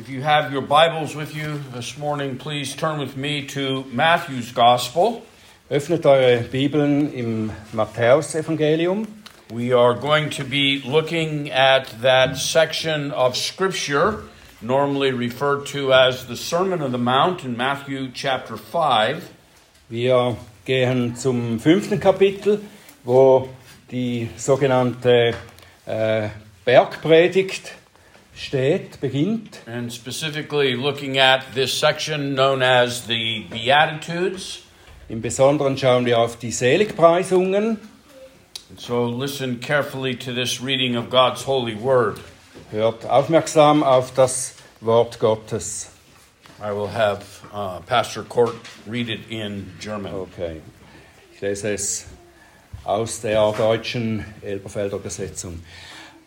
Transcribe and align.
If 0.00 0.08
you 0.08 0.22
have 0.22 0.50
your 0.50 0.62
Bibles 0.62 1.14
with 1.14 1.36
you 1.36 1.60
this 1.74 1.98
morning, 1.98 2.38
please 2.38 2.74
turn 2.74 2.98
with 2.98 3.18
me 3.18 3.46
to 3.48 3.84
Matthew's 3.92 4.50
Gospel. 4.50 5.22
Öffnet 5.68 6.06
eure 6.06 6.42
Bibeln 6.50 7.12
im 7.12 7.52
Matthäusevangelium. 7.74 9.06
We 9.52 9.74
are 9.74 9.92
going 9.92 10.30
to 10.30 10.44
be 10.44 10.80
looking 10.86 11.50
at 11.50 12.00
that 12.00 12.38
section 12.38 13.10
of 13.10 13.36
Scripture, 13.36 14.22
normally 14.62 15.12
referred 15.12 15.66
to 15.74 15.92
as 15.92 16.24
the 16.24 16.36
Sermon 16.36 16.80
on 16.80 16.92
the 16.92 16.98
Mount 16.98 17.44
in 17.44 17.54
Matthew 17.54 18.10
chapter 18.14 18.56
5. 18.56 19.28
Wir 19.90 20.38
gehen 20.64 21.14
zum 21.14 21.58
fünften 21.60 22.00
Kapitel, 22.00 22.62
wo 23.04 23.50
die 23.90 24.30
sogenannte 24.38 25.34
äh, 25.84 26.30
Bergpredigt 26.64 27.74
steht, 28.40 29.00
beginnt. 29.00 29.60
And 29.66 29.92
specifically 29.92 30.74
looking 30.74 31.18
at 31.18 31.54
this 31.54 31.72
section 31.72 32.34
known 32.34 32.62
as 32.62 33.06
the 33.06 33.46
Beatitudes. 33.50 34.62
Im 35.08 35.20
Besonderen 35.20 35.76
schauen 35.76 36.06
wir 36.06 36.18
auf 36.18 36.38
die 36.38 36.52
Seligpreisungen. 36.52 37.78
And 38.70 38.80
so 38.80 39.06
listen 39.06 39.60
carefully 39.60 40.14
to 40.14 40.32
this 40.32 40.60
reading 40.62 40.96
of 40.96 41.10
God's 41.10 41.42
holy 41.42 41.74
word. 41.74 42.18
Hört 42.70 43.04
aufmerksam 43.04 43.82
auf 43.82 44.14
das 44.14 44.54
Wort 44.80 45.18
Gottes. 45.18 45.90
I 46.62 46.72
will 46.72 46.88
have 46.88 47.24
uh, 47.52 47.80
Pastor 47.80 48.22
Court 48.22 48.54
read 48.86 49.08
it 49.10 49.20
in 49.28 49.72
German. 49.80 50.14
Okay. 50.14 50.60
Ich 51.34 51.40
lese 51.40 51.72
es 51.72 52.06
aus 52.84 53.20
der 53.20 53.52
deutschen 53.52 54.24
Elberfelder 54.42 54.96
Übersetzung. 54.96 55.60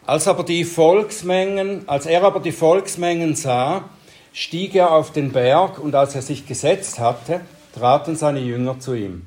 Als 0.06 0.28
aber 0.28 0.44
die 0.44 0.66
Volksmengen, 0.66 1.88
als 1.88 2.06
er 2.06 2.24
aber 2.24 2.42
die 2.42 2.52
Volksmengen 2.52 3.36
sah, 3.36 3.86
stieg 4.34 4.76
er 4.76 4.92
auf 4.92 5.14
den 5.14 5.32
Berg 5.32 5.80
und 5.80 5.96
als 5.96 6.14
er 6.14 6.22
sich 6.22 6.46
gesetzt 6.46 7.00
hatte, 7.00 7.40
traten 7.74 8.18
seine 8.18 8.42
Jünger 8.42 8.80
zu 8.80 8.96
ihm. 8.96 9.26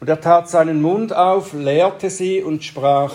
Und 0.00 0.08
er 0.08 0.20
tat 0.22 0.48
seinen 0.48 0.80
Mund 0.80 1.14
auf, 1.14 1.52
lehrte 1.52 2.08
sie 2.08 2.42
und 2.42 2.64
sprach, 2.64 3.12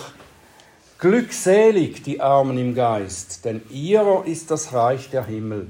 Glückselig 0.98 2.04
die 2.04 2.20
Armen 2.20 2.56
im 2.56 2.76
Geist, 2.76 3.44
denn 3.44 3.62
ihrer 3.70 4.24
ist 4.24 4.52
das 4.52 4.72
Reich 4.72 5.10
der 5.10 5.24
Himmel. 5.24 5.66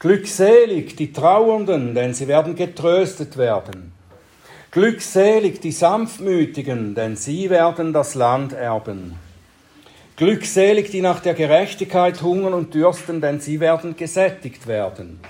Glückselig 0.00 0.96
die 0.96 1.12
Trauernden, 1.12 1.94
denn 1.94 2.12
sie 2.12 2.26
werden 2.26 2.56
getröstet 2.56 3.36
werden. 3.36 3.92
Glückselig 4.72 5.60
die 5.60 5.70
Sanftmütigen, 5.70 6.96
denn 6.96 7.14
sie 7.14 7.50
werden 7.50 7.92
das 7.92 8.16
Land 8.16 8.52
erben. 8.52 9.25
Glückselig 10.16 10.90
die 10.90 11.02
nach 11.02 11.20
der 11.20 11.34
Gerechtigkeit 11.34 12.22
hungern 12.22 12.54
und 12.54 12.72
dürsten, 12.72 13.20
denn 13.20 13.38
sie 13.40 13.60
werden 13.60 13.96
gesättigt 13.96 14.66
werden. 14.66 15.20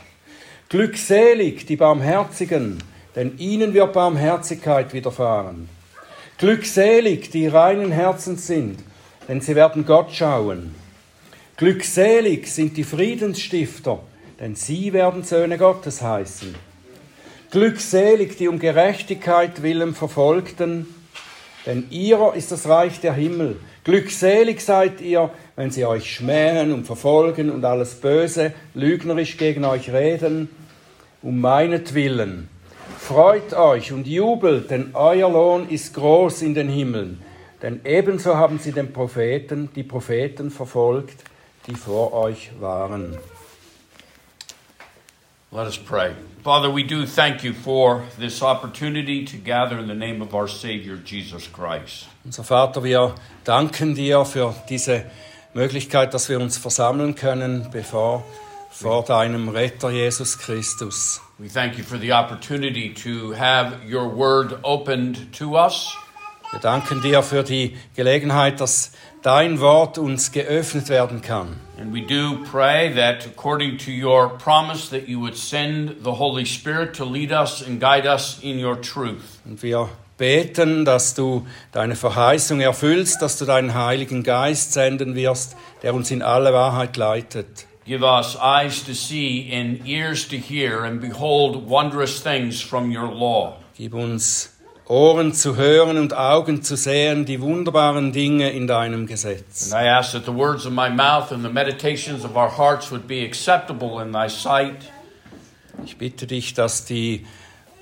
Glückselig 0.69 1.67
die 1.67 1.75
Barmherzigen, 1.75 2.79
denn 3.17 3.37
ihnen 3.39 3.75
wird 3.75 3.93
Barmherzigkeit 3.93 4.93
widerfahren. 4.93 5.69
Glückselig 6.39 7.31
die 7.31 7.49
reinen 7.49 7.91
Herzens 7.91 8.47
sind, 8.47 8.79
denn 9.27 9.41
sie 9.41 9.57
werden 9.57 9.87
Gott 9.87 10.13
schauen. 10.13 10.75
Glückselig 11.57 12.47
sind 12.47 12.77
die 12.77 12.85
Friedensstifter, 12.85 14.01
denn 14.39 14.55
sie 14.55 14.93
werden 14.93 15.25
Söhne 15.25 15.59
Gottes 15.59 16.01
heißen. 16.01 16.55
Glückselig 17.51 18.37
die 18.37 18.47
um 18.47 18.61
Gerechtigkeit 18.61 19.63
willen 19.63 19.95
Verfolgten, 19.95 20.87
denn 21.65 21.87
ihrer 21.91 22.37
ist 22.37 22.53
das 22.53 22.69
Reich 22.69 23.01
der 23.01 23.15
Himmel. 23.15 23.57
Glückselig 23.87 24.63
seid 24.63 25.01
ihr, 25.01 25.31
wenn 25.55 25.71
sie 25.71 25.85
euch 25.85 26.13
schmähen 26.13 26.73
und 26.73 26.87
verfolgen 26.87 27.53
und 27.53 27.65
alles 27.65 27.95
Böse 28.01 28.53
lügnerisch 28.75 29.37
gegen 29.37 29.65
euch 29.65 29.93
reden, 29.93 30.49
um 31.23 31.41
meinetwillen. 31.41 32.49
Freut 32.99 33.55
euch 33.55 33.93
und 33.93 34.09
jubelt, 34.09 34.73
denn 34.73 34.91
euer 34.95 35.31
Lohn 35.31 35.69
ist 35.69 35.95
groß 35.95 36.43
in 36.43 36.55
den 36.55 36.69
Himmeln. 36.69 37.23
Denn 37.63 37.79
ebenso 37.85 38.35
haben 38.35 38.59
sie 38.59 38.73
den 38.73 38.93
Propheten, 38.93 39.69
die 39.77 39.85
Propheten 39.85 40.51
verfolgt, 40.51 41.23
die 41.69 41.77
vor 41.77 42.13
euch 42.13 42.51
waren. 42.59 43.17
Let 45.53 45.67
us 45.67 45.79
pray. 45.79 46.11
Father, 46.43 46.75
we 46.75 46.83
do 46.83 47.07
thank 47.07 47.45
you 47.45 47.53
for 47.53 48.03
this 48.19 48.43
opportunity 48.43 49.25
to 49.25 49.37
gather 49.37 49.79
in 49.79 49.87
the 49.87 49.95
name 49.95 50.21
of 50.23 50.35
our 50.35 50.49
Savior, 50.49 50.97
Jesus 50.97 51.47
Christ. 51.47 52.09
Unser 52.27 52.43
Vater, 52.43 52.83
wir 52.83 53.15
danken 53.45 53.95
dir 53.95 54.25
für 54.25 54.53
diese 54.69 55.05
Möglichkeit, 55.55 56.13
dass 56.13 56.29
wir 56.29 56.41
uns 56.41 56.59
versammeln 56.59 57.15
können 57.15 57.69
bevor, 57.71 58.25
vor 58.69 59.05
deinem 59.05 59.49
Retter 59.49 59.91
Jesus 59.91 60.37
Christus. 60.37 61.21
We 61.39 61.49
thank 61.49 61.79
you 61.79 61.85
for 61.85 61.97
the 61.97 62.13
opportunity 62.13 62.93
to 62.95 63.33
have 63.37 63.77
your 63.89 64.13
word 64.13 64.59
opened 64.65 65.33
to 65.39 65.57
us. 65.57 65.97
Wir 66.51 66.59
danken 66.59 67.01
dir 67.01 67.23
für 67.23 67.45
die 67.45 67.77
Gelegenheit, 67.95 68.61
dass 68.61 68.91
dein 69.23 69.61
Wort 69.61 69.97
uns 69.97 70.33
geöffnet 70.33 70.89
werden 70.89 71.23
kann. 71.23 71.61
And 71.79 71.95
we 71.95 72.01
do 72.01 72.43
pray 72.51 72.93
that 72.93 73.25
according 73.25 73.79
to 73.79 73.93
your 73.93 74.37
promise 74.37 74.91
that 74.91 75.07
you 75.07 75.21
would 75.21 75.37
send 75.37 76.03
the 76.03 76.19
Holy 76.19 76.45
Spirit 76.45 76.97
to 76.97 77.05
lead 77.05 77.31
us 77.31 77.65
and 77.65 77.81
guide 77.81 78.05
us 78.05 78.41
in 78.43 78.59
your 78.59 78.81
truth. 78.81 79.39
Und 79.45 79.63
wir 79.63 79.89
beten, 80.17 80.85
dass 80.85 81.15
du 81.15 81.47
deine 81.73 81.97
Verheißung 81.97 82.61
erfüllst, 82.61 83.21
dass 83.23 83.39
du 83.39 83.45
deinen 83.45 83.75
Heiligen 83.75 84.23
Geist 84.23 84.73
senden 84.73 85.15
wirst, 85.15 85.57
der 85.83 85.95
uns 85.95 86.11
in 86.11 86.23
alle 86.23 86.53
Wahrheit 86.53 86.97
leitet. 86.97 87.67
Give 87.87 88.03
us 88.03 88.37
eyes 88.43 88.85
to 88.85 88.95
see 88.95 89.49
and 89.53 89.87
ears 89.87 90.27
to 90.29 90.37
hear 90.37 90.83
and 90.83 91.01
behold 91.01 91.69
wondrous 91.69 92.21
things 92.21 92.61
from 92.61 92.91
your 92.91 93.13
law. 93.13 93.61
Gib 93.77 93.95
uns 93.95 94.57
Ohren 94.89 95.33
zu 95.33 95.57
hören 95.57 95.97
und 95.99 96.17
Augen 96.17 96.63
zu 96.63 96.77
sehen, 96.77 97.25
die 97.27 97.41
wunderbaren 97.41 98.13
Dinge 98.13 98.51
in 98.51 98.67
deinem 98.67 99.07
Gesetz. 99.07 99.73
And 99.73 99.85
I 99.85 99.89
ask 99.89 100.13
that 100.13 100.25
the 100.25 100.35
words 100.35 100.65
of 100.65 100.73
my 100.73 100.89
mouth 100.89 101.33
and 101.33 101.45
the 101.45 101.51
meditations 101.51 102.25
of 102.25 102.37
our 102.37 102.51
hearts 102.51 102.91
would 102.91 103.07
be 103.07 103.25
acceptable 103.25 104.01
in 104.01 104.13
thy 104.13 104.29
sight. 104.29 104.91
Ich 105.85 105.97
bitte 105.97 106.27
dich, 106.27 106.55
dass 106.55 106.85
die 106.87 107.27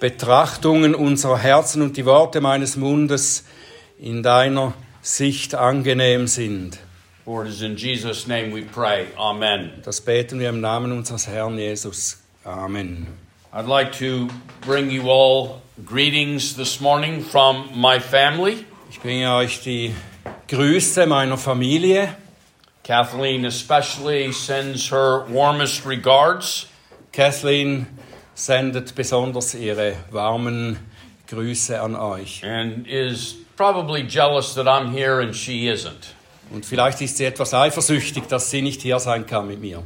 Betrachtungen 0.00 0.94
unserer 0.94 1.38
Herzen 1.38 1.82
und 1.82 1.96
die 1.96 2.04
Worte 2.04 2.40
meines 2.40 2.76
Mundes 2.76 3.44
in 3.98 4.22
deiner 4.22 4.74
Sicht 5.02 5.54
angenehm 5.54 6.26
sind. 6.26 6.78
For 7.24 7.44
it 7.44 7.50
is 7.50 7.62
in 7.62 7.76
Jesus' 7.76 8.26
name 8.26 8.52
we 8.54 8.62
pray. 8.62 9.06
Amen. 9.16 9.72
Das 9.82 10.00
beten 10.02 10.38
wir 10.40 10.50
im 10.50 10.60
Namen 10.60 10.92
unseres 10.92 11.26
Herrn 11.26 11.58
Jesus. 11.58 12.22
Amen. 12.44 13.06
I'd 13.50 13.66
like 13.66 13.92
to 13.98 14.28
bring 14.66 14.90
you 14.90 15.08
all 15.08 15.62
greetings 15.86 16.54
this 16.54 16.80
morning 16.80 17.22
from 17.22 17.70
my 17.74 17.98
family. 17.98 18.66
Ich 18.90 19.00
bringe 19.00 19.32
euch 19.34 19.62
die 19.62 19.94
Grüße 20.48 21.06
meiner 21.06 21.38
Familie. 21.38 22.14
Kathleen 22.82 23.46
especially 23.46 24.30
sends 24.32 24.90
her 24.90 25.24
warmest 25.28 25.86
regards. 25.86 26.66
Kathleen 27.12 27.86
sendet 28.34 28.94
besonders 28.94 29.54
ihre 29.54 29.94
warmen 30.10 30.78
Grüße 31.28 31.80
an 31.80 31.94
euch. 31.96 32.42
and 32.44 32.86
is 32.86 33.34
probably 33.56 34.02
jealous 34.06 34.54
that 34.54 34.66
I'm 34.66 34.92
here 34.92 35.20
and 35.22 35.34
she 35.34 35.68
isn't. 35.68 36.14
Und 36.52 36.66
vielleicht 36.66 37.00
ist 37.00 37.16
sie 37.16 37.24
etwas 37.24 37.54
eifersüchtig, 37.54 38.26
dass 38.28 38.50
sie 38.50 38.60
nicht 38.62 38.82
hier 38.82 38.98
sein 38.98 39.26
kann 39.26 39.46
mit 39.48 39.60
mir. 39.60 39.82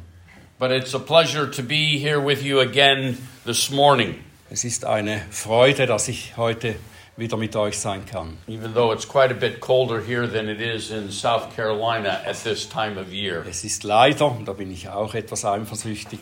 But 0.58 0.72
it's 0.72 0.94
a 0.94 0.98
pleasure 0.98 1.48
to 1.50 1.62
be 1.62 1.96
here 1.98 2.20
with 2.20 2.42
you 2.42 2.58
again 2.60 3.16
this 3.46 3.70
morning, 3.70 4.16
Es 4.50 4.64
ist 4.64 4.84
eine 4.84 5.20
Freude, 5.30 5.86
dass 5.86 6.08
ich 6.08 6.36
heute 6.36 6.74
wieder 7.16 7.36
mit 7.36 7.54
euch 7.54 7.78
sein 7.78 8.04
kann. 8.06 8.38
even 8.48 8.74
though 8.74 8.92
it's 8.92 9.06
quite 9.06 9.30
a 9.30 9.34
bit 9.38 9.60
colder 9.60 10.00
here 10.00 10.26
than 10.28 10.48
it 10.48 10.60
is 10.60 10.90
in 10.90 11.10
South 11.12 11.54
Carolina 11.54 12.20
at 12.26 12.42
this 12.42 12.68
time 12.68 12.98
of 13.00 13.12
year. 13.12 13.44
Es 13.48 13.62
ist 13.62 13.84
leider, 13.84 14.36
da 14.44 14.52
bin 14.52 14.72
ich 14.72 14.88
auch 14.88 15.14
etwas 15.14 15.44
eifersüchtig, 15.44 16.18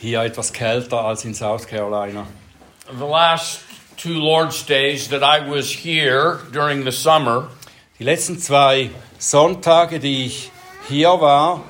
hier 0.00 0.22
etwas 0.22 0.52
kälter 0.52 1.00
als 1.04 1.24
in 1.24 1.34
South 1.34 1.66
Carolina. 1.66 2.26
The 2.98 3.04
last 3.04 3.60
two 3.96 4.12
Lord's 4.18 4.64
Days 4.66 5.08
that 5.08 5.22
I 5.22 5.40
was 5.48 5.70
here 5.70 6.40
during 6.52 6.84
the 6.84 6.92
summer, 6.92 7.48
Die 7.98 8.04
letzten 8.04 8.38
zwei 8.38 8.90
Sonntage, 9.18 10.00
die 10.00 10.26
ich 10.26 10.50
hier 10.88 11.20
war, 11.20 11.62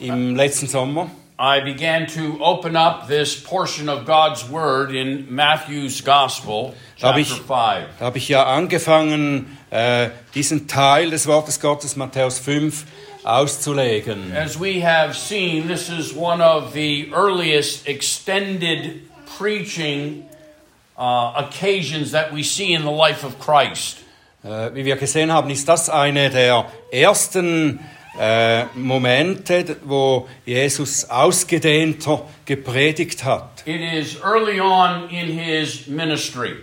im 0.00 0.34
letzten 0.36 0.66
Sommer, 0.66 1.10
I 1.38 1.60
began 1.62 2.06
to 2.08 2.38
open 2.42 2.76
up 2.76 3.08
this 3.08 3.34
portion 3.42 3.88
of 3.88 4.04
God's 4.04 4.50
Word 4.50 4.90
in 4.92 5.32
Matthew's 5.34 6.04
Gospel, 6.04 6.74
Da 7.00 7.08
habe 7.08 7.20
chapter 7.20 7.20
ich, 7.20 7.28
5. 7.28 7.48
da 7.98 8.04
habe 8.04 8.18
ich 8.18 8.28
ja 8.28 8.44
angefangen, 8.44 9.56
äh, 9.70 10.10
diesen 10.34 10.66
Teil 10.68 11.08
des 11.10 11.26
Wortes 11.26 11.60
Gottes, 11.60 11.96
Matthäus 11.96 12.38
5, 12.40 12.84
auszulegen. 13.24 14.32
As 14.36 14.58
we 14.58 14.80
have 14.82 15.14
seen, 15.14 15.68
this 15.68 15.88
is 15.88 16.14
one 16.14 16.42
of 16.42 16.72
the 16.72 17.10
earliest 17.12 17.88
extended 17.88 19.02
preaching 19.38 20.28
uh, 20.98 21.32
occasions 21.36 22.12
that 22.12 22.32
we 22.32 22.42
see 22.42 22.72
in 22.72 22.82
the 22.82 22.90
life 22.90 23.24
of 23.24 23.38
Christ. 23.38 23.98
Äh, 24.42 24.74
wie 24.74 24.84
wir 24.84 24.96
gesehen 24.96 25.32
haben, 25.32 25.50
ist 25.50 25.68
das 25.68 25.90
eine 25.90 26.30
der 26.30 26.66
ersten 26.90 27.80
äh, 28.18 28.64
Momente, 28.74 29.76
wo 29.84 30.28
Jesus 30.46 31.04
ausgedehnter 31.08 32.26
gepredigt 32.44 33.24
hat. 33.24 33.62
It 33.66 33.80
is 33.80 34.16
early 34.22 34.60
on 34.60 35.08
in 35.10 35.38
his 35.38 35.86
ministry. 35.86 36.56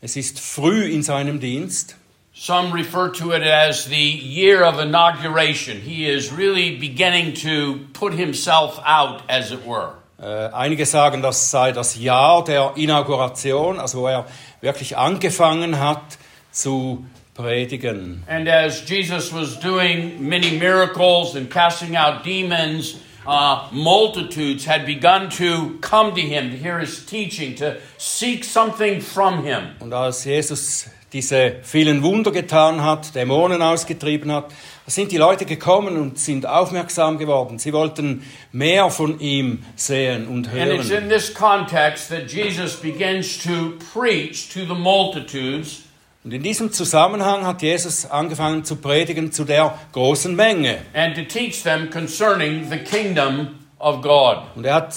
Es 0.00 0.16
ist 0.16 0.38
früh 0.38 0.84
in 0.84 1.02
seinem 1.02 1.40
Dienst. 1.40 1.96
Some 2.40 2.70
refer 2.72 3.10
to 3.14 3.32
it 3.32 3.42
as 3.42 3.86
the 3.86 3.96
year 3.96 4.62
of 4.62 4.78
inauguration. 4.78 5.80
He 5.80 6.08
is 6.08 6.30
really 6.30 6.76
beginning 6.76 7.34
to 7.42 7.80
put 7.94 8.14
himself 8.14 8.78
out, 8.86 9.22
as 9.28 9.50
it 9.50 9.66
were. 9.66 9.94
Äh, 10.22 10.52
einige 10.52 10.86
sagen, 10.86 11.20
das 11.20 11.50
sei 11.50 11.72
das 11.72 11.96
Jahr 11.96 12.44
der 12.44 12.74
Inauguration, 12.76 13.80
also 13.80 14.02
wo 14.02 14.06
er 14.06 14.24
wirklich 14.60 14.96
angefangen 14.96 15.80
hat 15.80 16.16
zu 16.52 17.04
predigen. 17.34 18.22
And 18.28 18.48
as 18.48 18.88
Jesus 18.88 19.32
was 19.32 19.58
doing 19.58 20.28
many 20.28 20.56
miracles 20.60 21.34
and 21.34 21.50
casting 21.50 21.96
out 21.96 22.22
demons, 22.22 22.98
uh, 23.26 23.66
multitudes 23.72 24.64
had 24.64 24.86
begun 24.86 25.28
to 25.30 25.76
come 25.80 26.14
to 26.14 26.20
him 26.20 26.52
to 26.52 26.56
hear 26.56 26.78
his 26.78 27.04
teaching, 27.04 27.56
to 27.56 27.78
seek 27.96 28.44
something 28.44 29.00
from 29.00 29.42
him. 29.42 29.74
Und 29.80 29.92
als 29.92 30.24
Jesus 30.24 30.88
diese 31.12 31.56
vielen 31.62 32.02
Wunder 32.02 32.30
getan 32.32 32.82
hat, 32.82 33.14
Dämonen 33.14 33.62
ausgetrieben 33.62 34.30
hat, 34.32 34.50
da 34.84 34.90
sind 34.90 35.10
die 35.12 35.16
Leute 35.16 35.44
gekommen 35.44 35.96
und 35.96 36.18
sind 36.18 36.46
aufmerksam 36.46 37.18
geworden. 37.18 37.58
Sie 37.58 37.72
wollten 37.72 38.22
mehr 38.52 38.90
von 38.90 39.18
ihm 39.20 39.62
sehen 39.76 40.26
und 40.28 40.48
And 40.48 40.72
it's 40.72 40.90
hören. 40.90 41.04
in 41.04 41.08
this 41.10 41.32
context 41.32 42.08
that 42.10 42.30
Jesus 42.30 42.74
begins 42.76 43.38
to 43.42 43.72
preach 43.92 44.48
to 44.52 44.60
the 44.60 44.74
multitudes 44.80 45.82
Und 46.24 46.34
in 46.34 46.42
diesem 46.42 46.72
Zusammenhang 46.72 47.46
hat 47.46 47.62
Jesus 47.62 48.04
angefangen 48.10 48.64
zu 48.64 48.76
predigen 48.76 49.32
zu 49.32 49.44
der 49.44 49.78
großen 49.92 50.34
Menge. 50.36 50.78
and 50.92 51.14
to 51.14 51.22
teach 51.22 51.62
them 51.62 51.88
concerning 51.90 52.68
the 52.70 52.78
kingdom 52.78 53.48
of 53.78 54.02
God. 54.02 54.38
Und 54.56 54.66
er 54.66 54.74
hat 54.74 54.94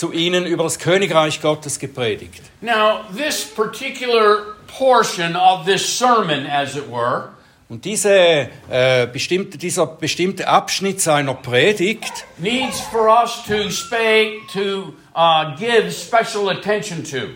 zu 0.00 0.12
ihnen 0.12 0.46
über 0.46 0.64
das 0.64 0.78
Königreich 0.78 1.42
Gottes 1.42 1.78
gepredigt. 1.78 2.40
Now, 2.62 3.04
this 3.14 3.44
particular 3.44 4.56
portion 4.66 5.36
of 5.36 5.66
this 5.66 5.98
sermon, 5.98 6.46
as 6.46 6.74
it 6.74 6.90
were, 6.90 7.28
Und 7.68 7.84
diese, 7.84 8.48
äh, 8.70 9.06
bestimmte, 9.06 9.58
dieser 9.58 9.86
bestimmte 9.86 10.48
Abschnitt 10.48 11.02
seiner 11.02 11.34
Predigt 11.34 12.24
needs 12.38 12.80
for 12.80 13.08
us 13.08 13.44
to 13.46 13.70
spay, 13.70 14.40
to 14.52 14.94
uh, 15.14 15.54
give 15.56 15.92
special 15.92 16.48
attention 16.48 17.04
to. 17.04 17.28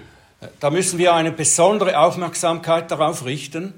Da 0.58 0.70
müssen 0.70 0.99
wir 0.99 1.12
eine 1.12 1.32
besondere 1.32 1.99
Aufmerksamkeit 1.99 2.90
darauf 2.90 3.26
richten, 3.26 3.75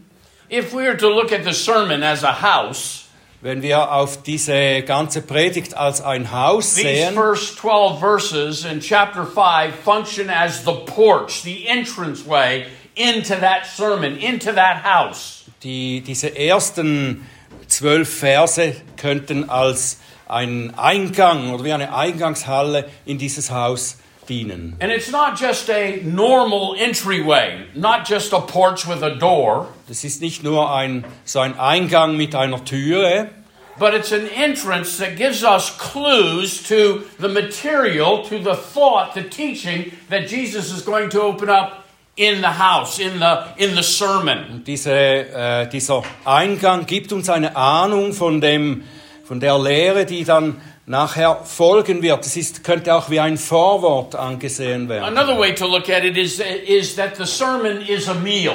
If 0.49 0.73
we 0.73 0.85
were 0.85 0.97
to 0.97 1.09
look 1.09 1.33
at 1.33 1.45
the 1.45 1.53
sermon 1.53 2.05
as 2.05 2.23
a 2.23 2.41
house, 2.41 3.06
wenn 3.47 3.63
wir 3.63 3.93
auf 3.93 4.25
diese 4.25 4.83
ganze 4.83 5.23
Predigt 5.23 5.77
als 5.77 6.01
ein 6.01 6.33
Haus 6.33 6.75
these 6.75 6.89
sehen. 6.89 7.15
first 7.15 7.59
12 7.59 8.01
verses 8.01 8.65
in 8.65 8.81
chapter 8.81 9.25
5 9.25 9.73
function 9.85 10.29
as 10.29 10.65
the 10.65 10.73
porch, 10.85 11.43
the 11.45 11.65
entranceway 11.69 12.67
into 12.97 13.37
that 13.37 13.65
sermon, 13.65 14.17
into 14.17 14.53
that 14.53 14.83
house. 14.83 15.45
Die, 15.63 16.01
diese 16.01 16.37
ersten 16.37 17.25
zwölf 17.69 18.19
Verse 18.19 18.75
könnten 18.97 19.49
als 19.49 20.01
ein 20.27 20.77
Eingang 20.77 21.55
oder 21.55 21.63
wie 21.63 21.73
eine 21.73 21.95
Eingangshalle 21.95 22.91
in 23.05 23.19
dieses 23.19 23.53
Haus 23.53 23.99
And 24.81 24.91
it's 24.91 25.11
not 25.11 25.39
just 25.39 25.71
a 25.71 26.01
normal 26.03 26.75
entryway, 26.79 27.67
not 27.75 28.07
just 28.07 28.33
a 28.33 28.41
porch 28.41 28.87
with 28.87 29.03
a 29.03 29.15
door, 29.15 29.69
Das 29.89 30.03
ist 30.03 30.21
nicht 30.21 30.43
nur 30.43 30.69
ein, 30.71 31.05
so 31.25 31.39
ein 31.39 31.59
Eingang 31.59 32.17
mit 32.17 32.35
einer 32.35 32.65
Türe, 32.65 33.29
but 33.79 33.95
it's 33.95 34.11
an 34.11 34.29
entrance 34.29 34.97
that 34.99 35.17
gives 35.17 35.45
us 35.45 35.71
clues 35.79 36.63
to 36.65 37.05
the 37.19 37.29
material, 37.29 38.25
to 38.25 38.39
the 38.39 38.57
thought, 38.57 39.15
the 39.15 39.23
teaching 39.23 39.93
that 40.09 40.29
Jesus 40.29 40.73
is 40.73 40.83
going 40.83 41.09
to 41.11 41.23
open 41.23 41.49
up 41.49 41.85
in 42.17 42.41
the 42.41 42.51
house, 42.51 42.99
in 42.99 43.21
the, 43.21 43.47
in 43.59 43.75
the 43.75 43.83
sermon. 43.83 44.65
Diese, 44.67 44.91
äh, 44.91 45.69
dieser 45.69 46.03
Eingang 46.25 46.87
gibt 46.87 47.13
uns 47.13 47.29
eine 47.29 47.55
Ahnung 47.55 48.13
von, 48.13 48.41
dem, 48.41 48.83
von 49.27 49.41
der 49.41 49.59
Lehre, 49.59 50.07
die 50.07 50.25
dann 50.25 50.61
nachher 50.87 51.41
folgen 51.45 52.01
wird. 52.03 52.25
Es 52.25 52.37
ist, 52.37 52.63
könnte 52.63 52.95
auch 52.95 53.11
wie 53.11 53.19
ein 53.19 53.37
Vorwort 53.37 54.15
angesehen 54.15 54.89
werden. 54.89 55.17
Another 55.17 55.39
way 55.39 55.53
to 55.53 55.67
look 55.67 55.91
at 55.91 56.05
it 56.05 56.17
is, 56.17 56.41
is 56.67 56.95
that 56.95 57.17
the 57.17 57.27
sermon 57.27 57.81
is 57.81 58.09
a 58.09 58.15
meal, 58.15 58.55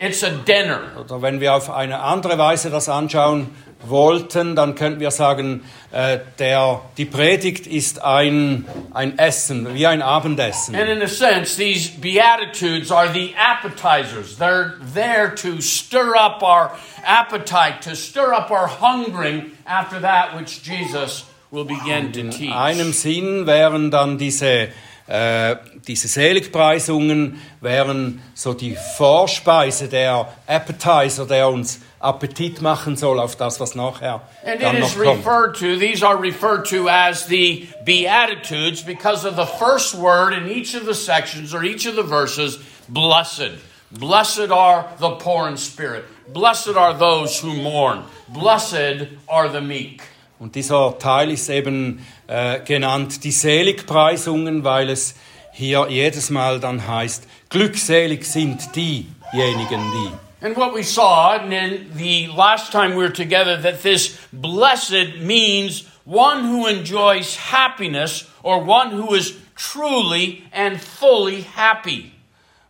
it's 0.00 0.24
a 0.24 0.30
dinner. 0.30 0.80
Oder 0.98 1.20
wenn 1.20 1.40
wir 1.40 1.54
auf 1.54 1.70
eine 1.70 2.00
andere 2.00 2.38
Weise 2.38 2.70
das 2.70 2.88
anschauen 2.88 3.48
wollten, 3.84 4.56
dann 4.56 4.74
könnten 4.74 5.00
wir 5.00 5.10
sagen, 5.10 5.62
äh, 5.92 6.18
der, 6.38 6.80
die 6.96 7.04
Predigt 7.04 7.66
ist 7.66 8.02
ein, 8.02 8.64
ein 8.92 9.18
Essen, 9.18 9.74
wie 9.74 9.86
ein 9.86 10.02
Abendessen. 10.02 10.74
And 10.74 10.88
in 10.88 11.02
a 11.02 11.06
sense, 11.08 11.56
these 11.56 11.90
Beatitudes 11.90 12.90
are 12.90 13.12
the 13.12 13.34
appetizers. 13.36 14.36
They're 14.38 14.74
there 14.94 15.34
to 15.36 15.60
stir 15.60 16.14
up 16.16 16.42
our 16.42 16.72
appetite, 17.04 17.82
to 17.82 17.94
stir 17.94 18.32
up 18.32 18.50
our 18.50 18.68
hungering 18.68 19.52
after 19.66 20.00
that 20.00 20.36
which 20.36 20.62
Jesus 20.64 21.24
will 21.50 21.64
begin 21.64 22.12
to 22.12 22.20
In 22.20 22.30
teach. 22.30 22.52
einem 22.54 22.92
Sinn 22.92 23.46
wären 23.46 23.90
dann 23.90 24.18
diese, 24.18 24.68
äh, 25.06 25.56
diese 25.86 26.08
Seligpreisungen 26.08 27.40
wären 27.60 28.20
so 28.34 28.52
die 28.54 28.76
Vorspeise, 28.96 29.88
der 29.88 30.28
Appetizer, 30.48 31.26
der 31.26 31.48
uns 31.48 31.80
Appetit 31.98 32.60
machen 32.60 32.96
soll 32.96 33.18
auf 33.18 33.36
das, 33.36 33.58
was 33.58 33.74
nachher 33.74 34.20
And 34.44 34.60
dann 34.62 34.76
it 34.76 34.80
noch 34.80 34.88
is 34.88 34.94
kommt. 34.94 35.18
referred 35.18 35.54
to, 35.58 35.76
these 35.78 36.02
are 36.06 36.16
referred 36.20 36.66
to 36.68 36.88
as 36.88 37.26
the 37.26 37.66
Beatitudes 37.84 38.82
because 38.82 39.24
of 39.26 39.36
the 39.36 39.46
first 39.46 39.94
word 39.94 40.32
in 40.34 40.48
each 40.48 40.74
of 40.74 40.84
the 40.86 40.94
sections 40.94 41.54
or 41.54 41.62
each 41.64 41.86
of 41.86 41.94
the 41.96 42.02
verses, 42.02 42.58
blessed. 42.88 43.52
Blessed 43.90 44.50
are 44.50 44.86
the 44.98 45.10
poor 45.10 45.48
in 45.48 45.56
spirit. 45.56 46.04
Blessed 46.32 46.76
are 46.76 46.92
those 46.98 47.38
who 47.40 47.54
mourn. 47.54 48.02
Blessed 48.28 49.08
are 49.28 49.48
the 49.48 49.60
meek. 49.60 50.02
Und 50.38 50.54
dieser 50.54 50.98
Teil 50.98 51.30
ist 51.30 51.48
eben 51.48 52.04
äh, 52.26 52.60
genannt 52.60 53.24
die 53.24 53.30
Seligpreisungen, 53.32 54.64
weil 54.64 54.90
es 54.90 55.14
hier 55.52 55.86
jedes 55.88 56.28
Mal 56.28 56.60
dann 56.60 56.86
heißt, 56.86 57.26
glückselig 57.48 58.26
sind 58.26 58.76
diejenigen, 58.76 59.80
die. 59.92 60.25
And 60.46 60.56
what 60.56 60.72
we 60.72 60.84
saw 60.84 61.34
and 61.34 61.52
in 61.52 61.90
the 61.96 62.28
last 62.28 62.70
time 62.70 62.90
we 62.90 63.02
were 63.02 63.10
together 63.10 63.60
that 63.62 63.82
this 63.82 64.16
blessed 64.32 65.18
means 65.18 65.84
one 66.04 66.44
who 66.44 66.68
enjoys 66.68 67.34
happiness 67.34 68.30
or 68.44 68.62
one 68.62 68.92
who 68.92 69.12
is 69.14 69.36
truly 69.56 70.44
and 70.52 70.80
fully 70.80 71.42
happy. 71.42 72.12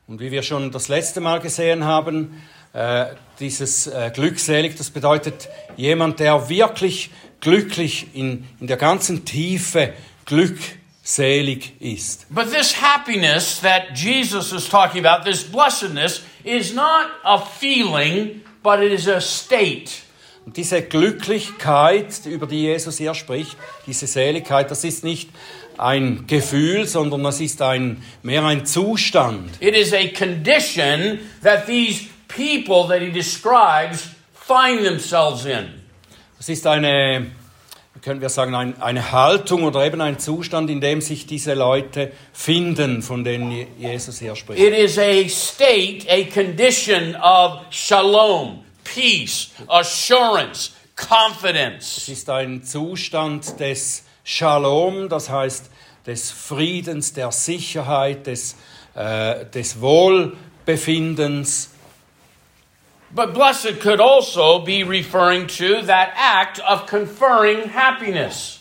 Und 0.06 0.20
wie 0.20 0.30
wir 0.30 0.42
schon 0.42 0.70
das 0.70 0.88
letzte 0.88 1.20
Mal 1.20 1.40
gesehen 1.40 1.84
haben, 1.84 2.42
äh, 2.72 3.08
dieses 3.40 3.88
äh, 3.88 4.10
glückselig, 4.10 4.76
das 4.76 4.88
bedeutet 4.88 5.50
jemand, 5.76 6.18
der 6.18 6.48
wirklich 6.48 7.10
glücklich 7.40 8.06
in, 8.14 8.46
in 8.58 8.68
der 8.68 8.78
ganzen 8.78 9.26
Tiefe 9.26 9.92
glückselig 11.06 11.72
ist. 11.80 12.26
But 12.30 12.50
this 12.52 12.74
happiness 12.80 13.60
that 13.60 13.94
Jesus 13.94 14.52
is 14.52 14.68
talking 14.68 15.04
about, 15.04 15.24
this 15.24 15.44
blessedness, 15.44 16.22
is 16.44 16.74
not 16.74 17.06
a 17.24 17.38
feeling, 17.38 18.42
but 18.62 18.80
it 18.80 18.92
is 18.92 19.06
a 19.08 19.20
state. 19.20 20.02
Und 20.44 20.56
diese 20.56 20.82
Glücklichkeit, 20.82 22.24
über 22.26 22.46
die 22.46 22.62
Jesus 22.62 22.98
hier 22.98 23.14
spricht, 23.14 23.56
diese 23.86 24.06
Seligkeit, 24.06 24.70
das 24.70 24.84
ist 24.84 25.02
nicht 25.02 25.30
ein 25.76 26.26
Gefühl, 26.26 26.86
sondern 26.86 27.24
das 27.24 27.40
ist 27.40 27.60
ein, 27.62 28.02
mehr 28.22 28.44
ein 28.44 28.64
Zustand. 28.64 29.50
It 29.60 29.74
is 29.74 29.92
a 29.92 30.06
condition 30.08 31.18
that 31.42 31.66
these 31.66 32.06
people 32.28 32.86
that 32.88 33.00
he 33.00 33.10
describes 33.10 34.08
find 34.34 34.84
themselves 34.84 35.44
in. 35.44 35.68
Es 36.38 36.48
ist 36.48 36.66
eine, 36.66 37.26
können 38.06 38.20
wir 38.20 38.28
sagen, 38.28 38.54
ein, 38.54 38.80
eine 38.80 39.10
Haltung 39.10 39.64
oder 39.64 39.84
eben 39.84 40.00
ein 40.00 40.20
Zustand, 40.20 40.70
in 40.70 40.80
dem 40.80 41.00
sich 41.00 41.26
diese 41.26 41.54
Leute 41.54 42.12
finden, 42.32 43.02
von 43.02 43.24
denen 43.24 43.50
Je- 43.50 43.66
Jesus 43.78 44.20
hier 44.20 44.36
spricht. 44.36 44.62
It 44.62 44.72
is 44.72 44.96
a 44.96 45.28
state, 45.28 46.06
a 46.08 46.22
condition 46.32 47.16
of 47.16 47.62
shalom, 47.70 48.60
peace, 48.84 49.48
assurance, 49.66 50.70
Es 50.96 51.08
confidence. 51.08 52.08
ist 52.08 52.30
ein 52.30 52.62
Zustand 52.62 53.58
des 53.58 54.04
Shalom, 54.22 55.08
das 55.08 55.28
heißt 55.28 55.68
des 56.06 56.30
Friedens, 56.30 57.12
der 57.12 57.32
Sicherheit, 57.32 58.28
des, 58.28 58.54
äh, 58.94 59.44
des 59.46 59.80
Wohlbefindens. 59.80 61.70
But 63.16 63.32
blessed 63.32 63.80
could 63.80 63.98
also 63.98 64.58
be 64.58 64.84
referring 64.84 65.46
to 65.56 65.80
that 65.86 66.12
act 66.16 66.60
of 66.60 66.86
conferring 66.86 67.70
happiness. 67.70 68.60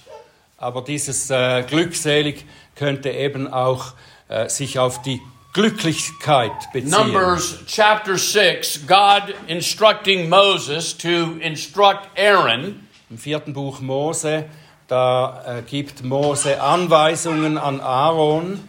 Aber 0.58 0.82
dieses 0.82 1.30
äh, 1.30 1.64
glückselig 1.64 2.46
könnte 2.74 3.10
eben 3.10 3.52
auch 3.52 3.94
äh, 4.30 4.48
sich 4.48 4.80
auf 4.80 5.02
die 5.02 5.22
Glücklichkeit 5.52 6.54
beziehen. 6.72 6.90
Numbers 6.90 7.66
chapter 7.68 8.18
6, 8.18 8.88
God 8.88 9.36
instructing 9.48 10.30
Moses 10.30 10.98
to 10.98 11.38
instruct 11.42 12.08
Aaron 12.18 12.88
Im 13.10 13.18
vierten 13.18 13.52
Buch 13.52 13.82
Mose, 13.82 14.46
da 14.88 15.60
äh, 15.60 15.62
gibt 15.64 16.06
Mose 16.06 16.62
Anweisungen 16.62 17.58
an 17.58 17.82
Aaron. 17.82 18.68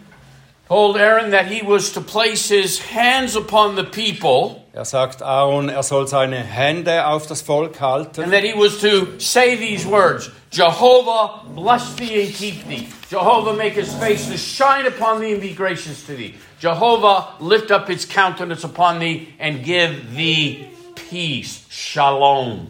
Told 0.67 0.97
Aaron 0.97 1.31
that 1.31 1.45
he 1.45 1.61
was 1.65 1.93
to 1.93 2.01
place 2.01 2.49
his 2.49 2.77
hands 2.93 3.37
upon 3.37 3.77
the 3.77 3.83
people 3.83 4.66
Er 4.77 4.85
sagt 4.85 5.23
Aaron, 5.23 5.69
er 5.69 5.81
soll 5.81 6.07
seine 6.07 6.35
Hände 6.35 7.07
auf 7.07 7.25
das 7.25 7.41
Volk 7.41 7.81
halten 7.81 8.21
and 8.21 8.31
that 8.31 8.43
he 8.43 8.53
was 8.53 8.77
to 8.77 9.07
say 9.17 9.55
these 9.55 9.87
words 9.87 10.29
Jehovah 10.51 11.41
bless 11.55 11.95
thee 11.95 12.21
and 12.21 12.31
keep 12.31 12.67
thee. 12.67 12.87
Jehovah 13.09 13.53
make 13.53 13.73
his 13.73 13.91
face 13.95 14.27
to 14.27 14.37
shine 14.37 14.85
upon 14.85 15.19
thee 15.19 15.33
and 15.33 15.41
be 15.41 15.55
gracious 15.55 16.05
to 16.05 16.15
thee. 16.15 16.35
Jehovah 16.59 17.29
lift 17.39 17.71
up 17.71 17.87
his 17.87 18.05
countenance 18.05 18.63
upon 18.63 18.99
thee 18.99 19.33
and 19.39 19.63
give 19.63 20.15
thee 20.15 20.67
peace. 21.09 21.65
Shalom. 21.71 22.67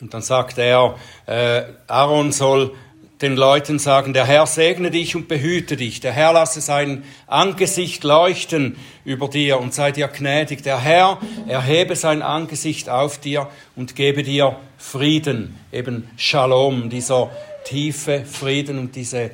Und 0.00 0.14
dann 0.14 0.22
sagt 0.22 0.56
er, 0.56 0.94
äh, 1.26 1.64
Aaron 1.86 2.32
soll 2.32 2.74
den 3.22 3.36
Leuten 3.36 3.78
sagen, 3.78 4.12
der 4.12 4.26
Herr 4.26 4.46
segne 4.46 4.90
dich 4.90 5.14
und 5.14 5.28
behüte 5.28 5.76
dich. 5.76 6.00
Der 6.00 6.12
Herr 6.12 6.32
lasse 6.32 6.60
sein 6.60 7.04
Angesicht 7.28 8.02
leuchten 8.02 8.76
über 9.04 9.28
dir 9.28 9.60
und 9.60 9.72
sei 9.72 9.92
dir 9.92 10.08
gnädig. 10.08 10.62
Der 10.64 10.80
Herr 10.80 11.18
erhebe 11.46 11.94
sein 11.94 12.20
Angesicht 12.20 12.88
auf 12.88 13.18
dir 13.18 13.48
und 13.76 13.94
gebe 13.94 14.24
dir 14.24 14.56
Frieden, 14.76 15.58
eben 15.70 16.10
Shalom, 16.16 16.90
dieser 16.90 17.30
tiefe 17.64 18.24
Frieden 18.24 18.78
und 18.78 18.96
diese 18.96 19.30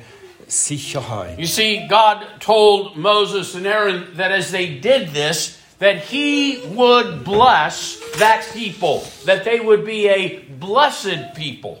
Sicherheit. 0.47 1.39
You 1.39 1.47
see, 1.47 1.87
God 1.89 2.17
told 2.39 2.95
Moses 2.95 3.55
and 3.55 3.65
Aaron 3.65 4.03
that 4.17 4.31
as 4.31 4.51
they 4.51 4.79
did 4.79 5.13
this, 5.13 5.57
that 5.79 5.97
he 6.09 6.59
would 6.75 7.23
bless 7.23 7.97
that 8.19 8.41
people, 8.53 9.01
that 9.25 9.43
they 9.43 9.59
would 9.59 9.83
be 9.83 10.07
a 10.07 10.41
blessed 10.59 11.33
people. 11.35 11.79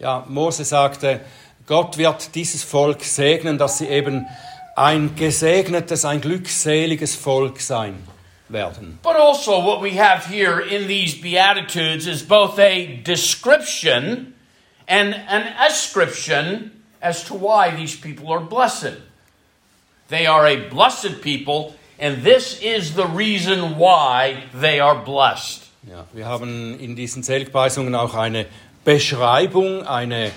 Ja, 0.00 0.24
Mose 0.28 0.64
sagte, 0.64 1.20
Gott 1.66 1.96
wird 1.96 2.34
dieses 2.34 2.62
Volk 2.62 3.02
segnen, 3.02 3.58
dass 3.58 3.78
sie 3.78 3.88
eben 3.88 4.26
ein 4.76 5.14
gesegnetes, 5.16 6.04
ein 6.04 6.20
glückseliges 6.20 7.14
Volk 7.14 7.60
sein 7.60 7.94
werden. 8.48 8.98
But 9.02 9.16
also, 9.16 9.64
what 9.64 9.82
we 9.82 9.98
have 9.98 10.26
here 10.26 10.60
in 10.60 10.86
these 10.86 11.16
Beatitudes 11.20 12.06
is 12.06 12.22
both 12.22 12.58
a 12.58 13.00
description 13.02 14.34
and 14.86 15.14
an 15.28 15.44
ascription 15.66 16.70
as 17.00 17.24
to 17.24 17.34
why 17.34 17.70
these 17.74 17.96
people 17.96 18.30
are 18.30 18.40
blessed. 18.40 18.98
They 20.08 20.26
are 20.26 20.46
a 20.46 20.68
blessed 20.68 21.22
people, 21.22 21.74
and 21.98 22.22
this 22.22 22.60
is 22.60 22.94
the 22.94 23.06
reason 23.06 23.78
why 23.78 24.44
they 24.52 24.80
are 24.80 24.96
blessed. 24.96 25.62
Ja, 25.88 26.06
wir 26.12 26.26
haben 26.26 26.78
in 26.78 26.96
diesen 26.96 27.22
Seligpreisungen 27.22 27.94
auch 27.94 28.14
eine 28.14 28.46
Beschreibung, 28.84 29.86
eine, 29.86 30.30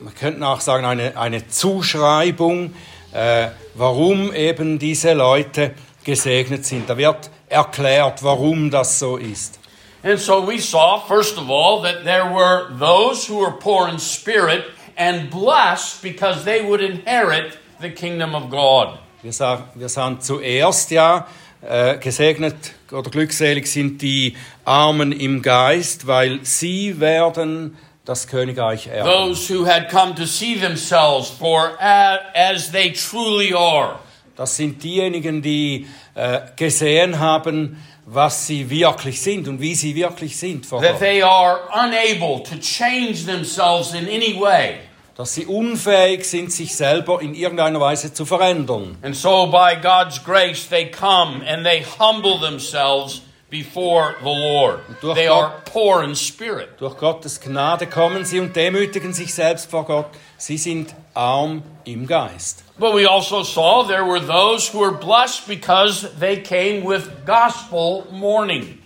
man 0.00 0.14
könnte 0.14 0.46
auch 0.46 0.60
sagen, 0.60 0.84
eine, 0.84 1.16
eine 1.16 1.48
Zuschreibung, 1.48 2.74
äh, 3.12 3.48
warum 3.74 4.32
eben 4.32 4.78
diese 4.78 5.12
Leute 5.12 5.74
gesegnet 6.04 6.64
sind. 6.64 6.88
Da 6.88 6.96
wird 6.96 7.30
erklärt, 7.48 8.22
warum 8.22 8.70
das 8.70 8.98
so 8.98 9.16
ist. 9.16 9.58
And 10.02 10.20
so 10.20 10.46
we 10.46 10.58
saw, 10.60 11.00
first 11.08 11.36
of 11.36 11.50
all, 11.50 11.82
that 11.82 12.04
there 12.04 12.32
were 12.32 12.68
those 12.78 13.26
who 13.26 13.40
were 13.40 13.58
poor 13.58 13.88
in 13.88 13.98
spirit 13.98 14.64
and 14.96 15.30
blessed 15.30 16.00
because 16.02 16.44
they 16.44 16.62
would 16.62 16.80
inherit 16.80 17.58
the 17.80 17.90
kingdom 17.90 18.34
of 18.34 18.48
God. 18.50 18.98
Wir, 19.22 19.32
sah, 19.32 19.64
wir 19.74 19.88
sahen 19.88 20.20
zuerst 20.20 20.92
ja, 20.92 21.26
äh, 21.60 21.98
gesegnet 21.98 22.54
oder 22.92 23.10
glückselig 23.10 23.66
sind 23.66 24.00
die 24.00 24.36
Armen 24.64 25.10
im 25.10 25.42
Geist, 25.42 26.06
weil 26.06 26.40
sie 26.44 27.00
werden 27.00 27.76
das 28.06 28.26
Königreich 28.26 28.86
erben. 28.86 29.10
Those 29.10 29.52
who 29.52 29.66
had 29.66 29.90
come 29.90 30.14
to 30.14 30.24
see 30.24 30.54
themselves 30.58 31.28
for 31.28 31.72
as 31.80 32.70
they 32.72 32.92
truly 32.92 33.52
are. 33.52 33.98
Das 34.36 34.56
sind 34.56 34.82
diejenigen, 34.82 35.42
die 35.42 35.86
äh, 36.14 36.40
gesehen 36.56 37.18
haben, 37.18 37.82
was 38.06 38.46
sie 38.46 38.70
wirklich 38.70 39.20
sind 39.20 39.48
und 39.48 39.60
wie 39.60 39.74
sie 39.74 39.94
wirklich 39.94 40.36
sind 40.36 40.64
vor 40.64 40.80
That 40.80 40.92
Gott. 40.92 41.00
they 41.00 41.22
are 41.22 41.60
unable 41.74 42.42
to 42.44 42.56
change 42.60 43.24
themselves 43.26 43.92
in 43.94 44.06
any 44.06 44.38
way. 44.38 44.76
Dass 45.16 45.34
sie 45.34 45.46
unfähig 45.46 46.24
sind, 46.26 46.52
sich 46.52 46.76
selber 46.76 47.22
in 47.22 47.34
irgendeiner 47.34 47.80
Weise 47.80 48.12
zu 48.12 48.26
verändern. 48.26 48.98
And 49.02 49.16
so, 49.16 49.46
by 49.46 49.74
God's 49.82 50.22
grace, 50.22 50.68
they 50.68 50.90
come 50.90 51.42
and 51.48 51.64
they 51.64 51.82
humble 51.98 52.38
themselves 52.38 53.22
before 53.50 54.14
the 54.22 54.28
Lord. 54.28 54.80
They 55.00 55.26
Gott- 55.26 55.28
are 55.28 55.52
poor 55.72 56.02
in 56.02 56.14
spirit. 56.14 56.78
Durch 56.80 56.96
Gottes 56.98 57.40
Gnade 57.40 57.86
kommen 57.86 58.24
sie 58.24 58.40
und 58.40 58.54
demütigen 58.56 59.12
sich 59.12 59.32
selbst 59.34 59.70
vor 59.70 59.84
Gott. 59.84 60.06
Sie 60.36 60.58
sind 60.58 60.94
arm 61.14 61.62
im 61.84 62.06
Geist. 62.06 62.64
But 62.78 62.94
we 62.94 63.06
also 63.08 63.42
saw 63.42 63.84
there 63.86 64.04
were 64.04 64.20
those 64.20 64.68
who 64.72 64.80
were 64.80 64.92
blessed 64.92 65.46
because 65.46 66.08
they 66.20 66.36
came 66.42 66.82
with 66.84 67.08
gospel 67.24 68.04
mourning. 68.10 68.78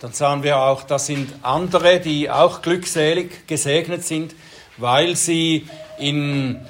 Dann 0.00 0.12
sahen 0.12 0.42
wir 0.42 0.58
auch, 0.58 0.82
das 0.82 1.06
sind 1.06 1.32
andere, 1.42 2.00
die 2.00 2.28
auch 2.30 2.60
glückselig 2.62 3.46
gesegnet 3.46 4.04
sind, 4.04 4.34
weil 4.76 5.16
sie 5.16 5.66
in 5.98 6.60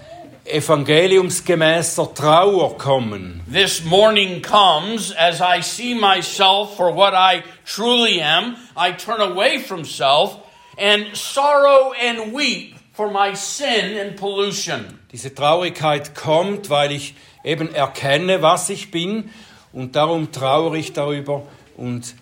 evangeliumsgemäßer 0.48 2.14
Trauer 2.14 2.76
kommen. 2.78 3.42
This 3.52 3.84
mourning 3.84 4.42
comes 4.42 5.12
as 5.12 5.40
I 5.40 5.62
see 5.62 5.94
myself 5.94 6.76
for 6.76 6.94
what 6.94 7.14
I 7.14 7.42
truly 7.64 8.20
am. 8.20 8.56
I 8.76 8.92
turn 8.92 9.20
away 9.20 9.58
from 9.58 9.84
self 9.84 10.38
and 10.78 11.16
sorrow 11.16 11.92
and 12.00 12.32
weep 12.32 12.74
for 12.92 13.10
my 13.10 13.34
sin 13.34 13.98
and 13.98 14.16
pollution. 14.16 14.98
Diese 15.12 15.34
Traurigkeit 15.34 16.14
kommt, 16.14 16.70
weil 16.70 16.92
ich 16.92 17.14
eben 17.44 17.74
erkenne, 17.74 18.42
was 18.42 18.70
ich 18.70 18.90
bin 18.90 19.30
und 19.72 19.96
darum 19.96 20.32
trauere 20.32 20.76
ich 20.76 20.92
darüber 20.92 21.42
und 21.76 22.14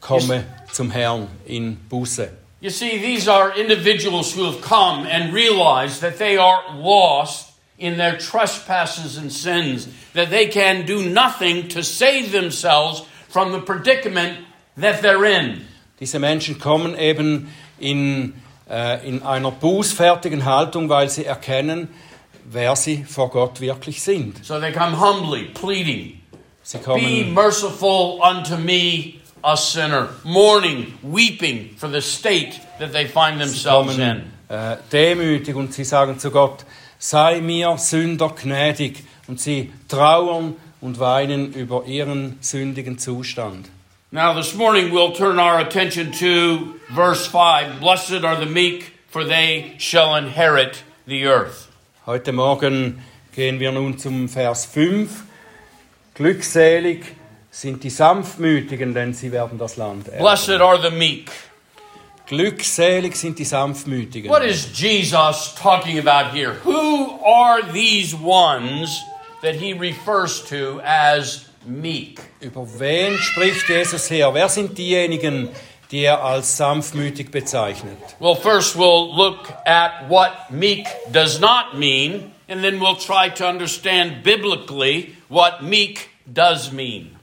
komme 0.00 0.44
zum 0.72 0.90
Herrn 0.90 1.28
in 1.46 1.76
Buße. 1.88 2.43
You 2.64 2.70
see, 2.70 2.96
these 2.96 3.28
are 3.28 3.54
individuals 3.54 4.32
who 4.32 4.44
have 4.50 4.62
come 4.62 5.06
and 5.06 5.34
realized 5.34 6.00
that 6.00 6.16
they 6.16 6.38
are 6.38 6.62
lost 6.74 7.52
in 7.76 7.98
their 7.98 8.16
trespasses 8.16 9.18
and 9.18 9.30
sins, 9.30 9.86
that 10.14 10.30
they 10.30 10.46
can 10.46 10.86
do 10.86 11.06
nothing 11.06 11.68
to 11.68 11.82
save 11.82 12.32
themselves 12.32 13.02
from 13.28 13.52
the 13.52 13.60
predicament 13.60 14.46
that 14.78 15.02
they're 15.02 15.26
in. 15.26 15.66
Diese 16.00 16.18
Menschen 16.18 16.58
kommen 16.58 16.98
eben 16.98 17.50
in, 17.78 18.32
äh, 18.70 19.06
in 19.06 19.22
einer 19.22 19.50
bußfertigen 19.50 20.46
Haltung, 20.46 20.88
weil 20.88 21.10
sie 21.10 21.26
erkennen, 21.26 21.88
wer 22.50 22.76
sie 22.76 23.04
vor 23.04 23.28
Gott 23.28 23.60
wirklich 23.60 24.02
sind. 24.02 24.42
So 24.42 24.58
they 24.58 24.72
come 24.72 24.98
humbly, 24.98 25.50
pleading, 25.52 26.18
Sie 26.62 26.78
Be 26.78 27.30
merciful 27.30 28.22
unto 28.22 28.56
me, 28.56 29.20
a 29.44 29.56
sinner, 29.56 30.08
mourning, 30.24 30.94
weeping 31.02 31.74
for 31.76 31.88
the 31.88 32.00
state 32.00 32.58
that 32.78 32.92
they 32.92 33.06
find 33.06 33.38
themselves 33.40 33.98
in. 33.98 34.32
äh, 34.48 34.76
demütig 34.90 35.54
und 35.54 35.72
sie 35.74 35.84
sagen 35.84 36.18
zu 36.18 36.30
Gott, 36.30 36.64
sei 36.98 37.40
mir 37.40 37.76
Sünder 37.78 38.30
gnädig. 38.30 39.04
Und 39.26 39.40
sie 39.40 39.72
trauern 39.88 40.56
und 40.80 40.98
weinen 40.98 41.52
über 41.54 41.84
ihren 41.86 42.36
sündigen 42.40 42.98
Zustand. 42.98 43.68
Now, 44.10 44.34
this 44.34 44.54
morning 44.54 44.92
we'll 44.92 45.12
turn 45.12 45.38
our 45.38 45.58
attention 45.58 46.12
to 46.12 46.74
verse 46.94 47.26
5 47.26 47.80
Blessed 47.80 48.22
are 48.24 48.36
the 48.38 48.46
meek, 48.50 48.92
for 49.08 49.24
they 49.24 49.74
shall 49.78 50.14
inherit 50.14 50.84
the 51.06 51.26
earth. 51.26 51.68
Heute 52.06 52.32
Morgen 52.32 53.02
gehen 53.34 53.58
wir 53.60 53.72
nun 53.72 53.98
zum 53.98 54.28
Vers 54.28 54.66
5. 54.66 55.24
Glückselig 56.14 57.06
sind 57.54 57.84
die 57.84 57.90
Sanftmütigen, 57.90 58.94
denn 58.94 59.14
sie 59.14 59.30
werden 59.30 59.58
das 59.58 59.76
Land 59.76 60.08
erben. 60.08 60.18
Blessed 60.18 60.60
are 60.60 60.80
the 60.82 60.90
meek. 60.90 61.30
Glückselig 62.26 63.14
sind 63.14 63.38
die 63.38 63.44
Sanftmütigen. 63.44 64.28
What 64.28 64.42
is 64.42 64.68
Jesus 64.74 65.54
talking 65.54 66.00
about 66.00 66.36
here? 66.36 66.56
Who 66.64 67.20
are 67.24 67.62
these 67.72 68.16
ones 68.16 69.00
that 69.42 69.54
he 69.54 69.72
refers 69.72 70.42
to 70.46 70.80
as 70.84 71.44
meek? 71.64 72.20
Über 72.40 72.66
wen 72.78 73.16
spricht 73.18 73.68
Jesus 73.68 74.10
her? 74.10 74.34
Wer 74.34 74.48
sind 74.48 74.76
diejenigen, 74.76 75.48
die 75.92 76.02
er 76.02 76.24
als 76.24 76.56
sanftmütig 76.56 77.30
bezeichnet? 77.30 77.98
Well, 78.18 78.34
first 78.34 78.74
we'll 78.74 79.14
look 79.14 79.52
at 79.64 80.08
what 80.08 80.50
meek 80.50 80.88
does 81.12 81.38
not 81.38 81.78
mean, 81.78 82.32
and 82.48 82.64
then 82.64 82.80
we'll 82.80 82.96
try 82.96 83.28
to 83.28 83.46
understand 83.46 84.24
biblically 84.24 85.14
what 85.28 85.62
meek 85.62 86.08
does 86.26 86.72
mean. 86.72 87.13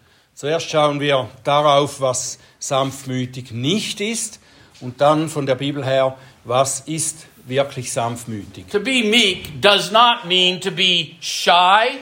Zuerst 0.41 0.71
schauen 0.71 0.99
wir 0.99 1.29
darauf, 1.43 2.01
was 2.01 2.39
sanftmütig 2.57 3.51
nicht 3.51 4.01
ist 4.01 4.39
und 4.79 4.99
dann 4.99 5.29
von 5.29 5.45
der 5.45 5.53
Bibel 5.53 5.85
her, 5.85 6.17
was 6.45 6.79
ist 6.79 7.27
wirklich 7.45 7.93
sanftmütig. 7.93 8.65
To 8.71 8.79
be 8.79 9.03
meek 9.03 9.61
does 9.61 9.91
not 9.91 10.25
mean 10.25 10.59
to 10.59 10.71
be 10.71 11.11
shy 11.19 11.99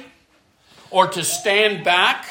or 0.89 1.11
to 1.11 1.21
stand 1.21 1.83
back 1.83 2.23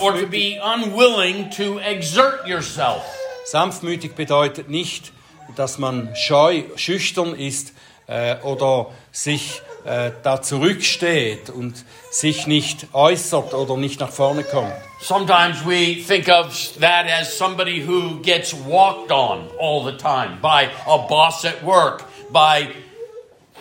or 0.00 0.14
to 0.20 0.28
be 0.28 0.60
unwilling 0.62 1.50
to 1.50 1.80
exert 1.80 2.46
yourself. 2.46 3.02
Sanftmütig 3.44 4.14
bedeutet 4.14 4.68
nicht 4.68 5.10
dass 5.56 5.78
man 5.78 6.14
scheu, 6.14 6.62
schüchtern 6.76 7.34
ist 7.34 7.72
äh, 8.06 8.36
oder 8.42 8.92
sich 9.12 9.62
äh, 9.84 10.10
da 10.22 10.42
zurücksteht 10.42 11.50
und 11.50 11.84
sich 12.10 12.46
nicht 12.46 12.88
äußert 12.92 13.54
oder 13.54 13.76
nicht 13.76 14.00
nach 14.00 14.10
vorne 14.10 14.44
kommt. 14.44 14.72
Sometimes 15.00 15.64
we 15.64 15.96
think 16.06 16.28
of 16.28 16.54
that 16.80 17.06
as 17.06 17.36
somebody 17.36 17.86
who 17.86 18.20
gets 18.22 18.54
walked 18.66 19.10
on 19.10 19.48
all 19.58 19.84
the 19.84 19.96
time 19.96 20.38
by 20.42 20.68
a 20.86 20.98
boss 20.98 21.44
at 21.44 21.64
work, 21.64 22.04
by 22.30 22.68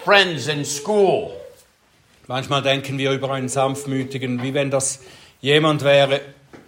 friends 0.03 0.47
in 0.47 0.65
school. 0.65 1.31
Manchmal 2.27 2.61
denken 2.61 2.97
wir 2.97 3.11
über 3.11 3.31
einen 3.31 3.49
sanftmütigen, 3.49 4.43
wie 4.43 4.53
wenn 4.53 4.69
das 4.69 4.99
jemand 5.41 5.83
wäre, 5.83 6.21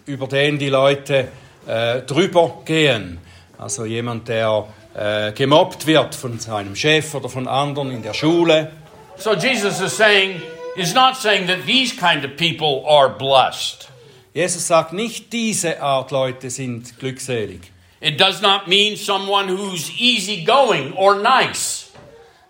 über 0.06 0.28
den 0.28 0.58
die 0.58 0.70
Leute 0.70 1.28
äh, 1.68 2.02
drüber 2.02 2.62
gehen. 2.66 3.20
Also 3.58 3.86
jemand, 3.86 4.28
der 4.28 4.66
äh, 4.96 5.32
gemobbt 5.32 5.88
wird 5.88 6.16
von 6.16 6.40
seinem 6.40 6.76
Chef 6.76 7.14
oder 7.14 7.30
von 7.30 7.48
anderen 7.48 7.92
in 7.92 8.04
der 8.04 8.14
Schule. 8.14 8.72
So 9.18 9.34
Jesus 9.34 9.80
is 9.82 9.96
saying, 9.96 10.42
is 10.76 10.94
not 10.94 11.16
saying 11.16 11.48
that 11.48 11.66
these 11.66 11.96
kind 11.96 12.26
of 12.26 12.36
people 12.38 12.84
are 12.88 13.10
blessed. 13.10 13.88
Jesus 14.34 14.68
sagt 14.68 14.94
nicht, 14.94 15.32
diese 15.34 15.82
Art 15.82 16.12
Leute 16.12 16.50
sind 16.50 16.98
glückselig. 17.00 17.72
It 18.00 18.20
does 18.20 18.42
not 18.42 18.68
mean 18.68 18.98
someone 18.98 19.48
who's 19.48 19.92
easygoing 20.00 20.94
or 20.94 21.16
nice. 21.16 21.92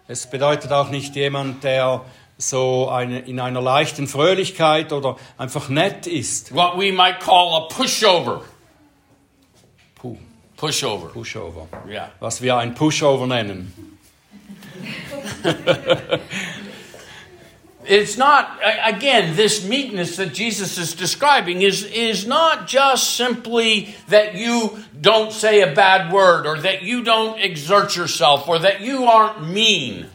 Es 0.07 0.25
bedeutet 0.27 0.71
auch 0.71 0.89
nicht 0.89 1.15
jemand, 1.15 1.63
der 1.63 2.01
so 2.37 2.89
eine, 2.89 3.19
in 3.19 3.39
einer 3.39 3.61
leichten 3.61 4.07
Fröhlichkeit 4.07 4.93
oder 4.93 5.17
einfach 5.37 5.69
nett 5.69 6.07
ist. 6.07 6.53
What 6.53 6.77
we 6.77 6.91
might 6.91 7.19
call 7.19 7.53
a 7.55 7.67
pushover. 7.67 8.41
Pushover. 10.61 11.09
Pushover. 11.11 11.67
Yeah. 11.89 12.11
Was 12.19 12.41
wir 12.41 12.55
ein 12.57 12.75
Pushover 12.75 13.25
nennen. 13.25 13.73
It's 17.83 18.15
not, 18.15 18.59
again, 18.85 19.35
this 19.35 19.63
meekness 19.67 20.15
that 20.17 20.33
Jesus 20.33 20.77
is 20.77 20.93
describing 20.93 21.63
is, 21.63 21.83
is 21.83 22.27
not 22.27 22.67
just 22.67 23.15
simply 23.15 23.95
that 24.07 24.35
you 24.35 24.77
don't 24.99 25.31
say 25.31 25.61
a 25.61 25.73
bad 25.73 26.13
word 26.13 26.45
or 26.45 26.59
that 26.59 26.83
you 26.83 27.03
don't 27.03 27.39
exert 27.39 27.95
yourself 27.95 28.47
or 28.47 28.59
that 28.59 28.81
you 28.81 29.05
aren't 29.05 29.51
mean. 29.51 30.05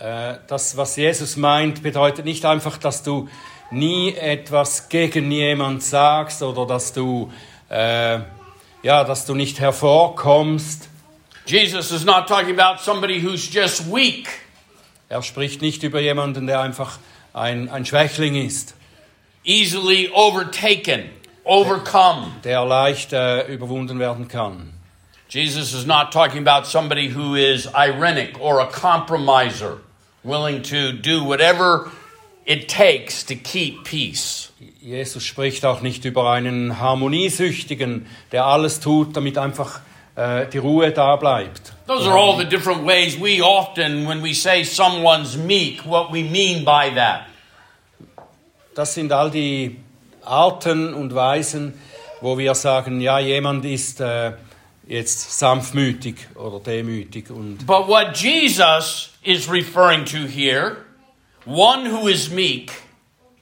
Äh, 0.00 0.38
Das, 0.46 0.74
was 0.76 0.96
Jesus 0.96 1.36
meint, 1.36 1.82
bedeutet 1.82 2.24
nicht 2.24 2.46
einfach, 2.46 2.78
dass 2.78 3.02
du 3.02 3.28
nie 3.70 4.14
etwas 4.14 4.88
gegen 4.88 5.30
jemand 5.30 5.82
sagst 5.82 6.42
oder 6.42 6.66
dass 6.66 6.94
du, 6.94 7.30
äh, 7.68 8.20
ja, 8.82 9.04
dass 9.04 9.26
du 9.26 9.34
nicht 9.34 9.60
hervorkommst. 9.60 10.88
Jesus 11.46 11.90
is 11.90 12.04
not 12.04 12.28
talking 12.28 12.58
about 12.58 12.80
somebody 12.80 13.20
who's 13.20 13.52
just 13.52 13.86
weak. 13.92 14.28
Er 15.08 15.22
spricht 15.22 15.60
nicht 15.60 15.82
über 15.82 16.00
jemanden, 16.00 16.46
der 16.46 16.60
einfach 16.60 16.98
ein, 17.34 17.68
ein 17.68 17.84
Schwächling 17.84 18.34
ist, 18.34 18.74
easily 19.44 20.10
overtaken, 20.14 21.10
overcome. 21.44 22.32
der 22.44 22.64
leicht 22.64 23.12
äh, 23.12 23.46
überwunden 23.46 23.98
werden 23.98 24.28
kann. 24.28 24.72
Jesus 25.28 25.72
is 25.72 25.86
not 25.86 26.12
talking 26.12 26.46
about 26.46 26.66
somebody 26.66 27.08
who 27.08 27.34
is 27.34 27.66
ironic 27.74 28.38
or 28.38 28.60
a 28.60 28.66
compromiser, 28.66 29.78
willing 30.22 30.62
to 30.62 30.92
do 30.92 31.24
whatever 31.24 31.90
it 32.44 32.68
takes 32.68 33.24
to 33.26 33.34
keep 33.34 33.84
peace. 33.84 34.52
Jesus 34.80 35.24
spricht 35.24 35.64
auch 35.64 35.80
nicht 35.80 36.04
über 36.04 36.30
einen 36.30 36.78
Harmoniesüchtigen, 36.78 38.06
der 38.32 38.46
alles 38.46 38.80
tut, 38.80 39.16
damit 39.16 39.38
einfach 39.38 39.80
äh, 40.16 40.46
die 40.46 40.58
Ruhe 40.58 40.90
da 40.90 41.16
bleibt. 41.16 41.72
Those 41.86 42.08
are 42.08 42.18
all 42.18 42.38
the 42.38 42.44
different 42.44 42.86
ways 42.86 43.18
we 43.18 43.42
often, 43.42 44.06
when 44.06 44.22
we 44.22 44.34
say 44.34 44.64
someone's 44.64 45.36
meek, 45.36 45.84
what 45.86 46.12
we 46.12 46.22
mean 46.22 46.64
by 46.64 46.94
that. 46.94 47.22
Das 48.74 48.94
sind 48.94 49.12
all 49.12 49.30
die 49.30 49.76
Arten 50.24 50.94
und 50.94 51.14
Weisen, 51.14 51.74
wo 52.20 52.38
wir 52.38 52.54
sagen, 52.54 53.00
ja, 53.00 53.18
jemand 53.18 53.64
ist 53.64 54.00
äh, 54.00 54.32
jetzt 54.86 55.38
sanftmütig 55.38 56.16
oder 56.34 56.60
demütig. 56.60 57.30
Und 57.30 57.66
But 57.66 57.88
what 57.88 58.16
Jesus 58.16 59.10
is 59.22 59.50
referring 59.50 60.04
to 60.06 60.18
here, 60.26 60.76
one 61.44 61.86
who 61.90 62.08
is 62.08 62.30
meek, 62.30 62.72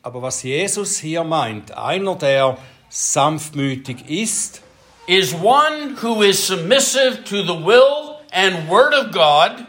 aber 0.02 0.22
was 0.22 0.42
Jesus 0.42 0.98
hier 0.98 1.24
meint, 1.24 1.76
einer, 1.76 2.16
der 2.16 2.56
sanftmütig 2.88 4.08
ist, 4.08 4.62
is 5.06 5.34
one 5.34 5.96
who 6.02 6.22
is 6.22 6.46
submissive 6.46 7.24
to 7.24 7.42
the 7.42 7.64
will 7.64 8.16
and 8.32 8.68
word 8.68 8.94
of 8.94 9.12
God. 9.12 9.66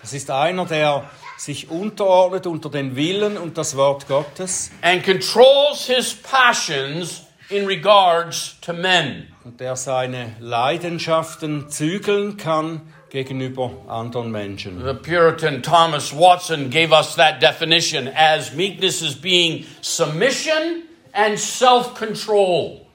das 0.00 0.12
ist 0.12 0.30
einer, 0.30 0.64
der 0.64 1.10
sich 1.36 1.70
unterordnet 1.70 2.46
unter 2.46 2.70
den 2.70 2.96
Willen 2.96 3.36
und 3.36 3.56
das 3.58 3.76
Wort 3.76 4.06
Gottes 4.08 4.70
and 4.82 5.04
controls 5.04 5.86
his 5.86 6.14
passions 6.14 7.22
in 7.48 7.66
regards 7.66 8.58
to 8.60 8.72
men. 8.72 9.28
und 9.44 9.60
der 9.60 9.76
seine 9.76 10.36
Leidenschaften 10.38 11.68
zügeln 11.68 12.36
kann 12.36 12.82
gegenüber 13.10 13.72
anderen 13.88 14.30
Menschen. 14.30 14.82
The 14.84 14.94
Puritan 14.94 15.62
Thomas 15.62 16.12
Watson 16.12 16.70
gave 16.70 16.92
us 16.92 17.16
that 17.16 17.42
definition 17.42 18.08
as 18.08 18.54
meekness 18.54 19.02
is 19.02 19.14
being 19.14 19.66
submission 19.80 20.84
and 21.12 21.38
self 21.38 21.94
control. 21.94 22.86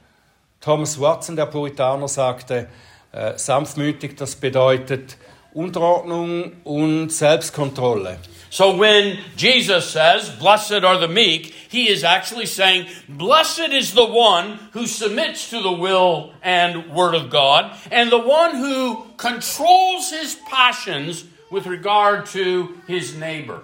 Thomas 0.62 1.00
Watson, 1.00 1.36
der 1.36 1.46
Puritaner, 1.46 2.08
sagte, 2.08 2.68
äh, 3.12 3.38
sanftmütig, 3.38 4.16
das 4.16 4.36
bedeutet 4.36 5.18
Unterordnung 5.54 6.54
und 6.64 7.12
Selbstkontrolle. 7.12 8.18
So 8.56 8.74
when 8.74 9.20
Jesus 9.36 9.90
says, 9.90 10.30
Blessed 10.30 10.86
are 10.86 10.98
the 10.98 11.10
meek, 11.10 11.48
he 11.70 11.90
is 11.90 12.06
actually 12.06 12.46
saying, 12.46 12.88
Blessed 13.10 13.74
is 13.74 13.94
the 13.94 14.06
one 14.06 14.60
who 14.72 14.88
submits 14.88 15.50
to 15.50 15.62
the 15.62 15.74
will 15.74 16.32
and 16.42 16.90
word 16.90 17.16
of 17.16 17.30
God, 17.30 17.76
and 17.92 18.10
the 18.10 18.18
one 18.18 18.56
who 18.56 19.08
controls 19.18 20.10
his 20.10 20.38
passions 20.50 21.26
with 21.52 21.68
regard 21.68 22.28
to 22.28 22.80
his 22.88 23.14
neighbor. 23.18 23.62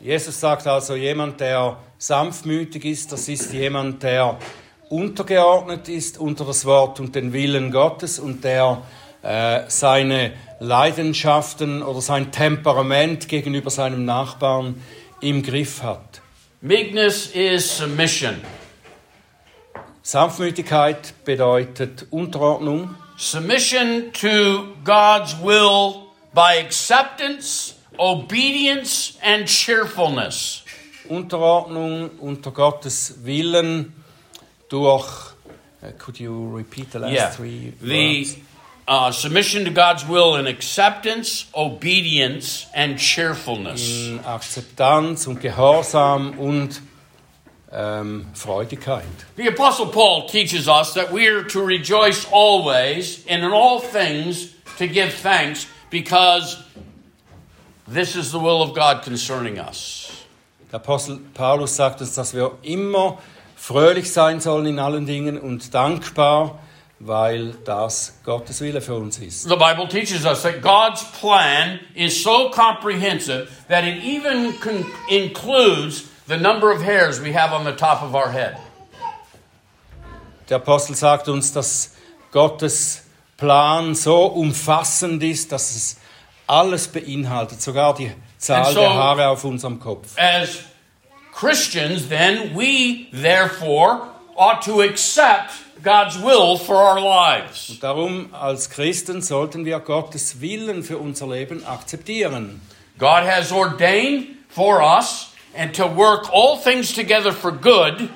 Jesus 0.00 0.40
sagt 0.40 0.66
also, 0.66 0.94
jemand, 0.94 1.38
der 1.38 1.76
sanftmütig 1.98 2.86
ist, 2.86 3.12
das 3.12 3.28
ist 3.28 3.52
jemand, 3.52 4.02
der 4.02 4.38
untergeordnet 4.88 5.90
ist 5.90 6.16
unter 6.16 6.46
das 6.46 6.64
Wort 6.64 7.00
und 7.00 7.14
den 7.14 7.34
Willen 7.34 7.70
Gottes 7.70 8.18
und 8.18 8.44
der 8.44 8.82
äh, 9.24 9.64
seine 9.68 10.32
Leidenschaften 10.60 11.82
oder 11.82 12.00
sein 12.00 12.32
Temperament 12.32 13.28
gegenüber 13.28 13.70
seinem 13.70 14.04
Nachbarn 14.04 14.82
im 15.20 15.42
Griff 15.42 15.82
hat. 15.82 16.20
Meekness 16.60 17.26
is 17.28 17.78
submission. 17.78 18.36
Sanftmütigkeit 20.02 21.14
bedeutet 21.24 22.06
Unterordnung. 22.10 22.94
Submission 23.16 24.12
to 24.12 24.66
God's 24.84 25.36
will 25.42 26.06
by 26.34 26.58
acceptance, 26.64 27.74
obedience, 27.98 29.14
and 29.22 29.46
cheerfulness. 29.46 30.62
Unterordnung 31.08 32.10
unter 32.18 32.50
Gottes 32.50 33.14
Willen 33.24 33.92
durch. 34.68 35.32
Uh, 35.82 35.92
could 35.98 36.18
you 36.18 36.54
repeat 36.56 36.92
the 36.92 36.98
last 36.98 37.12
Yeah. 37.12 37.30
three 37.30 37.72
The 37.80 38.18
words? 38.20 38.36
Uh, 38.86 39.10
submission 39.10 39.64
to 39.64 39.70
God's 39.70 40.06
will 40.06 40.36
in 40.36 40.46
acceptance, 40.46 41.46
obedience, 41.54 42.66
and 42.74 42.98
cheerfulness. 42.98 44.08
In 44.08 44.20
Akzeptanz 44.20 45.26
und 45.26 45.40
Gehorsam 45.40 46.38
und 46.38 46.80
ähm, 47.72 48.26
Freudigkeit. 48.34 49.04
The 49.36 49.48
Apostle 49.48 49.86
Paul 49.86 50.28
teaches 50.28 50.68
us 50.68 50.94
that 50.94 51.12
we 51.12 51.26
are 51.28 51.42
to 51.44 51.60
rejoice 51.64 52.26
always 52.30 53.24
and 53.28 53.42
in 53.42 53.52
all 53.52 53.80
things 53.80 54.54
to 54.78 54.86
give 54.86 55.12
thanks 55.12 55.66
because 55.90 56.62
this 57.86 58.16
is 58.16 58.30
the 58.30 58.38
will 58.38 58.62
of 58.62 58.74
God 58.74 59.02
concerning 59.02 59.58
us. 59.58 60.10
Der 60.70 60.80
Apostel 60.80 61.20
Paulus 61.34 61.76
sagt 61.76 62.00
uns, 62.00 62.14
dass 62.14 62.34
wir 62.34 62.58
immer 62.62 63.18
fröhlich 63.56 64.12
sein 64.12 64.40
sollen 64.40 64.66
in 64.66 64.78
allen 64.78 65.06
Dingen 65.06 65.38
und 65.38 65.72
dankbar, 65.72 66.58
weil 67.06 67.52
das 67.66 68.14
Gottes 68.24 68.60
Wille 68.62 68.80
für 68.80 68.94
uns 68.94 69.18
ist. 69.18 69.42
The 69.42 69.56
Bible 69.56 69.86
teaches 69.88 70.24
us 70.24 70.42
that 70.42 70.62
God's 70.62 71.04
plan 71.20 71.78
is 71.94 72.22
so 72.22 72.50
comprehensive 72.50 73.48
that 73.68 73.84
it 73.84 74.02
even 74.02 74.54
includes 75.10 76.04
the 76.26 76.36
number 76.38 76.72
of 76.72 76.82
hairs 76.82 77.20
we 77.20 77.32
have 77.38 77.52
on 77.54 77.64
the 77.64 77.72
top 77.72 78.02
of 78.02 78.14
our 78.14 78.30
head. 78.32 78.56
Der 80.48 80.56
Apostel 80.56 80.94
sagt 80.96 81.28
uns, 81.28 81.52
dass 81.52 81.92
Gottes 82.32 83.02
Plan 83.36 83.94
so 83.94 84.26
umfassend 84.26 85.22
ist, 85.22 85.52
dass 85.52 85.74
es 85.76 85.96
alles 86.46 86.88
beinhaltet, 86.88 87.60
sogar 87.60 87.94
die 87.94 88.12
Zahl 88.38 88.72
so- 88.72 88.80
der 88.80 88.94
Haare 88.94 89.28
auf 89.28 89.44
unserem 89.44 89.78
Kopf. 89.80 90.16
As 90.16 90.60
Christians, 91.34 92.08
then, 92.08 92.54
we 92.54 93.08
therefore 93.12 94.08
ought 94.36 94.62
to 94.64 94.80
accept 94.82 95.50
God's 95.84 96.20
will 96.20 96.56
for 96.56 96.76
our 96.76 97.00
lives. 97.00 97.70
Und 97.70 97.82
darum, 97.82 98.34
als 98.34 98.70
Christen, 98.70 99.22
sollten 99.22 99.64
wir 99.64 99.78
Gottes 99.80 100.40
Willen 100.40 100.82
für 100.82 100.98
unser 100.98 101.28
Leben 101.28 101.64
akzeptieren. 101.64 102.60
God 102.98 103.24
has 103.24 103.52
ordained 103.52 104.28
for 104.48 104.80
us 104.80 105.28
and 105.56 105.74
to 105.76 105.84
work 105.84 106.28
all 106.32 106.58
things 106.58 106.92
together 106.92 107.32
for 107.32 107.52
good 107.52 108.08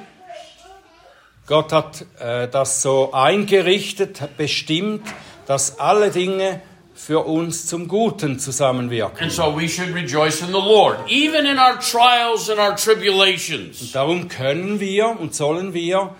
Gott 1.48 1.72
hat 1.72 2.04
äh, 2.20 2.46
das 2.46 2.82
so 2.82 3.10
eingerichtet, 3.14 4.36
bestimmt, 4.36 5.00
dass 5.46 5.78
alle 5.78 6.10
Dinge 6.10 6.60
für 6.94 7.20
uns 7.24 7.66
zum 7.66 7.88
Guten 7.88 8.38
zusammenwirken. 8.38 9.22
And 9.22 9.32
so 9.32 9.56
we 9.56 9.66
should 9.66 9.94
rejoice 9.94 10.42
in 10.42 10.48
the 10.48 10.60
Lord, 10.60 10.98
even 11.08 11.46
in 11.46 11.58
our 11.58 11.78
trials 11.80 12.50
and 12.50 12.58
our 12.58 12.76
tribulations. 12.76 13.92
Darum 13.92 14.28
können 14.28 14.78
wir 14.78 15.18
und 15.18 15.34
sollen 15.34 15.72
wir 15.72 16.14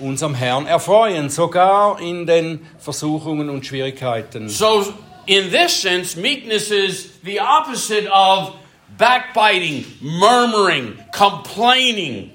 unserem 0.00 0.34
Herrn 0.34 0.66
erfreuen, 0.66 1.30
sogar 1.30 2.00
in 2.00 2.26
den 2.26 2.66
Versuchungen 2.78 3.48
und 3.50 3.66
Schwierigkeiten. 3.66 4.48
So, 4.48 4.92
in 5.26 5.50
this 5.50 5.80
sense, 5.80 6.18
meekness 6.18 6.70
is 6.70 7.10
the 7.22 7.40
opposite 7.40 8.08
of 8.10 8.54
backbiting, 8.98 9.84
murmuring, 10.00 10.98
complaining, 11.12 12.30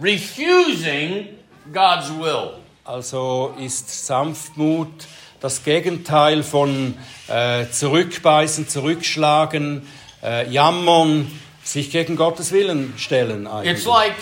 refusing 0.00 1.28
God's 1.72 2.10
will. 2.10 2.60
Also 2.84 3.54
ist 3.58 4.06
Sanftmut 4.06 5.06
das 5.40 5.64
Gegenteil 5.64 6.42
von 6.42 6.94
äh, 7.28 7.66
zurückbeißen, 7.70 8.68
zurückschlagen, 8.68 9.86
äh, 10.22 10.50
jammern, 10.50 11.30
sich 11.62 11.90
gegen 11.90 12.16
Gottes 12.16 12.52
Willen 12.52 12.94
stellen. 12.96 13.46
Eigentlich. 13.46 13.78
It's 13.78 13.86
like 13.86 14.14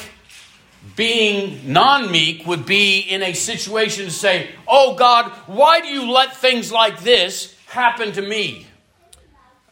being 0.96 1.72
non 1.72 2.10
meek 2.10 2.46
would 2.46 2.66
be 2.66 3.00
in 3.00 3.22
a 3.22 3.32
situation 3.34 4.06
to 4.06 4.10
say, 4.10 4.50
Oh 4.66 4.94
God, 4.94 5.30
why 5.46 5.80
do 5.80 5.88
you 5.88 6.10
let 6.10 6.36
things 6.36 6.70
like 6.72 7.02
this 7.02 7.56
happen 7.66 8.12
to 8.12 8.22
me? 8.22 8.66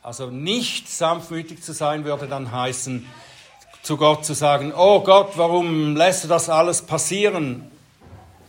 Also 0.03 0.31
nicht 0.31 0.89
sanftmütig 0.89 1.63
zu 1.63 1.75
sein 1.75 2.05
würde 2.05 2.27
dann 2.27 2.51
heißen, 2.51 3.07
zu 3.83 3.97
Gott 3.97 4.25
zu 4.25 4.35
sagen, 4.35 4.73
oh 4.75 5.01
Gott, 5.01 5.37
warum 5.37 5.97
lässt 5.97 6.25
du 6.25 6.29
das 6.29 6.49
alles 6.49 6.83
passieren 6.83 7.71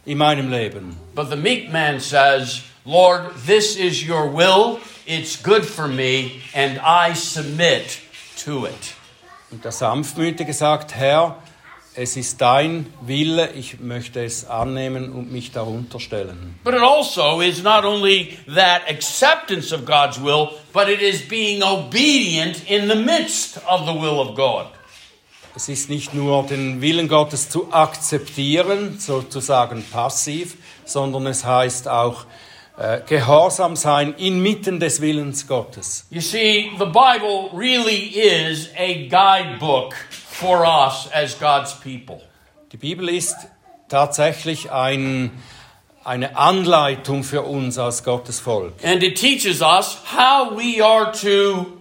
in 0.06 0.18
meinem 0.18 0.50
Leben? 0.50 0.98
But 1.14 1.30
the 1.30 1.36
meek 1.36 1.72
man 1.72 2.00
says, 2.00 2.62
Lord, 2.86 3.32
this 3.46 3.76
is 3.76 4.08
your 4.08 4.28
will, 4.34 4.80
it's 5.06 5.42
good 5.42 5.66
for 5.66 5.88
me, 5.88 6.42
and 6.54 6.80
I 6.80 7.14
submit 7.14 8.00
to 8.46 8.66
it. 8.66 8.96
Und 9.52 9.66
der 9.66 9.72
Sanftmütige 9.72 10.54
sagt, 10.54 10.96
Herr, 10.96 11.36
es 11.96 12.16
ist 12.16 12.40
dein 12.40 12.92
Wille, 13.02 13.52
ich 13.52 13.80
möchte 13.80 14.24
es 14.24 14.46
annehmen 14.46 15.12
und 15.12 15.32
mich 15.32 15.52
darunter 15.52 16.00
stellen. 16.00 16.58
But 16.64 16.74
it 16.74 16.82
also 16.82 17.42
is 17.42 17.62
not 17.62 17.84
only 17.84 18.38
that 18.48 18.84
acceptance 18.90 19.74
of 19.74 19.86
God's 19.86 20.22
will, 20.22 20.50
but 20.74 20.88
it 20.88 21.02
is 21.02 21.28
being 21.28 21.62
obedient 21.62 22.70
in 22.70 22.88
the 22.88 22.96
midst 22.96 23.58
of 23.68 23.82
the 23.86 23.94
will 23.94 24.20
of 24.20 24.36
God. 24.36 24.68
Es 25.54 25.68
ist 25.68 25.90
nicht 25.90 26.14
nur 26.14 26.44
den 26.44 26.82
Willen 26.82 27.10
Gottes 27.10 27.50
zu 27.50 27.74
akzeptieren, 27.74 28.98
sozusagen 28.98 29.84
passiv, 29.84 30.56
sondern 30.86 31.28
es 31.28 31.44
heißt 31.44 31.90
auch 31.90 32.26
äh, 32.78 33.02
gehorsam 33.06 33.76
sein 33.76 34.14
inmitten 34.14 34.80
des 34.80 35.02
Willens 35.02 35.46
Gottes. 35.46 36.06
You 36.10 36.22
see, 36.22 36.72
the 36.80 36.86
Bible 36.86 37.50
really 37.54 38.14
is 38.16 38.70
a 38.78 39.10
guidebook 39.10 39.94
for 40.42 40.66
us 40.66 41.08
as 41.14 41.36
God's 41.36 41.74
people. 41.74 42.20
Die 42.72 42.78
Bibel 42.78 43.10
ist 43.10 43.36
tatsächlich 43.90 44.72
ein, 44.72 45.30
eine 46.04 46.36
Anleitung 46.36 47.24
für 47.24 47.44
uns 47.44 47.78
als 47.78 48.04
Gottes 48.04 48.40
Volk. 48.40 48.74
And 48.84 49.04
it 49.04 49.16
teaches 49.16 49.62
us 49.62 49.98
how 50.12 50.58
we 50.58 50.84
are 50.84 51.12
to 51.22 51.78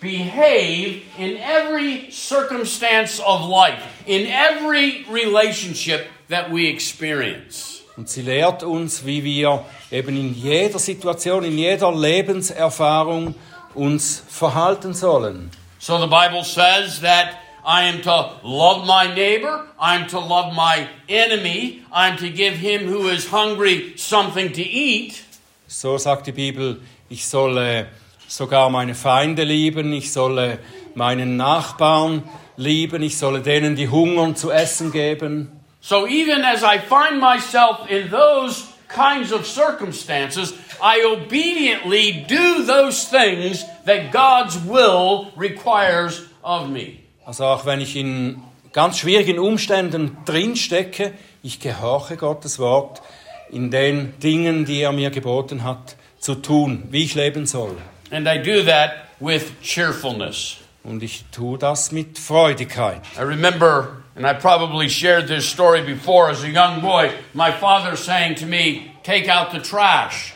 behave 0.00 1.02
in 1.16 1.36
every 1.36 2.10
circumstance 2.10 3.20
of 3.20 3.48
life, 3.48 3.82
in 4.06 4.26
every 4.26 5.06
relationship 5.08 6.06
that 6.28 6.50
we 6.52 6.68
experience. 6.68 7.82
Und 7.96 8.08
sie 8.08 8.22
lehrt 8.22 8.64
uns, 8.64 9.04
wie 9.04 9.22
wir 9.22 9.64
eben 9.92 10.16
in 10.16 10.34
jeder 10.34 10.78
Situation, 10.78 11.44
in 11.44 11.56
jeder 11.56 11.92
Lebenserfahrung 11.94 13.34
uns 13.74 14.24
verhalten 14.28 14.94
sollen. 14.94 15.50
So 15.78 15.98
the 15.98 16.06
Bible 16.06 16.42
says 16.42 17.00
that 17.00 17.41
I 17.64 17.84
am 17.84 18.02
to 18.02 18.40
love 18.42 18.86
my 18.86 19.14
neighbor, 19.14 19.66
I'm 19.78 20.08
to 20.08 20.18
love 20.18 20.52
my 20.52 20.88
enemy, 21.08 21.84
I'm 21.92 22.16
to 22.16 22.28
give 22.28 22.54
him 22.54 22.88
who 22.88 23.08
is 23.08 23.28
hungry 23.28 23.94
something 23.96 24.52
to 24.52 24.62
eat. 24.62 25.22
So 25.68 25.96
sagt 25.96 26.26
die 26.26 26.32
Bibel, 26.32 26.80
ich 27.08 27.26
solle 27.26 27.80
äh, 27.82 27.84
sogar 28.26 28.68
meine 28.68 28.94
Feinde 28.94 29.44
lieben, 29.44 29.92
ich 29.92 30.12
solle 30.12 30.54
äh, 30.54 30.58
meinen 30.94 31.36
Nachbarn 31.36 32.24
lieben, 32.56 33.02
ich 33.02 33.16
solle 33.16 33.40
denen, 33.40 33.76
die 33.76 33.88
hungern, 33.88 34.34
zu 34.34 34.50
essen 34.50 34.90
geben. 34.90 35.48
So 35.80 36.06
even 36.06 36.44
as 36.44 36.62
I 36.64 36.78
find 36.78 37.20
myself 37.20 37.88
in 37.88 38.10
those 38.10 38.66
kinds 38.88 39.32
of 39.32 39.46
circumstances, 39.46 40.52
I 40.82 41.04
obediently 41.04 42.24
do 42.28 42.64
those 42.64 43.04
things 43.04 43.64
that 43.84 44.12
God's 44.12 44.58
will 44.58 45.32
requires 45.36 46.22
of 46.42 46.68
me. 46.68 47.01
Also 47.24 47.44
auch 47.44 47.66
wenn 47.66 47.80
ich 47.80 47.96
in 47.96 48.42
ganz 48.72 48.98
schwierigen 48.98 49.38
Umständen 49.38 50.16
drinstecke, 50.24 51.12
ich 51.42 51.60
gehorche 51.60 52.16
Gottes 52.16 52.58
Wort 52.58 53.02
in 53.50 53.70
den 53.70 54.18
Dingen, 54.20 54.64
die 54.64 54.80
er 54.82 54.92
mir 54.92 55.10
geboten 55.10 55.64
hat, 55.64 55.96
zu 56.18 56.36
tun, 56.36 56.84
wie 56.90 57.04
ich 57.04 57.14
leben 57.14 57.46
soll. 57.46 57.76
And 58.10 58.26
I 58.26 58.38
do 58.38 58.62
that 58.64 58.92
with 59.20 59.52
cheerfulness. 59.62 60.56
Und 60.84 61.02
ich 61.02 61.24
tue 61.30 61.58
das 61.58 61.92
mit 61.92 62.18
Freudigkeit. 62.18 63.02
I 63.16 63.22
remember, 63.22 64.02
and 64.16 64.26
I 64.26 64.34
probably 64.34 64.88
shared 64.88 65.28
this 65.28 65.48
story 65.48 65.82
before 65.82 66.30
as 66.30 66.42
a 66.42 66.48
young 66.48 66.80
boy, 66.80 67.10
my 67.34 67.52
father 67.52 67.96
saying 67.96 68.34
to 68.36 68.46
me, 68.46 68.92
Take 69.04 69.28
out 69.28 69.50
the 69.50 69.58
trash. 69.58 70.34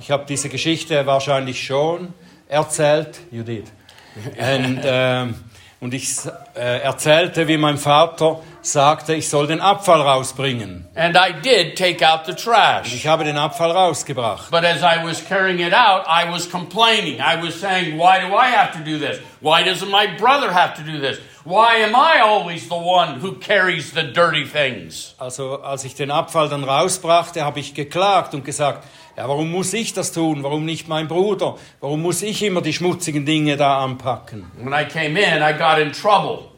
Ich 0.00 0.10
habe 0.10 0.24
diese 0.28 0.48
Geschichte 0.48 1.06
wahrscheinlich 1.06 1.64
schon 1.64 2.12
erzählt. 2.48 3.20
You 3.30 3.44
did. 3.44 3.66
Und, 4.36 4.80
ähm, 4.84 5.34
und 5.82 5.92
ich 5.94 6.08
äh, 6.54 6.78
erzählte, 6.80 7.48
wie 7.48 7.56
mein 7.56 7.76
Vater 7.76 8.38
sagte, 8.60 9.14
ich 9.14 9.28
soll 9.28 9.48
den 9.48 9.60
Abfall 9.60 10.00
rausbringen. 10.00 10.86
And 10.94 11.16
I 11.16 11.32
did 11.42 11.76
take 11.76 12.08
out 12.08 12.20
the 12.24 12.30
Und 12.30 12.38
trash. 12.38 12.94
ich 12.94 13.08
habe 13.08 13.24
den 13.24 13.36
Abfall 13.36 13.72
rausgebracht. 13.72 14.52
But 14.52 14.64
as 14.64 14.80
I 14.82 15.04
was 15.04 15.22
carrying 15.28 15.58
it 15.58 15.74
out, 15.74 16.04
I 16.06 16.30
was 16.30 16.48
complaining. 16.48 17.18
I 17.18 17.36
was 17.44 17.60
saying, 17.60 17.98
Why 17.98 18.20
do 18.20 18.28
I 18.32 18.46
have 18.54 18.72
to 18.74 18.78
do 18.78 18.96
this? 18.96 19.18
Why 19.40 19.64
doesn't 19.64 19.90
my 19.90 20.06
brother 20.16 20.54
have 20.54 20.74
to 20.76 20.82
do 20.82 21.00
this? 21.00 21.18
Why 21.44 21.82
am 21.82 21.96
I 21.96 22.20
always 22.22 22.68
the 22.68 22.76
one 22.76 23.18
who 23.20 23.32
carries 23.40 23.92
the 23.92 24.04
dirty 24.04 24.44
things? 24.46 25.16
Also 25.18 25.60
als 25.62 25.82
ich 25.82 25.96
den 25.96 26.12
Abfall 26.12 26.48
dann 26.48 26.62
rausbrachte, 26.62 27.44
habe 27.44 27.58
ich 27.58 27.74
geklagt 27.74 28.34
und 28.34 28.44
gesagt, 28.44 28.84
ja, 29.16 29.28
warum 29.28 29.50
muss 29.50 29.72
ich 29.72 29.92
das 29.92 30.12
tun? 30.12 30.42
Warum 30.42 30.64
nicht 30.64 30.88
mein 30.88 31.08
Bruder? 31.08 31.56
Warum 31.80 32.02
muss 32.02 32.22
ich 32.22 32.42
immer 32.42 32.62
die 32.62 32.72
schmutzigen 32.72 33.26
Dinge 33.26 33.56
da 33.56 33.82
anpacken? 33.84 34.50
When 34.58 34.72
I 34.72 34.84
came 34.84 35.18
in, 35.20 35.42
I 35.42 35.52
got 35.56 35.78
in 35.78 35.92
trouble. 35.92 36.48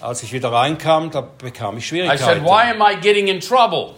Als 0.00 0.22
ich 0.22 0.32
wieder 0.32 0.50
reinkam, 0.50 1.10
da 1.10 1.20
bekam 1.20 1.78
ich 1.78 1.84
I 1.84 1.88
said, 1.88 2.08
Schwierigkeiten. 2.08 2.44
Why 2.44 2.70
am 2.70 2.80
I 2.80 3.00
getting 3.00 3.28
in 3.28 3.40
trouble? 3.40 3.94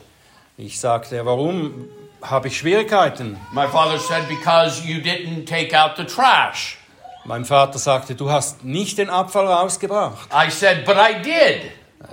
Ich 0.56 0.78
sagte, 0.78 1.24
warum 1.24 1.88
habe 2.22 2.48
ich 2.48 2.58
Schwierigkeiten? 2.58 3.38
My 3.52 3.66
father 3.68 3.98
said, 3.98 4.28
Because 4.28 4.84
you 4.86 5.00
didn't 5.00 5.46
take 5.46 5.76
out 5.76 5.96
the 5.96 6.04
trash. 6.04 6.78
Mein 7.26 7.46
Vater 7.46 7.78
sagte, 7.78 8.14
du 8.14 8.30
hast 8.30 8.64
nicht 8.64 8.98
den 8.98 9.08
Abfall 9.08 9.46
rausgebracht. 9.46 10.28
I 10.30 10.50
said, 10.50 10.84
But 10.84 10.96
I 10.96 11.14
did. 11.22 11.70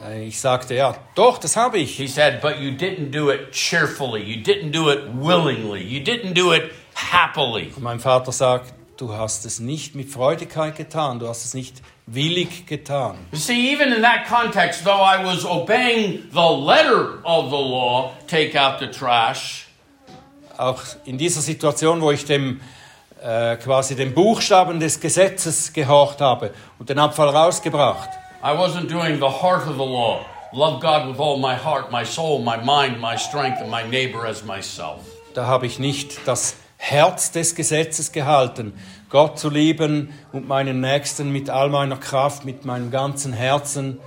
Äh, 0.07 0.27
Ich 0.27 0.39
sagte, 0.39 0.75
ja, 0.75 0.95
doch, 1.15 1.37
das 1.37 1.55
habe 1.55 1.77
ich. 1.79 1.95
He 1.97 2.07
said, 2.07 2.41
But 2.41 2.59
you 2.59 2.71
didn't 2.71 3.11
do 3.11 3.29
it 3.31 3.51
cheerfully. 3.51 4.21
You 4.21 4.41
didn't 4.43 4.71
do 4.71 4.89
it 4.91 4.99
willingly. 5.13 5.81
You 5.83 5.99
didn't 6.01 6.33
do 6.33 6.53
it 6.53 6.71
happily. 6.95 7.71
Und 7.75 7.83
mein 7.83 7.99
Vater 7.99 8.31
sagt, 8.31 8.73
du 8.97 9.13
hast 9.13 9.45
es 9.45 9.59
nicht 9.59 9.95
mit 9.95 10.09
Freudigkeit 10.09 10.75
getan, 10.75 11.19
du 11.19 11.27
hast 11.27 11.45
es 11.45 11.53
nicht 11.53 11.81
willig 12.05 12.67
getan. 12.67 13.15
You 13.31 13.37
see, 13.39 13.73
even 13.73 13.91
in 13.93 14.01
that 14.03 14.27
context, 14.27 14.83
though 14.83 15.01
I 15.01 15.23
was 15.23 15.45
obeying 15.45 16.23
the 16.31 16.39
letter 16.65 17.19
of 17.23 17.45
the 17.49 17.57
law, 17.57 18.11
take 18.27 18.55
out 18.59 18.79
the 18.79 18.87
trash, 18.87 19.67
Auch 20.57 20.81
in 21.05 21.17
dieser 21.17 21.41
Situation, 21.41 22.01
wo 22.01 22.11
ich 22.11 22.25
dem 22.25 22.61
äh, 23.23 23.55
quasi 23.55 23.95
dem 23.95 24.13
Buchstaben 24.13 24.79
des 24.79 24.99
Gesetzes 24.99 25.73
gehorcht 25.73 26.21
habe 26.21 26.53
und 26.77 26.89
den 26.89 26.99
Abfall 26.99 27.29
rausgebracht, 27.29 28.09
I 28.43 28.53
wasn't 28.53 28.89
doing 28.89 29.19
the 29.19 29.29
heart 29.29 29.67
of 29.67 29.77
the 29.77 29.85
law. 29.85 30.25
Love 30.51 30.81
God 30.81 31.07
with 31.07 31.19
all 31.19 31.37
my 31.37 31.55
heart, 31.55 31.91
my 31.91 32.03
soul, 32.03 32.41
my 32.41 32.57
mind, 32.57 32.99
my 32.99 33.15
strength, 33.15 33.61
and 33.61 33.69
my 33.69 33.87
neighbor 33.87 34.25
as 34.25 34.43
myself. 34.43 35.05
da 35.33 35.45
habe 35.45 35.65
ich 35.65 35.79
nicht 35.79 36.19
das 36.25 36.55
Herz 36.77 37.31
des 37.31 37.55
Gesetzes 37.55 38.11
gehalten, 38.11 38.73
Gott 39.09 39.37
zu 39.39 39.49
lieben 39.49 40.13
und 40.31 40.47
meinen 40.47 40.81
Nächsten 40.81 41.31
mit 41.31 41.49
all 41.49 41.69
meiner 41.69 41.97
Kraft, 41.97 42.43
mit 42.43 42.65
meinem 42.65 42.91
ganzen 42.91 43.31
Herzen. 43.33 43.99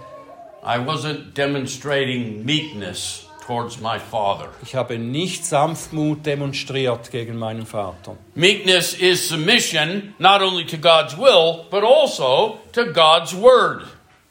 I 0.67 0.79
wasn't 0.79 1.35
demonstrating 1.35 2.45
meekness 2.45 3.27
towards 3.47 3.81
my 3.81 3.99
Father. 3.99 4.49
Ich 4.63 4.75
habe 4.75 4.99
nicht 4.99 5.45
Sanftmut 5.45 6.27
demonstriert 6.27 7.11
gegen 7.11 7.39
meinen 7.39 7.67
Vater. 7.67 8.17
Meekness 8.35 8.95
is 8.95 9.29
submission 9.29 10.15
not 10.19 10.43
only 10.43 10.65
to 10.67 10.77
God's 10.77 11.17
will, 11.17 11.67
but 11.71 11.85
also 11.85 12.59
to 12.73 12.93
God's 12.93 13.35
word. 13.35 13.85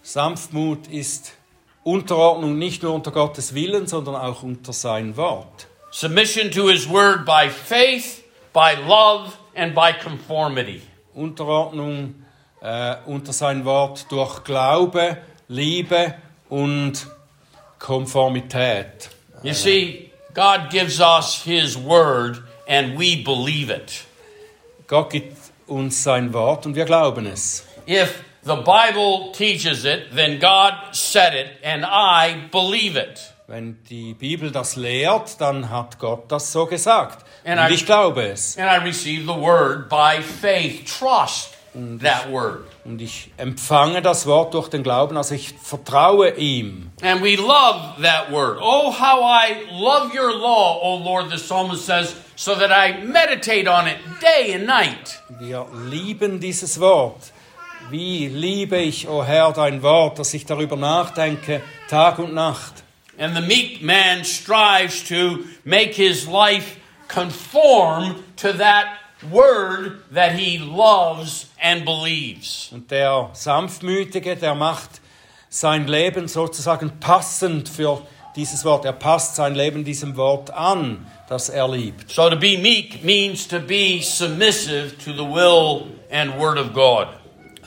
Sanftmut 0.04 0.88
ist 0.88 1.32
Unterordnung 1.84 2.58
nicht 2.58 2.84
nur 2.84 2.94
unter 2.94 3.12
Gottes 3.12 3.56
Willen, 3.56 3.88
sondern 3.88 4.16
auch 4.16 4.44
unter 4.44 4.74
sein 4.74 5.16
Wort. 5.16 5.68
Submission 5.92 6.52
to 6.52 6.68
his 6.68 6.90
word 6.90 7.26
by 7.26 7.50
faith, 7.50 8.22
by 8.52 8.76
love, 8.86 9.32
and 9.56 9.74
by 9.74 9.94
conformity. 9.94 10.82
Unterordnung 11.14 12.16
äh, 12.62 12.96
unter 13.06 13.32
sein 13.32 13.64
Wort 13.64 14.06
durch 14.12 14.44
Glaube, 14.44 15.20
Liebe 15.48 16.16
und 16.50 17.08
Konformität. 17.80 19.10
You 19.42 19.54
see, 19.54 20.12
God 20.34 20.70
gives 20.70 21.00
us 21.00 21.44
his 21.46 21.78
word 21.78 22.42
and 22.68 23.00
we 23.00 23.24
believe 23.24 23.74
it. 23.74 24.04
Gott 24.88 25.12
gibt 25.12 25.38
uns 25.68 26.04
sein 26.04 26.34
Wort 26.34 26.66
und 26.66 26.76
wir 26.76 26.86
glauben 26.86 27.26
es. 27.26 27.66
If 27.88 28.22
the 28.46 28.56
Bible 28.56 29.32
teaches 29.34 29.86
it, 29.86 30.14
then 30.16 30.40
God 30.40 30.74
said 30.94 31.34
it 31.34 31.48
and 31.64 31.86
I 31.86 32.48
believe 32.52 32.96
it. 32.96 33.20
Wenn 33.48 33.78
die 33.90 34.14
Bibel 34.14 34.52
das 34.52 34.76
lehrt, 34.78 35.40
dann 35.42 35.70
hat 35.70 36.00
Gott 36.00 36.32
das 36.32 36.52
so 36.52 36.66
gesagt. 36.66 37.26
And 37.46 37.60
Und 37.60 37.72
I- 37.72 37.74
ich 37.74 37.86
glaube 37.86 38.24
es. 38.24 38.58
And 38.58 38.68
I 38.72 38.84
receive 38.86 39.24
the 39.24 39.38
word 39.40 39.90
by 39.90 40.22
faith. 40.22 40.86
Trust 40.86 41.50
that 42.02 42.32
word. 42.32 42.64
Und 42.86 43.02
ich 43.02 43.32
empfange 43.38 44.02
das 44.02 44.26
Wort 44.28 44.54
durch 44.54 44.70
den 44.70 44.84
Glauben, 44.84 45.18
also 45.18 45.36
ich 45.36 45.54
vertraue 45.62 46.32
ihm. 46.36 46.92
And 47.02 47.22
we 47.24 47.36
love 47.36 48.02
that 48.02 48.32
word. 48.32 48.60
Oh, 48.62 48.92
how 48.92 49.22
I 49.24 49.56
love 49.72 50.14
your 50.14 50.32
law, 50.34 50.80
O 50.82 50.98
Lord, 51.04 51.30
the 51.32 51.38
psalmist 51.38 51.86
says, 51.86 52.16
so 52.36 52.56
that 52.56 52.72
I 52.72 53.04
meditate 53.06 53.68
on 53.70 53.88
it 53.88 53.98
day 54.22 54.54
and 54.56 54.66
night. 54.66 55.22
Wir 55.40 55.66
lieben 55.90 56.40
dieses 56.40 56.80
Wort. 56.80 57.33
Wie 57.90 58.28
liebe 58.28 58.78
ich, 58.78 59.08
o 59.08 59.24
Herr, 59.24 59.52
dein 59.52 59.82
Wort, 59.84 60.18
dass 60.20 60.34
ich 60.34 60.46
darüber 60.46 60.76
nachdenke, 60.76 61.62
Tag 61.90 62.20
und 62.20 62.34
Nacht. 62.34 62.84
And 63.18 63.36
the 63.36 63.42
meek 63.42 63.82
man 63.84 64.24
strives 64.24 65.04
to 65.08 65.40
make 65.64 65.94
his 65.94 66.26
life 66.26 66.78
conform 67.08 68.16
to 68.38 68.54
that 68.54 68.86
word 69.30 70.02
that 70.14 70.32
he 70.34 70.58
loves 70.58 71.48
and 71.62 71.86
believes. 71.86 72.70
Und 72.72 72.90
der 72.90 73.30
Sanftmütige, 73.34 74.36
der 74.36 74.56
macht 74.56 75.02
sein 75.50 75.88
Leben 75.88 76.28
sozusagen 76.28 77.00
passend 77.00 77.70
für 77.70 78.02
dieses 78.36 78.66
Wort. 78.66 78.86
Er 78.86 78.94
passt 78.94 79.36
sein 79.36 79.54
Leben 79.54 79.84
diesem 79.84 80.18
Wort 80.18 80.50
an, 80.52 81.06
das 81.30 81.50
er 81.50 81.68
liebt. 81.68 82.10
So 82.10 82.30
to 82.30 82.36
be 82.36 82.58
meek 82.58 83.04
means 83.04 83.48
to 83.48 83.60
be 83.60 84.02
submissive 84.02 84.98
to 84.98 85.14
the 85.14 85.24
will 85.24 85.88
and 86.12 86.40
word 86.40 86.58
of 86.58 86.74
God. 86.74 87.08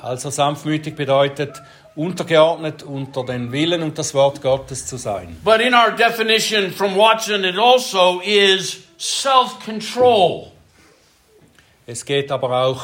Also 0.03 0.31
sanftmütig 0.31 0.95
bedeutet 0.97 1.63
untergeordnet 1.95 2.83
unter 2.83 3.25
den 3.25 3.53
Willen 3.53 3.83
und 3.83 3.97
das 3.99 4.13
Wort 4.15 4.43
Gottes 4.43 4.87
zu 4.87 4.97
sein. 4.99 5.37
But 5.43 5.61
in 5.61 5.75
our 5.75 5.91
definition 5.93 6.71
from 6.71 6.95
Watson, 6.97 7.45
it 7.45 7.59
also 7.59 8.21
is 8.25 8.79
self 8.99 9.59
control. 9.65 10.53
Es 11.87 12.05
geht 12.05 12.31
aber 12.33 12.65
auch 12.67 12.83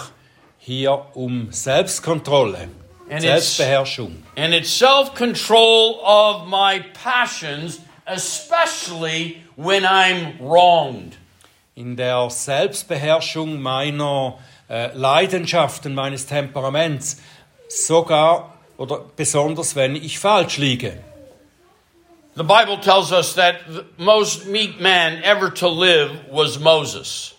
hier 0.59 1.07
um 1.15 1.51
Selbstkontrolle, 1.53 2.69
And 3.11 3.23
it's- 3.23 3.57
Selbstbeherrschung. 3.57 4.23
And 4.37 4.55
it's 4.55 4.71
self 4.71 5.15
control 5.15 5.99
of 6.05 6.47
my 6.47 6.83
passions, 7.03 7.81
especially 8.07 9.43
when 9.57 9.85
I'm 9.85 10.39
wronged. 10.41 11.17
In 11.75 11.97
der 11.97 12.29
Selbstbeherrschung 12.31 13.61
meiner 13.61 14.39
äh, 14.73 14.91
Leidenschaften, 14.95 15.95
meines 15.95 16.25
Temperaments, 16.27 17.19
sogar 17.69 18.55
oder 18.79 19.05
besonders 19.15 19.77
wenn 19.77 19.95
ich 19.95 20.19
falsch 20.19 20.57
liege. 20.57 20.99
The 22.35 22.43
Bible 22.43 22.81
tells 22.81 23.13
us 23.13 23.35
that 23.35 23.57
the 23.69 23.85
most 23.99 24.47
meek 24.47 24.81
man 24.81 25.23
ever 25.23 25.53
to 25.53 25.69
live 25.69 26.11
was 26.31 26.59
Moses. 26.59 27.35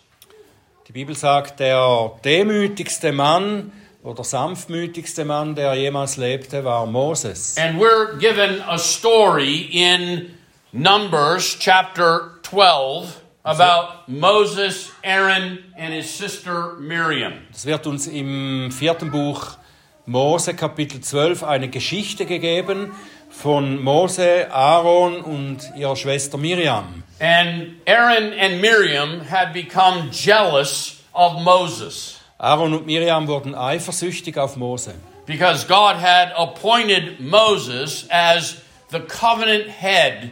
Die 0.87 0.91
Bibel 0.91 1.15
sagt, 1.15 1.59
der 1.59 2.11
demütigste 2.23 3.11
Mann 3.11 3.71
oder 4.03 4.23
sanftmütigste 4.23 5.25
Mann, 5.25 5.55
der 5.55 5.73
jemals 5.73 6.17
lebte, 6.17 6.63
war 6.63 6.85
Moses. 6.85 7.57
And 7.57 7.79
we're 7.79 8.15
given 8.19 8.61
a 8.67 8.77
story 8.77 9.67
in 9.71 10.35
Numbers 10.71 11.57
chapter 11.57 12.33
12 12.43 13.22
about 13.43 14.08
Moses, 14.08 14.91
Aaron, 15.03 15.60
and 15.77 15.93
his 15.93 16.10
sister 16.10 16.73
Miriam. 16.79 17.34
Es 17.51 17.65
wird 17.65 17.86
uns 17.88 18.08
im 18.08 18.71
vierten 18.71 19.12
Buch 19.12 19.58
Mose 20.06 20.53
Kapitel 20.53 21.01
12 21.01 21.43
eine 21.43 21.69
Geschichte 21.69 22.25
gegeben 22.25 22.91
von 23.29 23.82
Mose, 23.84 24.47
Aaron 24.51 25.21
und 25.21 25.60
ihrer 25.75 25.95
Schwester 25.95 26.38
Miriam. 26.38 27.03
And 27.19 27.75
Aaron 27.86 28.34
and 28.34 28.62
Miriam 28.62 29.21
had 29.29 29.53
become 29.53 30.10
jealous 30.12 31.01
of 31.13 31.41
Moses 31.41 32.19
Aaron 32.43 32.73
und 32.73 32.86
Miriam 32.86 33.25
wurden 33.29 33.56
eifersüchtig 33.56 34.38
auf 34.38 34.58
Mose, 34.58 34.95
because 35.25 35.65
God 35.65 35.95
had 35.95 36.34
appointed 36.36 37.21
Moses 37.21 38.06
as 38.10 38.58
the 38.91 38.99
covenant 38.99 39.69
head 39.69 40.32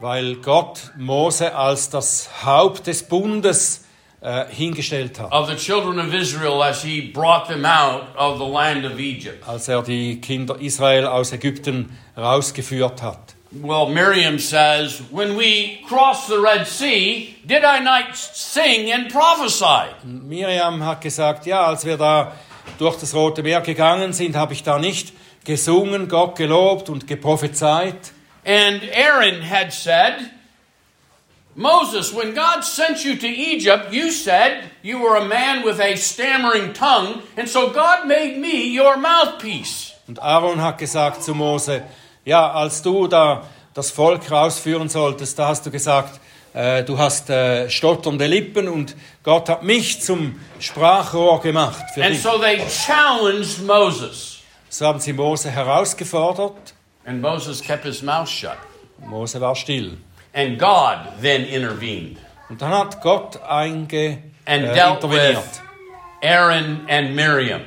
weil 0.00 0.36
Gott 0.36 0.90
Mose 0.96 1.54
als 1.54 1.90
das 1.90 2.28
Haupt 2.44 2.86
des 2.86 3.02
Bundes 3.02 3.84
äh, 4.22 4.46
hingestellt 4.50 5.20
hat, 5.20 5.30
of 5.32 5.48
the 5.48 5.56
children 5.56 5.98
of 5.98 6.12
Israel 6.14 6.62
as 6.62 6.82
he 6.82 7.00
brought 7.00 7.46
them 7.48 7.64
out 7.64 8.02
of 8.16 8.38
the 8.38 8.46
land 8.46 8.84
of 8.84 8.98
Egypt. 8.98 9.46
als 9.46 9.68
er 9.68 9.82
die 9.82 10.20
Kinder 10.20 10.58
Israel 10.60 11.06
aus 11.06 11.32
Ägypten 11.32 11.96
rausgeführt 12.16 13.02
hat. 13.02 13.18
Well, 13.52 13.88
Miriam 13.88 14.38
says, 14.38 15.02
When 15.10 15.36
we 15.36 15.80
crossed 15.88 16.28
the 16.28 16.36
Red 16.36 16.66
Sea, 16.68 17.34
did 17.44 17.62
I 17.64 17.82
not 17.82 18.14
sing 18.14 18.92
and 18.92 19.12
prophesy? 19.12 19.88
Miriam 20.04 20.84
hat 20.84 21.00
gesagt, 21.00 21.46
ja, 21.46 21.64
als 21.66 21.84
wir 21.84 21.96
da 21.96 22.32
durch 22.78 22.96
das 22.98 23.12
Rote 23.12 23.42
Meer 23.42 23.60
gegangen 23.60 24.12
sind, 24.12 24.36
habe 24.36 24.52
ich 24.52 24.62
da 24.62 24.78
nicht 24.78 25.12
gesungen, 25.44 26.08
Gott 26.08 26.36
gelobt 26.36 26.88
und 26.90 27.08
geprophezeit. 27.08 28.12
And 28.44 28.82
Aaron 28.92 29.42
had 29.42 29.72
said, 29.72 30.30
Moses, 31.56 32.12
when 32.14 32.34
God 32.34 32.62
sent 32.64 33.04
you 33.04 33.16
to 33.16 33.26
Egypt, 33.26 33.92
you 33.92 34.10
said 34.10 34.64
you 34.82 34.98
were 35.00 35.16
a 35.16 35.24
man 35.26 35.64
with 35.64 35.80
a 35.80 35.96
stammering 35.96 36.72
tongue, 36.72 37.22
and 37.36 37.48
so 37.48 37.70
God 37.70 38.06
made 38.06 38.38
me 38.38 38.66
your 38.78 38.96
mouthpiece. 38.96 39.92
Und 40.08 40.18
Aaron 40.20 40.60
hat 40.62 40.78
gesagt 40.78 41.22
zu 41.22 41.34
Mose, 41.34 41.82
ja, 42.24 42.50
als 42.52 42.82
du 42.82 43.06
da 43.08 43.44
das 43.74 43.90
Volk 43.90 44.30
rausführen 44.30 44.88
solltest, 44.88 45.38
da 45.38 45.48
hast 45.48 45.66
du 45.66 45.70
gesagt, 45.70 46.18
äh, 46.54 46.82
du 46.82 46.98
hast 46.98 47.30
äh, 47.30 47.68
stotternde 47.68 48.26
Lippen 48.26 48.68
und 48.68 48.96
Gott 49.22 49.48
hat 49.48 49.62
mich 49.62 50.00
zum 50.02 50.40
Sprachrohr 50.58 51.40
gemacht 51.40 51.84
für 51.94 52.02
And 52.02 52.14
dich. 52.14 52.22
so 52.22 52.38
they 52.38 52.60
challenged 52.68 53.64
Moses. 53.66 54.38
So 54.68 54.86
haben 54.86 54.98
sie 55.00 55.12
Mose 55.12 55.50
herausgefordert. 55.50 56.74
And 57.04 57.20
Moses 57.22 57.60
kept 57.60 57.84
his 57.84 58.02
mouth 58.02 58.28
shut. 58.28 58.58
Mose 59.06 59.40
war 59.40 59.54
still. 59.56 59.92
And 60.34 60.58
God 60.58 60.98
then 61.20 61.44
intervened 61.44 62.18
Und 62.48 62.60
dann 62.60 62.72
hat 62.72 63.00
Gott 63.00 63.40
einge, 63.42 64.18
and 64.44 64.64
äh, 64.64 64.74
dealt 64.74 65.02
interveniert. 65.04 65.36
with 65.36 65.60
Aaron 66.22 66.86
and 66.88 67.14
Miriam. 67.14 67.62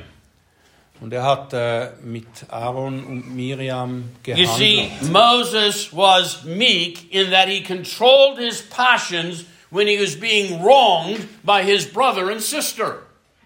Und 1.00 1.12
er 1.12 1.22
hat 1.24 1.52
äh, 1.52 1.90
mit 2.02 2.26
Aaron 2.48 3.04
und 3.04 3.34
Miriam 3.34 4.04
You 4.26 4.46
see. 4.46 4.90
Moses 5.10 5.92
was 5.92 6.44
meek 6.44 7.12
in 7.12 7.30
that 7.30 7.48
he 7.48 7.60
controlled 7.62 8.38
his 8.38 8.62
passions 8.62 9.44
when 9.70 9.86
he 9.88 9.98
was 9.98 10.14
being 10.18 10.62
wronged 10.62 11.26
by 11.44 11.62
his 11.62 11.84
brother 11.84 12.30
and 12.30 12.40
sister. 12.40 13.00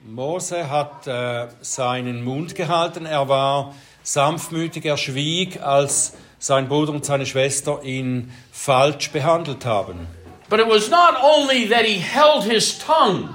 Mose 0.04 0.68
hat 0.68 1.06
äh, 1.06 1.48
seinen 1.60 2.22
Mund 2.24 2.54
gehalten, 2.54 3.06
er 3.06 3.28
war 3.28 3.74
sanftmütig, 4.08 4.84
er 4.86 4.96
schwieg, 4.96 5.60
als 5.62 6.14
sein 6.38 6.68
Bruder 6.68 6.92
und 6.92 7.04
seine 7.04 7.26
Schwester 7.26 7.82
ihn 7.82 8.32
falsch 8.52 9.10
behandelt 9.10 9.64
haben. 9.66 10.06
But 10.48 10.60
it 10.60 10.66
was 10.66 10.88
not 10.88 11.22
only 11.22 11.68
that 11.68 11.84
he 11.84 11.98
held 11.98 12.44
his 12.44 12.78
tongue. 12.78 13.34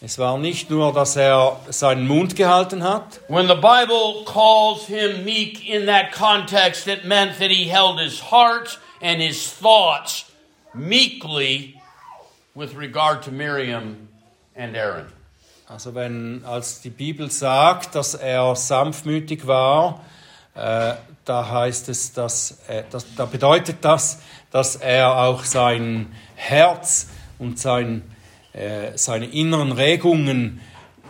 Es 0.00 0.18
war 0.18 0.38
nicht 0.38 0.70
nur, 0.70 0.92
dass 0.92 1.16
er 1.16 1.60
seinen 1.70 2.06
Mund 2.06 2.34
gehalten 2.36 2.82
hat. 2.82 3.20
When 3.28 3.46
the 3.46 3.54
Bible 3.54 4.24
calls 4.24 4.86
him 4.86 5.24
meek 5.24 5.68
in 5.68 5.86
that 5.86 6.12
context, 6.12 6.86
it 6.88 7.04
meant 7.04 7.38
that 7.38 7.50
he 7.50 7.68
held 7.68 8.00
his 8.00 8.20
heart 8.20 8.78
and 9.00 9.20
his 9.20 9.48
thoughts 9.48 10.24
meekly 10.74 11.80
with 12.54 12.74
regard 12.74 13.22
to 13.22 13.30
Miriam 13.30 14.08
and 14.56 14.76
Aaron. 14.76 15.06
Also 15.70 15.94
wenn, 15.94 16.46
als 16.46 16.80
die 16.80 16.88
Bibel 16.88 17.30
sagt, 17.30 17.94
dass 17.94 18.14
er 18.14 18.56
sanftmütig 18.56 19.46
war, 19.46 20.02
äh, 20.54 20.94
da 21.26 21.50
heißt 21.50 21.90
es, 21.90 22.14
dass, 22.14 22.60
äh, 22.68 22.84
dass 22.90 23.14
da 23.14 23.26
bedeutet 23.26 23.76
das, 23.82 24.20
dass 24.50 24.76
er 24.76 25.14
auch 25.18 25.44
sein 25.44 26.06
Herz 26.36 27.08
und 27.38 27.58
sein, 27.58 28.02
äh, 28.54 28.96
seine 28.96 29.26
inneren 29.26 29.72
Regungen 29.72 30.62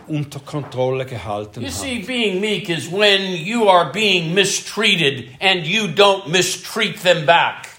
unter 0.07 0.41
Kontrolle 0.41 1.05
gehalten 1.05 1.61
You 1.61 1.67
hat. 1.67 1.75
see, 1.75 1.99
being 1.99 2.41
meek 2.41 2.67
is 2.67 2.91
when 2.91 3.37
you 3.37 3.69
are 3.69 3.89
being 3.93 4.33
mistreated 4.33 5.29
and 5.39 5.65
you 5.65 5.85
don't 5.85 6.27
mistreat 6.27 7.01
them 7.01 7.25
back. 7.25 7.69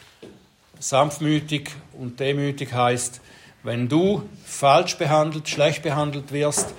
Sanftmütig 0.78 1.72
und 1.92 2.18
demütig 2.18 2.72
heißt, 2.72 3.20
wenn 3.62 3.88
du 3.88 4.28
falsch 4.44 4.96
behandelt, 4.96 5.48
schlecht 5.48 5.82
behandelt 5.82 6.32
wirst, 6.32 6.74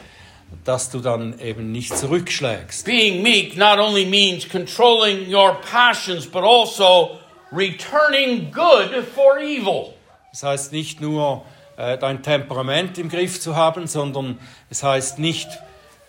dass 0.65 0.89
du 0.89 0.99
dann 0.99 1.39
eben 1.39 1.71
nicht 1.71 1.97
zurückschlägst. 1.97 2.85
Being 2.85 3.23
meek 3.23 3.57
not 3.57 3.79
only 3.79 4.05
means 4.05 4.47
controlling 4.47 5.33
your 5.33 5.57
passions, 5.71 6.25
but 6.25 6.43
also 6.43 7.19
returning 7.51 8.51
good 8.51 9.05
for 9.15 9.39
evil. 9.39 9.93
Das 10.31 10.43
heißt 10.43 10.71
nicht 10.71 11.01
nur 11.01 11.45
äh, 11.77 11.97
dein 11.97 12.21
Temperament 12.21 12.97
im 12.97 13.09
Griff 13.09 13.39
zu 13.39 13.55
haben, 13.55 13.87
sondern 13.87 14.37
es 14.69 14.83
heißt 14.83 15.19
nicht 15.19 15.47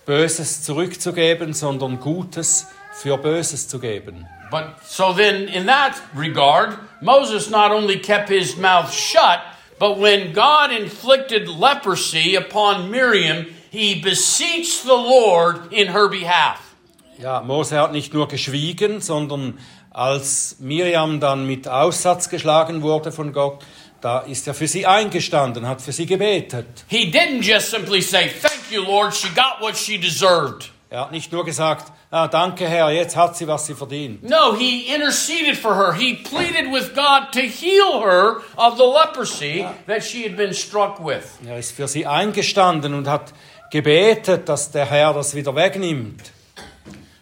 Böses 0.07 0.63
zurückzugeben, 0.65 1.55
sondern 1.55 2.01
Gutes 2.01 2.67
für 2.93 3.17
Böses 3.19 3.69
zu 3.69 3.79
geben. 3.79 4.27
But 4.51 4.65
so 4.85 5.15
then, 5.15 5.49
in 5.49 5.67
that 5.67 5.95
regard, 6.15 6.77
Moses 7.01 7.49
not 7.49 7.71
only 7.71 7.99
kept 7.99 8.29
his 8.29 8.57
mouth 8.57 8.93
shut, 8.93 9.41
but 9.83 9.99
when 9.99 10.33
God 10.33 10.71
inflicted 10.71 11.49
leprosy 11.49 12.37
upon 12.37 12.89
Miriam, 12.93 13.47
he 13.69 14.01
beseeched 14.01 14.85
the 14.85 14.95
Lord 14.95 15.73
in 15.73 15.89
her 15.89 16.09
behalf. 16.09 16.77
Ja, 17.19 17.41
Mose 17.41 17.73
hat 17.73 17.91
nicht 17.91 18.15
nur 18.15 18.29
geschwiegen, 18.29 19.01
sondern 19.01 19.59
als 19.91 20.59
Miriam 20.61 21.19
dann 21.19 21.49
mit 21.49 21.67
Aussatz 21.67 22.29
geschlagen 22.29 22.83
wurde 22.83 23.11
von 23.11 23.33
Gott, 23.33 23.65
da 24.01 24.21
ist 24.21 24.47
er 24.47 24.55
für 24.55 24.69
sie 24.69 24.87
eingestanden, 24.87 25.67
hat 25.67 25.83
für 25.83 25.91
sie 25.91 26.07
gebetet. 26.07 26.85
He 26.87 27.11
didn't 27.11 27.43
just 27.43 27.73
simply 27.73 28.03
say, 28.03 28.29
Thank 28.29 28.71
you, 28.71 28.85
Lord, 28.85 29.13
she 29.13 29.31
got 29.35 29.61
what 29.61 29.77
she 29.77 29.99
deserved. 29.99 30.71
Er 30.91 31.01
hat 31.01 31.11
nicht 31.11 31.33
nur 31.33 31.45
gesagt, 31.45 31.93
ah, 32.13 32.29
danke 32.29 32.69
Herr, 32.69 32.91
jetzt 32.91 33.17
hat 33.17 33.37
sie, 33.37 33.47
was 33.49 33.67
sie 33.67 33.75
verdient. 33.75 34.23
No, 34.23 34.55
he 34.55 34.95
interceded 34.95 35.57
for 35.57 35.75
her. 35.75 35.95
He 35.95 36.15
pleaded 36.15 36.71
with 36.73 36.95
God 36.95 37.33
to 37.33 37.41
heal 37.41 38.01
her 38.01 38.43
of 38.57 38.77
the 38.77 38.85
leprosy 38.85 39.67
that 39.87 40.05
she 40.05 40.23
had 40.23 40.37
been 40.37 40.55
struck 40.55 41.01
with. 41.01 41.25
Er 41.47 41.59
ist 41.59 41.73
für 41.73 41.89
sie 41.89 42.07
eingestanden 42.07 42.95
und 42.95 43.09
hat 43.09 43.33
gebetet, 43.71 44.49
dass 44.49 44.71
der 44.71 44.87
Herr 44.87 45.15
das 45.15 45.35
wieder 45.35 45.57
wegnimmt. 45.57 46.31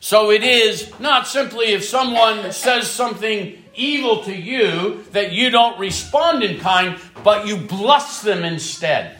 So 0.00 0.30
it 0.30 0.42
is 0.42 0.88
not 0.98 1.26
simply 1.26 1.72
if 1.74 1.84
someone 1.84 2.52
says 2.52 2.88
something 2.88 3.56
evil 3.74 4.24
to 4.24 4.32
you 4.32 5.04
that 5.12 5.32
you 5.32 5.50
don't 5.50 5.78
respond 5.78 6.42
in 6.42 6.58
kind, 6.58 6.98
but 7.22 7.46
you 7.46 7.56
bless 7.56 8.22
them 8.22 8.44
instead. 8.44 9.16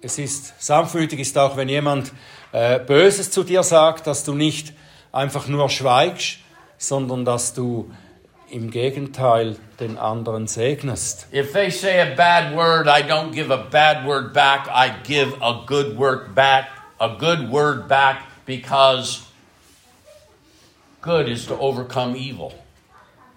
Es 0.00 0.18
ist 0.18 0.54
sanftmütig 0.58 1.18
ist 1.18 1.36
auch, 1.36 1.56
wenn 1.56 1.68
jemand 1.68 2.12
äh, 2.52 2.78
Böses 2.78 3.30
zu 3.30 3.44
dir 3.44 3.62
sagt, 3.62 4.06
dass 4.06 4.24
du 4.24 4.34
nicht 4.34 4.72
einfach 5.12 5.48
nur 5.48 5.68
schweigst, 5.68 6.38
sondern 6.78 7.24
dass 7.24 7.54
du 7.54 7.90
im 8.50 8.70
Gegenteil 8.70 9.56
den 9.80 9.98
anderen 9.98 10.46
segnest. 10.46 11.26
If 11.32 11.52
they 11.52 11.70
say 11.70 12.00
a 12.00 12.14
bad 12.14 12.56
word, 12.56 12.86
I 12.86 13.02
don't 13.02 13.32
give 13.32 13.52
a 13.52 13.56
bad 13.56 14.06
word 14.06 14.32
back. 14.32 14.68
I 14.68 14.90
give 15.06 15.34
a 15.40 15.64
good 15.66 15.98
word 15.98 16.34
back, 16.34 16.66
a 16.98 17.08
good 17.08 17.50
word 17.50 17.88
back 17.88 18.22
because 18.46 19.20
good 21.02 21.28
is 21.28 21.46
to 21.46 21.58
overcome 21.58 22.16
evil. 22.16 22.52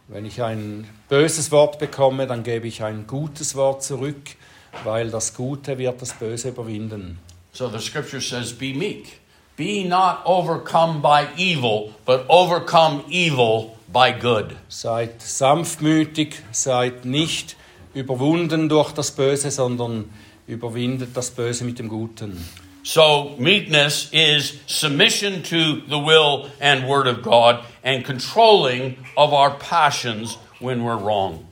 Wenn 0.08 0.26
ich 0.26 0.41
ein 0.41 0.89
böses 1.08 1.52
Wort 1.52 1.80
bekomme, 1.80 2.28
dann 2.28 2.43
gebe 2.43 2.67
ich 2.67 2.84
ein 2.84 3.08
gutes 3.08 3.56
Wort 3.56 3.84
zurück, 3.84 4.36
weil 4.84 5.10
das 5.10 5.34
Gute 5.34 5.78
wird 5.78 6.02
das 6.02 6.13
Böse 6.13 6.50
überwinden. 6.50 7.19
So 7.54 7.68
the 7.68 7.80
scripture 7.80 8.22
says, 8.22 8.54
Be 8.54 8.74
meek. 8.74 9.20
Be 9.58 9.84
not 9.84 10.24
overcome 10.26 11.02
by 11.02 11.28
evil, 11.36 11.94
but 12.06 12.26
overcome 12.30 13.04
evil 13.10 13.78
by 13.92 14.12
good. 14.12 14.56
Seid 14.70 15.20
sanftmütig, 15.22 16.36
seid 16.52 17.06
nicht 17.06 17.56
überwunden 17.94 18.70
durch 18.70 18.94
das 18.94 19.12
Böse, 19.12 19.52
sondern 19.52 20.10
überwindet 20.48 21.16
das 21.16 21.32
Böse 21.32 21.66
mit 21.66 21.80
dem 21.80 21.90
Guten. 21.90 22.44
So, 22.84 23.36
meekness 23.38 24.10
is 24.12 24.60
submission 24.66 25.44
to 25.44 25.82
the 25.88 26.00
will 26.00 26.50
and 26.60 26.88
word 26.88 27.06
of 27.06 27.22
God 27.22 27.64
and 27.84 28.04
controlling 28.04 28.98
of 29.16 29.34
our 29.34 29.52
passions 29.52 30.38
when 30.60 30.84
we're 30.84 30.98
wrong. 30.98 31.46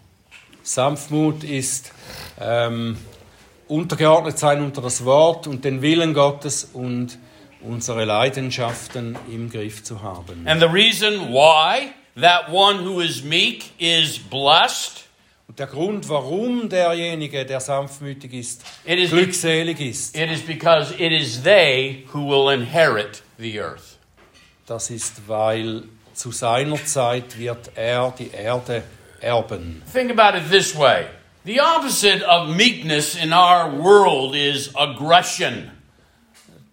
Sanftmut 0.63 1.43
ist 1.43 1.91
ähm, 2.39 2.97
untergeordnet 3.69 4.37
sein 4.37 4.61
unter 4.63 4.81
das 4.81 5.05
Wort 5.05 5.47
und 5.47 5.63
den 5.63 5.81
Willen 5.81 6.13
Gottes 6.13 6.65
und 6.73 7.17
unsere 7.61 8.03
Leidenschaften 8.05 9.17
im 9.31 9.49
Griff 9.49 9.83
zu 9.83 10.01
haben. 10.01 10.45
And 10.47 10.59
the 10.61 10.67
reason 10.67 11.29
why 11.31 11.91
that 12.19 12.49
one 12.51 12.83
who 12.85 12.99
is 13.01 13.23
meek 13.23 13.71
is 13.77 14.17
blessed 14.19 15.05
Und 15.47 15.57
der 15.57 15.65
Grund, 15.67 16.07
warum 16.09 16.69
derjenige, 16.69 17.43
der 17.43 17.59
sanftmütig 17.59 18.33
ist, 18.33 18.63
It 18.85 18.99
is- 18.99 19.09
glückselig 19.09 19.79
ist, 19.81 20.15
it 20.15 20.29
is 20.29 20.41
because 20.41 20.93
it 20.93 21.11
is 21.11 21.41
they 21.41 22.05
who 22.13 22.19
will 22.27 22.53
inherit 22.53 23.23
the 23.39 23.59
earth. 23.59 23.97
das 24.67 24.91
ist, 24.91 25.27
weil 25.27 25.83
zu 26.13 26.31
seiner 26.31 26.83
Zeit 26.85 27.39
wird 27.39 27.71
er 27.75 28.13
die 28.17 28.29
Erde 28.29 28.83
erben. 29.21 29.81
Think 29.91 30.11
about 30.17 30.37
it 30.37 30.49
this 30.51 30.77
way. 30.77 31.05
The 31.45 31.61
opposite 31.61 32.21
of 32.23 32.53
meekness 32.55 33.15
in 33.15 33.31
our 33.31 33.71
world 33.71 34.35
is 34.35 34.73
aggression. 34.75 35.71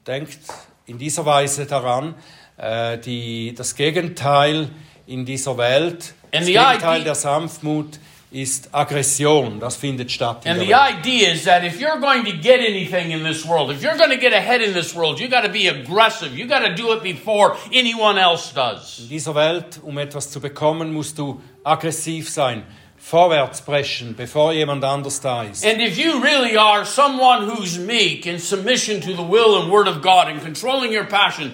Denkt 0.05 0.39
in 0.87 0.99
dieser 0.99 1.25
Weise 1.25 1.67
daran, 1.67 2.17
äh, 2.57 2.99
die, 2.99 3.55
das 3.55 3.77
Gegenteil 3.77 4.69
in 5.07 5.25
dieser 5.25 5.57
Welt, 5.57 6.15
And 6.33 6.41
das 6.43 6.47
the 6.47 6.55
Gegenteil 6.55 7.05
der 7.05 7.15
Sanftmut 7.15 8.01
ist 8.33 8.75
Aggression. 8.75 9.61
Das 9.61 9.77
findet 9.77 10.11
statt 10.11 10.45
in 10.45 10.51
And 10.51 10.61
the 10.61 10.75
idea 10.75 11.33
is 11.33 11.45
that 11.45 11.63
if 11.63 11.81
you're 11.81 12.01
going 12.01 12.25
to 12.25 12.33
get 12.33 12.59
anything 12.59 13.13
in 13.13 13.23
this 13.23 13.47
world, 13.47 13.71
if 13.71 13.83
you're 13.83 13.97
going 13.97 14.11
to 14.11 14.19
get 14.19 14.33
ahead 14.33 14.61
in 14.61 14.75
this 14.75 14.97
world, 14.97 15.21
you 15.21 15.29
got 15.29 15.45
to 15.45 15.49
be 15.49 15.69
aggressive. 15.69 16.37
You 16.37 16.49
got 16.49 16.65
to 16.67 16.75
do 16.75 16.93
it 16.93 17.05
before 17.05 17.57
anyone 17.73 18.19
else 18.21 18.53
does. 18.53 18.99
In 18.99 19.11
dieser 19.11 19.37
Welt, 19.37 19.81
um 19.85 19.97
etwas 19.99 20.29
zu 20.29 20.41
bekommen, 20.41 20.93
musst 20.93 21.19
du 21.19 21.41
aggressiv 21.63 22.29
sein, 22.29 22.65
vorwärts 23.09 23.61
preschen, 23.61 24.17
bevor 24.17 24.53
jemand 24.53 24.83
anders 24.85 25.21
da 25.21 25.45
ist. 25.45 25.65
And 25.65 25.81
if 25.81 25.97
you 25.97 26.21
really 26.21 26.57
are 26.59 26.85
someone 26.85 27.49
who's 27.49 27.79
meek 27.79 28.27
in 28.27 28.41
submission 28.41 29.01
to 29.01 29.13
the 29.13 29.23
will 29.23 29.63
and 29.63 29.71
word 29.71 29.87
of 29.87 30.03
God 30.03 30.27
and 30.29 30.43
controlling 30.43 30.93
your 30.93 31.05
passion, 31.05 31.53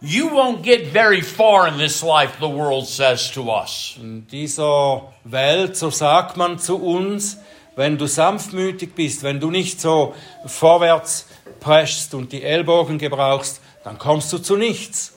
you 0.00 0.28
won't 0.28 0.62
get 0.62 0.92
very 0.92 1.22
far 1.22 1.66
in 1.66 1.78
this 1.78 2.04
life, 2.04 2.38
the 2.38 2.48
world 2.48 2.86
says 2.86 3.32
to 3.32 3.50
us. 3.50 3.96
In 4.00 4.28
dieser 4.30 5.12
Welt, 5.24 5.76
so 5.76 5.90
sagt 5.90 6.36
man 6.36 6.60
zu 6.60 6.76
uns, 6.76 7.38
wenn 7.74 7.98
du 7.98 8.06
sanftmütig 8.06 8.94
bist, 8.94 9.24
wenn 9.24 9.40
du 9.40 9.50
nicht 9.50 9.80
so 9.80 10.14
vorwärts 10.46 11.26
preschst 11.58 12.14
und 12.14 12.30
die 12.30 12.44
Ellbogen 12.44 12.98
gebrauchst, 12.98 13.60
dann 13.82 13.98
kommst 13.98 14.32
du 14.32 14.38
zu 14.38 14.56
nichts. 14.56 15.14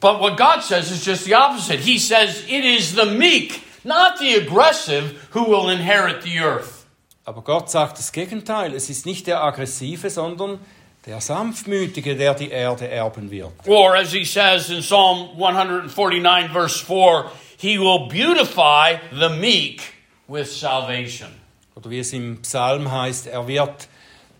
But 0.00 0.20
what 0.20 0.38
God 0.38 0.62
says 0.62 0.90
is 0.90 1.04
just 1.04 1.24
the 1.26 1.34
opposite. 1.34 1.80
He 1.80 1.98
says 1.98 2.44
it 2.48 2.64
is 2.64 2.94
the 2.94 3.04
meek, 3.04 3.60
not 3.84 4.18
the 4.18 4.34
aggressive, 4.34 5.28
who 5.32 5.44
will 5.44 5.70
inherit 5.70 6.22
the 6.22 6.38
earth. 6.40 6.86
Aber 7.24 7.42
Gott 7.42 7.70
sagt 7.70 7.98
das 7.98 8.10
Gegenteil. 8.10 8.74
Es 8.74 8.90
ist 8.90 9.06
nicht 9.06 9.26
der 9.26 9.42
Aggressive, 9.42 10.10
sondern 10.10 10.58
der 11.06 11.20
Sanftmütige, 11.20 12.16
der 12.16 12.34
die 12.34 12.50
Erde 12.50 12.88
erben 12.88 13.30
wird. 13.30 13.52
Or 13.66 13.94
as 13.94 14.12
he 14.12 14.24
says 14.24 14.70
in 14.70 14.80
Psalm 14.80 15.30
149, 15.36 16.50
verse 16.52 16.84
4, 16.84 17.30
he 17.58 17.78
will 17.78 18.08
beautify 18.08 18.98
the 19.12 19.28
meek 19.28 19.82
with 20.28 20.48
salvation. 20.48 21.28
Oder 21.74 21.90
wie 21.90 22.00
es 22.00 22.12
im 22.12 22.42
Psalm 22.42 22.90
heißt, 22.90 23.28
er 23.28 23.46
wird 23.46 23.88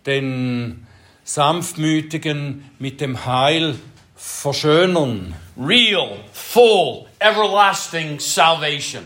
den 0.07 0.87
Sanftmütigen 1.25 2.71
mit 2.79 3.01
dem 3.01 3.25
Heil 3.25 3.77
verschönern. 4.17 5.35
Real, 5.57 6.19
full, 6.33 7.07
everlasting 7.21 8.19
salvation. 8.19 9.05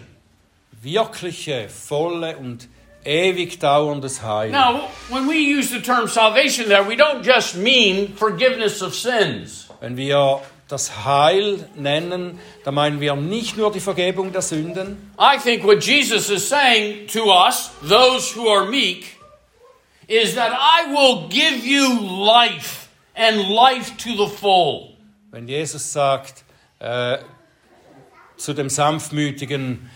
Wirkliche, 0.87 1.69
volle 1.69 2.37
und 2.37 2.69
ewig 3.05 3.59
dauerndes 3.59 4.23
Heil. 4.23 4.51
Now, 4.51 4.89
when 5.11 5.29
we 5.29 5.35
use 5.35 5.71
the 5.71 5.83
term 5.83 6.09
salvation 6.09 6.69
there, 6.69 6.87
we 6.87 6.97
don't 6.97 7.25
just 7.25 7.57
mean 7.57 8.15
forgiveness 8.17 8.83
of 8.83 8.95
sins. 8.95 9.69
Wenn 9.81 9.97
wir 9.97 10.41
das 10.69 11.05
Heil 11.05 11.69
nennen, 11.75 12.39
dann 12.65 12.75
meinen 12.75 13.01
wir 13.01 13.17
nicht 13.17 13.57
nur 13.57 13.73
die 13.73 13.81
Vergebung 13.81 14.33
der 14.33 14.43
Sünden. 14.43 15.13
I 15.19 15.39
think 15.39 15.65
what 15.65 15.85
Jesus 15.85 16.31
is 16.31 16.49
saying 16.49 17.09
to 17.09 17.33
us, 17.33 17.71
those 17.83 18.37
who 18.37 18.49
are 18.49 18.67
meek, 18.67 19.19
is 20.07 20.35
that 20.37 20.53
I 20.53 20.93
will 20.93 21.29
give 21.29 21.67
you 21.67 22.01
life 22.25 22.89
and 23.15 23.49
life 23.49 23.97
to 23.99 24.11
the 24.11 24.29
full. 24.29 24.97
Wenn 25.33 25.49
Jesus 25.49 25.93
sagt, 25.93 26.45
äh, 26.79 27.19
zu 28.37 28.53
dem 28.53 28.69
Sanftmütigen, 28.69 29.91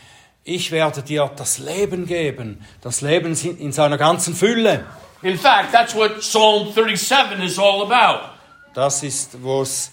ich 0.44 0.70
werde 0.70 1.02
dir 1.02 1.30
das 1.36 1.58
Leben 1.58 2.06
geben, 2.06 2.64
das 2.80 3.00
Leben 3.00 3.36
in 3.58 3.72
seiner 3.72 3.98
ganzen 3.98 4.34
Fülle. 4.34 4.86
In 5.22 5.38
fact, 5.38 5.72
that's 5.72 5.94
what 5.94 6.20
Psalm 6.20 6.72
37 6.72 7.42
is 7.44 7.58
all 7.58 7.82
about. 7.82 8.30
Das 8.74 9.02
ist, 9.02 9.42
wo 9.42 9.62
es 9.62 9.92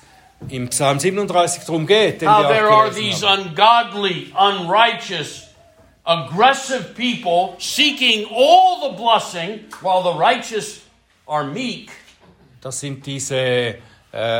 im 0.49 0.69
Psalm 0.69 0.99
37 0.99 1.63
darum 1.65 1.85
geht. 1.85 2.21
Den 2.21 2.29
How 2.29 2.43
wir 2.43 2.47
there 2.49 2.69
are 2.69 2.89
these 2.93 3.27
haben. 3.27 3.49
ungodly, 3.49 4.31
unrighteous, 4.37 5.47
aggressive 6.05 6.93
people 6.95 7.55
seeking 7.59 8.25
all 8.31 8.89
the 8.89 8.95
blessing 8.95 9.65
while 9.81 10.01
the 10.03 10.17
righteous 10.17 10.79
are 11.27 11.43
meek. 11.43 11.91
Das 12.61 12.79
sind 12.79 13.05
diese 13.05 13.35
äh, 13.35 13.77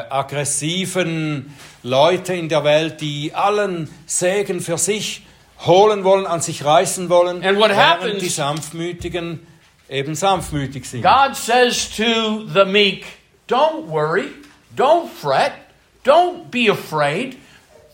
aggressiven 0.10 1.54
Leute 1.84 2.34
in 2.34 2.48
der 2.48 2.64
Welt, 2.64 3.02
die 3.02 3.34
allen 3.34 3.90
Segen 4.06 4.62
für 4.62 4.78
sich 4.78 5.24
holen 5.66 6.04
wollen, 6.04 6.26
an 6.26 6.42
sich 6.42 6.64
reißen 6.64 7.10
wollen, 7.10 7.44
And 7.44 7.58
what 7.58 7.70
während 7.70 7.76
happens- 7.82 8.20
die 8.20 8.30
Sanftmütigen 8.30 9.46
eben 9.90 10.16
sanftmütig 10.16 10.86
sind. 10.86 11.02
God 11.04 11.36
says 11.36 11.90
to 11.96 12.46
the 12.54 12.66
meek, 12.66 13.06
Don't 13.48 13.88
worry, 13.88 14.26
don't 14.76 15.08
fret, 15.10 15.54
don't 16.04 16.52
be 16.52 16.70
afraid. 16.70 17.38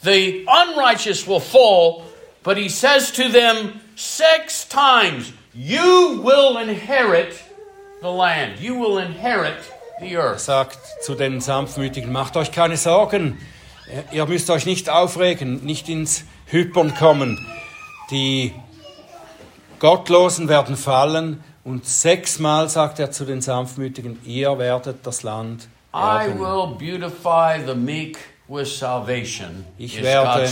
The 0.03 0.45
unrighteous 0.47 1.27
will 1.27 1.39
fall, 1.39 2.03
but 2.43 2.57
he 2.57 2.67
says 2.67 3.11
to 3.13 3.29
them 3.29 3.79
six 3.95 4.67
times, 4.67 5.31
You 5.53 6.21
will 6.23 6.57
inherit 6.57 7.35
the 8.01 8.09
land, 8.09 8.59
you 8.59 8.75
will 8.75 8.97
inherit 8.97 9.53
the 10.01 10.13
Er 10.15 10.31
earth. 10.31 10.39
sagt 10.41 10.79
zu 11.03 11.13
den 11.15 11.39
Sanftmütigen, 11.39 12.11
macht 12.11 12.35
euch 12.35 12.51
keine 12.51 12.75
Sorgen, 12.75 13.37
ihr 14.11 14.25
müsst 14.25 14.49
euch 14.49 14.65
nicht 14.65 14.89
aufregen, 14.89 15.63
nicht 15.63 15.87
ins 15.87 16.25
Hypern 16.53 16.93
kommen. 16.93 17.43
Die 18.11 18.53
Gottlosen 19.79 20.47
werden 20.47 20.77
fallen 20.77 21.43
und 21.63 21.87
sechsmal 21.87 22.69
sagt 22.69 22.99
er 22.99 23.09
zu 23.09 23.25
den 23.25 23.41
Sanftmütigen, 23.41 24.19
ihr 24.23 24.55
werdet 24.59 24.97
das 25.03 25.23
Land 25.23 25.67
I 25.95 26.27
erben. 26.27 26.39
will 26.39 26.75
beautify 26.77 27.59
the 27.65 27.73
meek 27.73 28.19
with 28.47 28.77
salvation, 28.77 29.65
Ich 29.79 29.99
werde. 30.03 30.47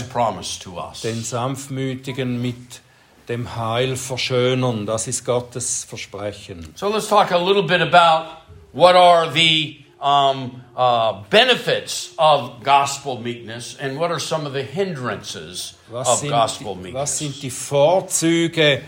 Den 1.04 1.22
Sanftmütigen 1.22 2.42
mit 2.42 2.80
dem 3.28 3.54
Heil 3.54 3.94
verschönern, 3.94 4.86
das 4.86 5.06
ist 5.06 5.24
Gottes 5.24 5.84
Versprechen. 5.84 6.72
So 6.74 6.92
let's 6.92 7.06
talk 7.06 7.30
a 7.30 7.38
little 7.38 7.62
bit 7.62 7.80
about 7.80 8.28
what 8.72 8.96
are 8.96 9.30
the 9.32 9.81
um, 10.02 10.62
uh, 10.76 11.22
benefits 11.30 12.12
of 12.18 12.62
gospel 12.64 13.20
meekness 13.20 13.76
and 13.80 13.98
what 13.98 14.10
are 14.10 14.18
some 14.18 14.46
of 14.46 14.52
the 14.52 14.62
hindrances 14.62 15.74
Was 15.90 16.08
of 16.08 16.18
sind, 16.18 16.30
gospel 16.30 16.74
meekness. 16.74 16.94
was 16.94 17.18
sind 17.18 17.42
die 17.42 17.50
Vorzüge 17.50 18.82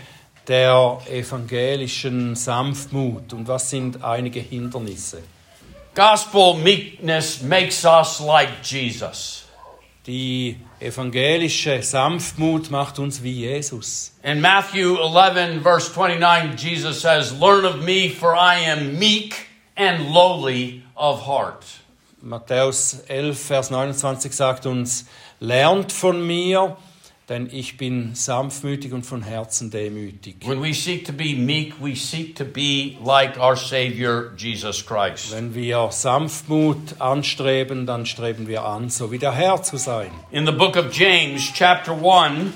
der 0.47 0.99
evangelischen 1.09 2.35
Sanftmut 2.35 3.33
und 3.33 3.47
was 3.47 3.69
sind 3.69 4.03
einige 4.03 4.41
Hindernisse? 4.41 5.23
Gospel 5.95 6.55
meekness 6.55 7.41
makes 7.41 7.85
us 7.85 8.19
like 8.19 8.49
Jesus. 8.61 9.43
Die 10.05 10.57
evangelische 10.79 11.81
Sanftmut 11.81 12.69
macht 12.69 12.99
uns 12.99 13.23
wie 13.23 13.31
Jesus. 13.31 14.11
In 14.21 14.39
Matthew 14.39 14.97
11, 14.97 15.63
verse 15.63 15.89
29, 15.91 16.57
Jesus 16.57 17.01
says, 17.01 17.31
Learn 17.39 17.65
of 17.65 17.81
me, 17.83 18.09
for 18.09 18.35
I 18.35 18.59
am 18.69 18.99
meek 18.99 19.47
and 19.75 20.11
lowly 20.13 20.84
of 20.95 21.27
heart. 21.27 21.65
Matthäus 22.21 23.03
11, 23.07 23.39
Vers 23.39 23.69
29 23.69 24.33
sagt 24.33 24.65
uns, 24.65 25.05
lernt 25.39 25.91
von 25.91 26.25
mir, 26.25 26.75
denn 27.29 27.49
ich 27.51 27.77
bin 27.77 28.13
sanftmütig 28.15 28.93
und 28.93 29.03
von 29.03 29.23
Herzen 29.23 29.71
demütig. 29.71 30.37
When 30.45 30.61
we 30.61 30.73
seek 30.73 31.05
to 31.05 31.13
be 31.13 31.35
meek, 31.35 31.73
we 31.81 31.95
seek 31.95 32.35
to 32.35 32.45
be 32.45 32.97
like 33.03 33.37
our 33.39 33.55
Savior, 33.55 34.31
Jesus 34.37 34.85
Christ. 34.85 35.31
Wenn 35.31 35.53
wir 35.53 35.89
Sanftmut 35.91 36.99
anstreben, 36.99 37.85
dann 37.85 38.05
streben 38.05 38.47
wir 38.47 38.63
an, 38.63 38.89
so 38.89 39.11
wie 39.11 39.19
der 39.19 39.33
Herr 39.33 39.61
zu 39.63 39.77
sein. 39.77 40.11
In 40.31 40.45
the 40.45 40.51
book 40.51 40.75
of 40.77 40.91
James, 40.91 41.51
chapter 41.53 41.93
1, 41.93 42.53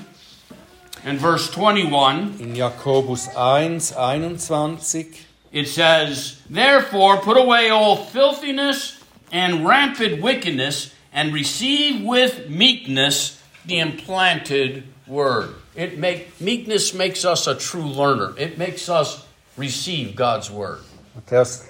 and 1.05 1.19
verse 1.19 1.51
21, 1.51 2.39
In 2.39 2.55
Jakobus 2.55 3.27
1, 3.35 3.95
21 3.95 5.28
it 5.51 5.67
says, 5.67 6.41
Therefore, 6.49 7.17
put 7.17 7.37
away 7.37 7.69
all 7.69 7.95
filthiness 7.95 9.01
and 9.31 9.65
rampant 9.65 10.21
wickedness, 10.21 10.93
and 11.13 11.33
receive 11.33 12.03
with 12.03 12.49
meekness 12.49 13.41
the 13.65 13.79
implanted 13.79 14.83
word. 15.07 15.55
It 15.75 15.97
make, 15.97 16.39
meekness 16.39 16.93
makes 16.93 17.25
us 17.25 17.47
a 17.47 17.55
true 17.55 17.85
learner, 17.85 18.33
it 18.37 18.57
makes 18.57 18.89
us 18.89 19.25
receive 19.57 20.15
God's 20.15 20.49
word. 20.49 20.79
Matthäus, 21.15 21.65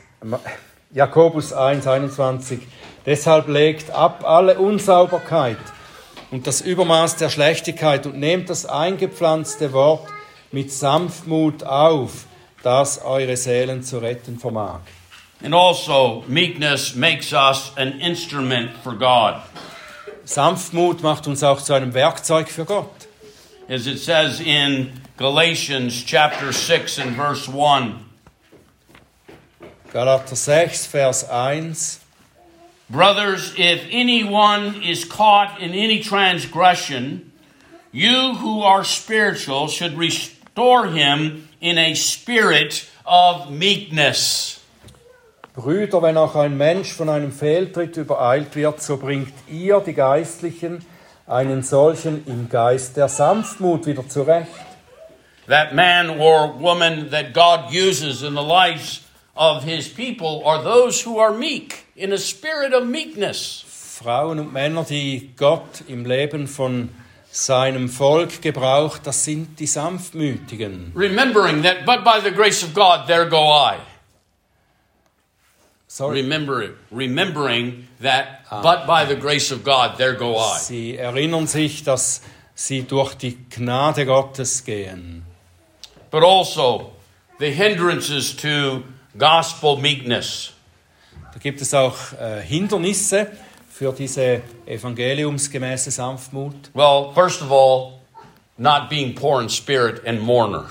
Jakobus 0.93 1.53
1, 1.53 1.85
21. 1.85 2.67
Deshalb 3.05 3.47
legt 3.47 3.89
ab 3.91 4.23
alle 4.25 4.59
Unsauberkeit 4.59 5.57
und 6.31 6.45
das 6.45 6.61
Übermaß 6.61 7.15
der 7.15 7.29
Schlechtigkeit 7.29 8.05
und 8.05 8.17
nehmt 8.17 8.49
das 8.49 8.65
eingepflanzte 8.65 9.73
Wort 9.73 10.07
mit 10.51 10.71
Sanftmut 10.71 11.63
auf, 11.63 12.25
das 12.63 13.01
eure 13.03 13.37
Seelen 13.37 13.83
zu 13.83 13.99
retten 13.99 14.39
vermag. 14.39 14.81
And 15.41 15.53
also, 15.53 16.23
meekness 16.27 16.95
makes 16.95 17.31
us 17.31 17.71
an 17.77 17.99
instrument 18.01 18.71
for 18.83 18.95
God. 18.95 19.41
Sanftmut 20.25 21.01
macht 21.01 21.27
uns 21.27 21.43
auch 21.43 21.61
zu 21.61 21.73
einem 21.73 21.93
Werkzeug 21.93 22.49
für 22.49 22.65
Gott. 22.65 23.07
As 23.69 23.87
it 23.87 23.99
says 23.99 24.41
in 24.41 24.91
Galatians 25.17 26.03
chapter 26.05 26.51
6 26.51 26.99
and 26.99 27.15
verse 27.15 27.47
1. 27.47 27.95
Galater 29.91 30.35
6, 30.35 30.85
Vers 30.85 31.23
1. 31.23 31.99
Brothers, 32.89 33.53
if 33.57 33.81
anyone 33.91 34.83
is 34.83 35.05
caught 35.05 35.59
in 35.59 35.71
any 35.71 36.01
transgression, 36.01 37.31
you 37.91 38.35
who 38.35 38.61
are 38.61 38.83
spiritual 38.83 39.67
should 39.67 39.97
restore 39.97 40.87
him 40.87 41.48
in 41.59 41.77
a 41.77 41.93
spirit 41.95 42.87
of 43.05 43.49
meekness. 43.49 44.59
Brüder, 45.55 46.01
wenn 46.01 46.15
auch 46.15 46.35
ein 46.35 46.57
Mensch 46.57 46.93
von 46.93 47.09
einem 47.09 47.31
Fehltritt 47.31 47.97
übereilt 47.97 48.55
wird, 48.55 48.81
so 48.81 48.97
bringt 48.97 49.33
ihr, 49.49 49.81
die 49.81 49.93
Geistlichen, 49.93 50.85
einen 51.27 51.63
solchen 51.63 52.25
im 52.27 52.49
Geist 52.49 52.97
der 52.97 53.09
Sanftmut 53.09 53.85
wieder 53.85 54.07
zurecht. 54.07 54.47
That 55.47 55.73
man 55.73 56.19
or 56.19 56.59
woman 56.59 57.09
that 57.11 57.33
God 57.33 57.71
uses 57.71 58.21
in 58.21 58.35
the 58.35 58.43
lives 58.43 59.01
of 59.35 59.63
his 59.63 59.89
people 59.89 60.43
are 60.45 60.63
those 60.63 61.05
who 61.05 61.19
are 61.19 61.33
meek, 61.33 61.85
in 61.95 62.13
a 62.13 62.17
spirit 62.17 62.73
of 62.73 62.85
meekness. 62.85 63.65
Frauen 64.01 64.39
und 64.39 64.53
Männer, 64.53 64.85
die 64.87 65.31
Gott 65.35 65.83
im 65.87 66.05
Leben 66.05 66.47
von 66.47 66.89
seinem 67.31 67.89
Volk 67.89 68.41
gebraucht, 68.41 69.01
das 69.05 69.23
sind 69.23 69.59
die 69.59 69.67
Sanftmütigen. 69.67 70.91
Remembering 70.95 71.63
that, 71.63 71.85
but 71.85 72.03
by 72.03 72.19
the 72.23 72.31
grace 72.31 72.63
of 72.63 72.73
God, 72.73 73.07
there 73.07 73.27
go 73.27 73.51
I. 73.51 73.77
Sorry. 75.87 76.21
Remember 76.21 76.61
it. 76.61 76.75
Remembering 76.91 77.87
that, 78.01 78.45
but 78.49 78.85
by 78.85 79.05
the 79.05 79.15
grace 79.15 79.51
of 79.51 79.63
God, 79.63 79.97
there 79.97 80.15
go 80.15 80.37
I. 80.37 80.59
Sie 80.59 80.97
erinnern 80.97 81.47
sich, 81.47 81.83
dass 81.83 82.21
sie 82.55 82.83
durch 82.83 83.15
die 83.15 83.37
Gnade 83.49 84.05
Gottes 84.05 84.63
gehen. 84.63 85.23
But 86.11 86.23
also 86.23 86.93
the 87.39 87.51
hindrances 87.51 88.35
to 88.37 88.83
gospel 89.17 89.77
meekness. 89.77 90.53
Da 91.33 91.39
gibt 91.39 91.61
es 91.61 91.73
auch 91.73 91.95
äh, 92.19 92.41
Hindernisse 92.41 93.27
für 93.79 93.93
diese 93.93 94.41
evangeliumsgemäße 94.65 95.89
Sanftmut. 95.89 96.69
Well, 96.73 97.13
first 97.13 97.41
of 97.41 97.49
all, 97.49 98.01
not 98.57 98.89
being 98.89 99.15
poor 99.15 99.41
in 99.41 99.47
spirit 99.47 100.05
and 100.05 100.19
mourners. 100.19 100.69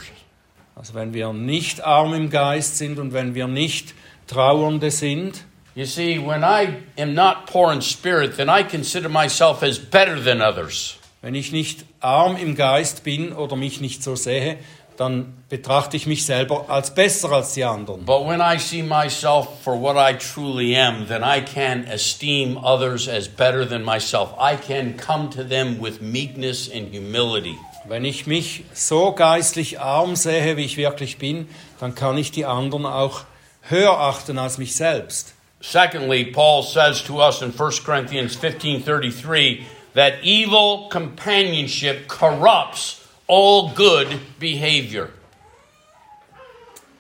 Also 0.77 0.93
wenn 0.93 1.15
wir 1.15 1.33
nicht 1.33 1.81
arm 1.81 2.13
im 2.13 2.29
Geist 2.29 2.77
sind 2.77 2.99
und 2.99 3.15
wenn 3.15 3.35
wir 3.35 3.49
nicht 3.49 3.95
Trauernde 4.27 4.91
sind, 4.91 5.45
You 5.75 5.87
see, 5.87 6.19
when 6.19 6.43
I 6.43 6.83
am 7.01 7.15
not 7.15 7.47
poor 7.47 7.73
in 7.73 7.81
spirit, 7.81 8.37
then 8.37 8.51
I 8.51 8.63
consider 8.63 9.09
myself 9.09 9.63
as 9.63 9.79
better 9.79 10.23
than 10.23 10.43
others. 10.43 10.99
wenn 11.23 11.35
ich 11.35 11.51
nicht 11.51 11.87
arm 12.01 12.37
im 12.37 12.57
Geist 12.57 13.05
bin 13.05 13.33
oder 13.33 13.57
mich 13.57 13.81
nicht 13.81 14.03
so 14.03 14.17
sehe, 14.17 14.59
dann 14.99 15.45
betrachte 15.49 15.97
ich 15.97 16.07
mich 16.07 16.27
selber 16.27 16.69
als 16.69 16.93
besser 16.93 17.31
als 17.31 17.55
die 17.55 17.65
anderen. 17.65 18.05
But 18.05 18.27
when 18.27 18.41
I 18.41 18.59
see 18.59 18.83
myself 18.83 19.63
for 19.63 19.81
what 19.81 19.97
I 19.97 20.19
truly 20.19 20.77
am, 20.77 21.07
then 21.07 21.23
I 21.23 21.41
can 21.41 21.85
esteem 21.85 22.59
others 22.59 23.09
as 23.09 23.29
better 23.29 23.67
than 23.67 23.85
myself. 23.85 24.31
I 24.41 24.57
can 24.57 24.97
come 24.97 25.31
to 25.31 25.45
them 25.45 25.81
with 25.81 26.01
meekness 26.01 26.69
and 26.69 26.93
humility. 26.93 27.57
Wenn 27.87 28.05
ich 28.05 28.27
mich 28.27 28.65
so 28.75 29.13
geistlich 29.13 29.79
arm 29.79 30.17
sehe, 30.17 30.57
wie 30.57 30.65
ich 30.65 30.77
wirklich 30.77 31.19
bin, 31.19 31.49
dann 31.79 31.95
kann 31.95 32.19
ich 32.19 32.33
die 32.33 32.45
anderen 32.45 32.85
auch 32.85 33.23
höher 33.63 34.01
achten 34.01 34.37
als 34.37 34.59
mich 34.59 34.75
selbst. 34.75 35.33
Secondly, 35.61 36.25
Paul 36.25 36.65
says 36.65 37.05
to 37.05 37.25
us 37.25 37.41
in 37.41 37.53
1 37.57 37.85
Corinthians 37.85 38.37
15:33 38.37 39.61
that 39.95 40.15
evil 40.25 40.89
companionship 40.91 42.09
corrupts 42.09 42.99
all 43.29 43.71
good 43.75 44.09
behavior. 44.41 45.11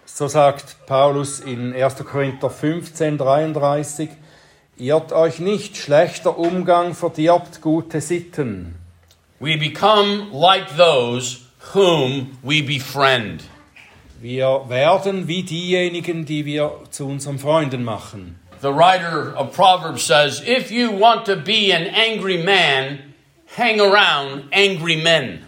So 0.04 0.28
sagt 0.28 0.76
Paulus 0.86 1.40
in 1.40 1.72
1. 1.74 2.04
Korinther 2.04 2.50
15, 2.50 3.18
33, 3.18 4.10
Irrt 4.80 5.12
euch 5.12 5.40
nicht, 5.40 5.76
schlechter 5.76 6.38
Umgang 6.38 6.94
verdirbt 6.94 7.60
gute 7.60 8.00
Sitten. 8.00 8.76
We 9.40 9.56
become 9.56 10.30
like 10.32 10.76
those 10.76 11.38
whom 11.74 12.38
we 12.42 12.62
befriend. 12.62 13.42
Wir 14.20 14.64
werden 14.68 15.26
wie 15.26 15.42
diejenigen, 15.42 16.24
die 16.24 16.44
wir 16.44 16.72
zu 16.90 17.06
unseren 17.06 17.38
Freunden 17.38 17.84
machen. 17.84 18.38
The 18.60 18.72
writer 18.72 19.34
of 19.36 19.52
Proverbs 19.52 20.04
says, 20.04 20.42
If 20.44 20.70
you 20.70 20.90
want 20.90 21.26
to 21.26 21.36
be 21.36 21.72
an 21.72 21.86
angry 21.86 22.42
man, 22.42 23.14
hang 23.56 23.80
around 23.80 24.44
angry 24.52 24.96
men. 24.96 25.47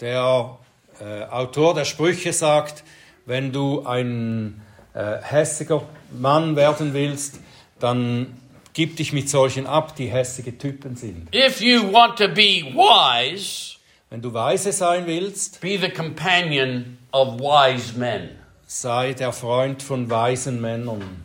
Der 0.00 0.58
äh, 1.00 1.24
Autor 1.24 1.74
der 1.74 1.84
Sprüche 1.84 2.32
sagt, 2.32 2.84
wenn 3.24 3.52
du 3.52 3.84
ein 3.86 4.60
äh, 4.94 5.16
hässiger 5.22 5.82
Mann 6.12 6.56
werden 6.56 6.92
willst, 6.94 7.40
dann 7.80 8.36
gib 8.72 8.96
dich 8.96 9.12
mit 9.12 9.28
solchen 9.28 9.66
ab, 9.66 9.96
die 9.96 10.06
hässige 10.08 10.56
Typen 10.58 10.96
sind. 10.96 11.34
If 11.34 11.60
you 11.60 11.92
want 11.92 12.16
to 12.18 12.28
be 12.28 12.62
wise, 12.74 13.76
Wenn 14.10 14.22
du 14.22 14.32
weise 14.32 14.70
sein 14.72 15.06
willst, 15.06 15.60
be 15.60 15.78
the 15.78 15.88
companion 15.90 16.98
of 17.12 17.40
wise 17.40 17.98
men. 17.98 18.30
sei 18.66 19.14
der 19.14 19.32
Freund 19.32 19.82
von 19.82 20.08
weisen 20.10 20.60
Männern. 20.60 21.24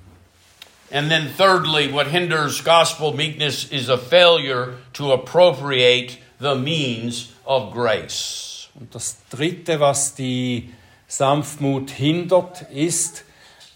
And 0.93 1.09
then, 1.09 1.29
thirdly, 1.37 1.93
what 1.93 2.07
hinders 2.07 2.63
gospel 2.63 3.13
meekness 3.13 3.63
is 3.65 3.87
a 3.89 3.97
failure 3.97 4.73
to 4.93 5.13
appropriate 5.13 6.17
the 6.39 6.55
means 6.55 7.29
of 7.45 7.71
grace. 7.73 8.50
Und 8.75 8.93
das 8.95 9.17
Dritte, 9.29 9.79
was 9.79 10.15
die 10.15 10.71
Sanftmut 11.07 11.91
hindert, 11.91 12.63
ist, 12.71 13.25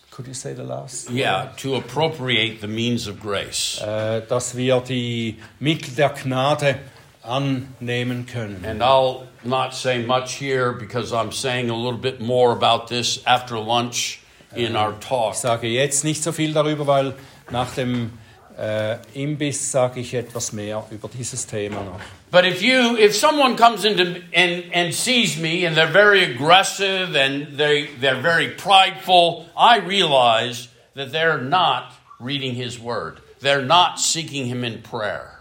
could 0.09 0.27
you 0.27 0.33
say 0.33 0.55
the 0.55 0.61
last? 0.61 1.09
Yeah, 1.11 1.53
to 1.57 1.75
appropriate 1.75 2.61
the 2.61 2.67
means 2.67 3.07
of 3.07 3.19
grace. 3.19 3.81
Äh, 3.81 4.21
dass 4.27 4.55
wir 4.55 4.79
die 4.79 5.37
Mittel 5.59 5.93
der 5.95 6.09
Gnade 6.09 6.79
annehmen 7.21 8.25
können. 8.25 8.63
And 8.65 8.81
I'll 8.81 9.23
not 9.43 9.73
say 9.73 9.99
much 9.99 10.39
here 10.39 10.71
because 10.71 11.13
I'm 11.13 11.31
saying 11.31 11.69
a 11.69 11.75
little 11.75 11.99
bit 11.99 12.21
more 12.21 12.51
about 12.51 12.87
this 12.87 13.21
after 13.25 13.59
lunch 13.59 14.19
in 14.55 14.75
our 14.75 14.97
talk. 14.99 15.33
Ich 15.33 15.39
sage 15.39 15.67
jetzt 15.67 16.03
nicht 16.03 16.23
so 16.23 16.31
viel 16.31 16.53
darüber, 16.53 16.87
weil 16.87 17.13
nach 17.51 17.73
dem 17.75 18.11
äh, 18.57 18.97
Imbiss 19.13 19.71
sage 19.71 19.99
ich 19.99 20.13
etwas 20.13 20.53
mehr 20.53 20.85
über 20.91 21.09
dieses 21.09 21.45
Thema 21.45 21.83
noch. 21.83 21.99
But 22.35 22.45
if 22.45 22.61
you 22.61 22.97
if 22.97 23.15
someone 23.15 23.55
comes 23.55 23.85
into 23.85 24.21
and 24.33 24.65
and 24.73 24.93
sees 24.93 25.39
me 25.39 25.63
and 25.63 25.73
they're 25.73 25.87
very 25.87 26.21
aggressive 26.21 27.15
and 27.15 27.57
they 27.57 27.85
they're 28.01 28.19
very 28.21 28.49
prideful, 28.49 29.45
I 29.55 29.77
realize 29.77 30.67
that 30.95 31.13
they're 31.13 31.39
not 31.39 31.93
reading 32.19 32.53
his 32.55 32.77
word. 32.77 33.21
They're 33.39 33.63
not 33.63 34.01
seeking 34.01 34.47
him 34.47 34.65
in 34.65 34.81
prayer. 34.81 35.39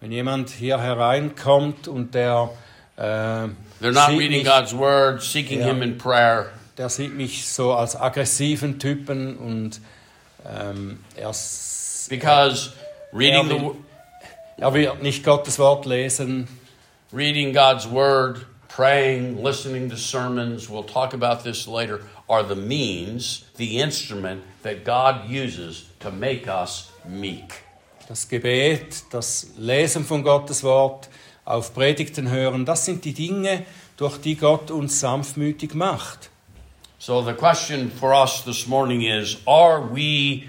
Wenn 0.00 0.10
jemand 0.10 0.48
hier 0.48 0.78
hereinkommt 0.78 1.86
und 1.86 2.14
der, 2.14 2.48
äh, 2.96 3.02
They're 3.82 3.92
not 3.92 4.12
reading 4.12 4.38
mich, 4.38 4.46
God's 4.46 4.72
word, 4.72 5.22
seeking 5.22 5.58
Yeah. 5.58 5.66
him 5.74 5.82
in 5.82 5.98
prayer. 5.98 6.46
der 6.78 6.88
sieht 6.88 7.12
mich 7.12 7.44
so 7.44 7.74
als 7.74 7.94
aggressiven 7.94 8.78
Typen 8.78 9.36
und 9.36 9.82
ähm, 10.46 10.98
er, 11.14 11.34
Because 12.08 12.70
reading 13.12 13.50
Yeah, 13.50 13.58
the 13.58 13.76
er 14.56 14.74
wird 14.74 15.02
nicht 15.02 15.24
Gottes 15.24 15.58
Wort 15.58 15.86
lesen, 15.86 16.48
reading 17.12 17.52
God's 17.52 17.86
word, 17.86 18.46
praying, 18.68 19.42
listening 19.42 19.90
to 19.90 19.96
sermons, 19.96 20.68
we'll 20.68 20.84
talk 20.84 21.14
about 21.14 21.44
this 21.44 21.66
later, 21.66 22.00
are 22.28 22.42
the 22.42 22.56
means, 22.56 23.44
the 23.56 23.78
instrument 23.80 24.42
that 24.62 24.84
God 24.84 25.28
uses 25.28 25.86
to 26.00 26.10
make 26.10 26.48
us 26.48 26.90
meek. 27.04 27.62
das 28.08 28.28
Gebet, 28.28 29.04
das 29.10 29.54
Lesen 29.56 30.04
von 30.04 30.22
Gottes 30.22 30.62
Wort, 30.62 31.08
auf 31.44 31.72
Predigten 31.72 32.28
hören, 32.28 32.64
das 32.64 32.84
sind 32.84 33.04
die 33.04 33.14
Dinge, 33.14 33.64
durch 33.96 34.18
die 34.18 34.36
Gott 34.36 34.70
uns 34.70 35.00
sanftmütig 35.00 35.74
macht. 35.74 36.30
So 36.98 37.22
the 37.22 37.32
question 37.32 37.90
for 37.90 38.12
us 38.12 38.44
this 38.44 38.66
morning 38.66 39.02
is 39.02 39.38
Are 39.46 39.80
we 39.80 40.44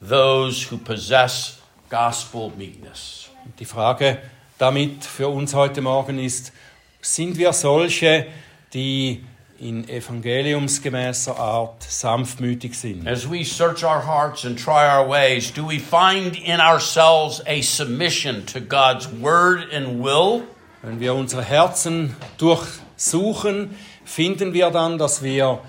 those 0.00 0.70
who 0.70 0.78
possess 0.78 1.60
gospel 1.88 2.50
meekness? 2.56 3.28
Die 3.58 3.64
Frage 3.64 4.18
damit 4.58 5.04
für 5.04 5.28
uns 5.28 5.54
heute 5.54 5.80
Morgen 5.80 6.18
ist, 6.18 6.52
sind 7.00 7.36
wir 7.36 7.52
solche, 7.52 8.26
die 8.72 9.24
in 9.58 9.88
evangeliumsgemäßer 9.88 11.36
Art 11.36 11.82
sanftmütig 11.82 12.78
sind? 12.78 13.06
As 13.06 13.28
we 13.28 13.44
search 13.44 13.84
our 13.84 14.04
hearts 14.04 14.44
and 14.44 14.58
try 14.58 14.86
our 14.86 15.08
ways, 15.08 15.52
do 15.52 15.68
we 15.68 15.78
find 15.78 16.36
in 16.36 16.60
ourselves 16.60 17.42
a 17.46 17.60
submission 17.62 18.44
to 18.46 18.60
God's 18.60 19.08
word 19.20 19.72
and 19.72 20.02
will? 20.02 20.42
Wenn 20.82 21.00
wir 21.00 21.14
unsere 21.14 21.42
Herzen 21.42 22.16
durchsuchen, 22.38 23.76
finden 24.04 24.52
wir 24.52 24.70
dann, 24.70 24.98
dass 24.98 25.22
wir 25.22 25.60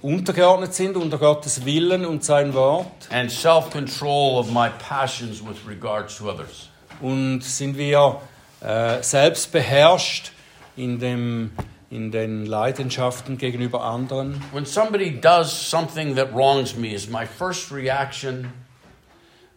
untergeordnet 0.00 0.74
sind 0.74 0.96
unter 0.96 1.18
Gottes 1.18 1.64
Willen 1.64 2.04
und 2.04 2.24
sein 2.24 2.52
Wort 2.54 3.08
and 3.10 3.30
self 3.30 3.70
control 3.70 4.38
of 4.38 4.50
my 4.50 4.68
passions 4.68 5.40
with 5.42 5.56
regards 5.66 6.16
to 6.18 6.30
others. 6.30 6.68
Und 7.00 7.42
sind 7.42 7.76
wir 7.76 8.20
äh, 8.60 9.02
selbst 9.02 9.52
beherrscht 9.52 10.32
in, 10.76 10.98
dem, 10.98 11.52
in 11.90 12.10
den 12.10 12.46
Leidenschaften 12.46 13.38
gegenüber 13.38 13.82
anderen. 13.84 14.42
When 14.52 14.66
somebody 14.66 15.20
does 15.20 15.52
something 15.52 16.16
that 16.16 16.32
wrongs 16.34 16.76
me, 16.76 16.94
is 16.94 17.08
my 17.08 17.26
first 17.26 17.70
reaction 17.70 18.52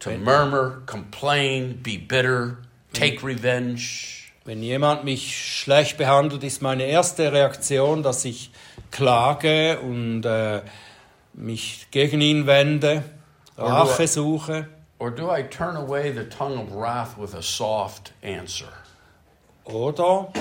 to 0.00 0.10
murmur, 0.10 0.82
complain, 0.86 1.80
be 1.82 1.98
bitter, 1.98 2.58
take 2.92 3.24
revenge? 3.24 4.14
Wenn 4.44 4.62
jemand 4.62 5.04
mich 5.04 5.36
schlecht 5.36 5.98
behandelt, 5.98 6.42
ist 6.42 6.62
meine 6.62 6.84
erste 6.84 7.32
Reaktion, 7.32 8.02
dass 8.02 8.24
ich 8.24 8.50
klage 8.90 9.78
und 9.80 10.24
äh, 10.24 10.62
mich 11.34 11.88
gegen 11.90 12.20
ihn 12.20 12.46
wende, 12.46 13.04
Rache 13.58 14.06
suche. 14.08 14.68
Or 14.98 15.10
do 15.10 15.30
I 15.30 15.42
turn 15.42 15.76
away 15.76 16.10
the 16.10 16.24
tongue 16.24 16.58
of 16.58 16.72
wrath 16.72 17.16
with 17.16 17.34
a 17.34 17.42
soft 17.42 18.12
answer? 18.22 18.72
Oder 19.64 20.32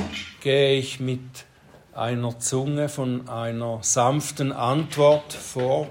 gehe 0.42 0.80
ich 0.80 1.00
mit 1.00 1.46
einer 1.94 2.40
Zunge 2.40 2.90
von 2.90 3.28
einer 3.30 3.84
sanften 3.84 4.52
Antwort 4.52 5.34
vor? 5.34 5.88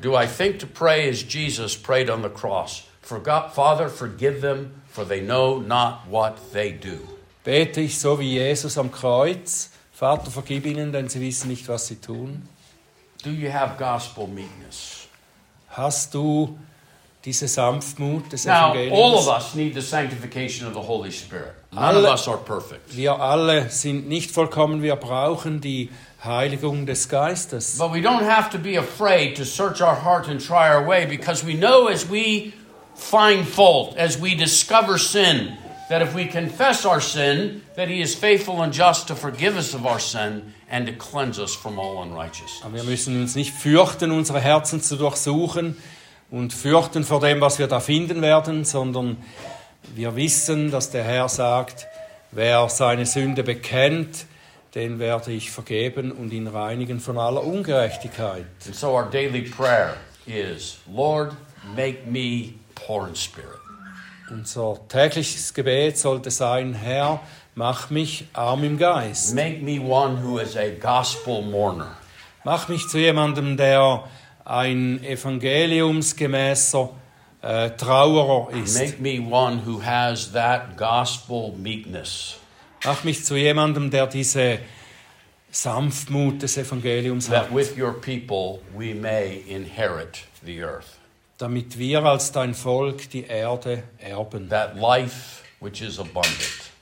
Do 0.00 0.16
I 0.16 0.26
think 0.26 0.58
to 0.60 0.66
pray 0.66 1.08
as 1.08 1.22
Jesus 1.22 1.76
prayed 1.76 2.10
on 2.10 2.22
the 2.22 2.30
cross? 2.30 2.84
For 3.02 3.20
God, 3.20 3.52
Father, 3.52 3.88
forgive 3.88 4.40
them, 4.40 4.82
for 4.88 5.04
they 5.04 5.20
know 5.20 5.60
not 5.60 6.06
what 6.08 6.52
they 6.52 6.72
do. 6.72 6.98
Bete 7.44 7.80
ich 7.80 7.98
so 7.98 8.18
wie 8.18 8.38
Jesus 8.38 8.76
am 8.76 8.90
Kreuz? 8.90 9.70
Vater, 9.92 10.30
vergib 10.30 10.64
ihnen, 10.64 10.92
denn 10.92 11.08
sie 11.08 11.20
wissen 11.20 11.48
nicht, 11.48 11.68
was 11.68 11.86
sie 11.86 11.96
tun. 11.96 12.48
Do 13.22 13.30
you 13.30 13.50
have 13.50 13.76
gospel 13.78 14.26
meekness? 14.26 15.08
Hast 15.68 16.14
du 16.14 16.58
diese 17.24 17.48
Sanftmut 17.48 18.32
des 18.32 18.46
Now, 18.46 18.72
all 18.72 19.14
of 19.18 19.28
us 19.28 19.54
need 19.54 19.74
the 19.74 19.82
sanctification 19.82 20.66
of 20.66 20.72
the 20.74 20.80
Holy 20.80 21.10
Spirit. 21.10 21.52
None 21.72 21.96
of 21.96 22.04
Alle- 22.04 22.12
us 22.14 22.26
are 22.26 22.38
perfect. 22.38 22.96
Wir 22.96 23.12
alle 23.20 23.68
sind 23.70 24.08
nicht 24.08 24.30
vollkommen, 24.30 24.82
wir 24.82 24.96
brauchen 24.96 25.60
die 25.60 25.90
Heiligung 26.24 26.86
des 26.86 27.08
Geistes. 27.08 27.76
But 27.78 27.92
we 27.92 28.00
don't 28.00 28.24
have 28.26 28.50
to 28.50 28.58
be 28.58 28.78
afraid 28.78 29.36
to 29.36 29.44
search 29.44 29.80
our 29.82 29.94
heart 30.02 30.28
and 30.28 30.40
try 30.40 30.68
our 30.74 30.86
way 30.86 31.06
because 31.06 31.44
we 31.46 31.54
know 31.54 31.88
as 31.88 32.08
we 32.10 32.52
find 32.94 33.46
fault, 33.46 33.96
as 33.98 34.20
we 34.20 34.34
discover 34.34 34.98
sin, 34.98 35.56
that 35.90 36.00
if 36.02 36.14
we 36.14 36.26
confess 36.26 36.86
our 36.86 37.00
sin, 37.00 37.62
that 37.76 37.88
He 37.88 38.00
is 38.00 38.14
faithful 38.14 38.62
and 38.62 38.72
just 38.72 39.08
to 39.08 39.14
forgive 39.14 39.56
us 39.58 39.74
of 39.74 39.84
our 39.86 40.00
sin 40.00 40.54
and 40.70 40.86
to 40.86 40.92
cleanse 40.92 41.38
us 41.38 41.54
from 41.54 41.78
all 41.78 42.02
unrighteousness. 42.02 42.62
Aber 42.64 42.74
wir 42.76 42.84
müssen 42.84 43.20
uns 43.20 43.34
nicht 43.34 43.52
fürchten, 43.52 44.10
unsere 44.10 44.40
Herzen 44.40 44.80
zu 44.82 44.96
durchsuchen 44.96 45.76
und 46.30 46.52
fürchten 46.52 47.04
vor 47.04 47.20
dem, 47.20 47.40
was 47.40 47.58
wir 47.58 47.66
da 47.66 47.80
finden 47.80 48.22
werden, 48.22 48.64
sondern 48.64 49.16
wir 49.94 50.14
wissen, 50.16 50.70
dass 50.70 50.90
der 50.90 51.04
Herr 51.04 51.28
sagt, 51.28 51.86
wer 52.30 52.68
seine 52.68 53.06
Sünde 53.06 53.42
bekennt, 53.42 54.26
den 54.74 54.98
werde 55.00 55.32
ich 55.32 55.50
vergeben 55.50 56.12
und 56.12 56.32
ihn 56.32 56.46
reinigen 56.46 57.00
von 57.00 57.18
aller 57.18 57.42
Ungerechtigkeit. 57.42 58.46
And 58.66 58.74
so 58.74 58.88
our 58.96 59.10
daily 59.10 59.42
prayer 59.42 59.96
is 60.26 60.78
Lord, 60.92 61.32
make 61.74 62.06
me 62.06 62.54
poor 62.74 63.08
in 63.08 63.16
spirit. 63.16 63.58
Unser 64.30 64.78
tägliches 64.88 65.52
Gebet 65.54 65.98
sollte 65.98 66.30
sein, 66.30 66.72
Herr, 66.72 67.20
mach 67.56 67.90
mich 67.90 68.28
arm 68.32 68.62
im 68.62 68.78
Geist. 68.78 69.34
Make 69.34 69.60
me 69.60 69.80
one 69.80 70.22
who 70.22 70.38
is 70.38 70.56
a 70.56 70.70
gospel 70.70 71.42
mourner. 71.42 71.96
Mach 72.44 72.68
mich 72.68 72.86
zu 72.86 72.98
jemandem, 72.98 73.56
der 73.56 74.04
ein 74.44 75.02
evangeliumsgemäßer 75.04 76.90
äh, 77.42 77.70
Trauerer 77.70 78.52
ist. 78.54 78.78
Make 78.78 79.00
me 79.00 79.20
one 79.20 79.62
who 79.66 79.82
has 79.82 80.32
that 80.32 80.76
gospel 80.76 81.52
meekness. 81.56 82.36
Mach 82.84 83.04
mich 83.04 83.24
zu 83.24 83.36
jemandem, 83.36 83.90
der 83.90 84.06
diese 84.06 84.58
Sanftmut 85.50 86.42
des 86.42 86.56
Evangeliums 86.56 87.28
hat, 87.28 87.48
that 87.48 87.54
with 87.54 87.76
your 87.76 87.92
people 87.92 88.60
we 88.74 88.94
may 88.94 89.42
inherit 89.48 90.24
the 90.44 90.62
earth. 90.62 90.98
damit 91.38 91.78
wir 91.78 92.04
als 92.04 92.32
dein 92.32 92.54
Volk 92.54 93.10
die 93.10 93.24
Erde 93.24 93.82
erben. 93.98 94.48
That 94.48 94.76
life 94.76 95.42
which 95.60 95.82
is 95.82 95.98
abundant. 95.98 96.36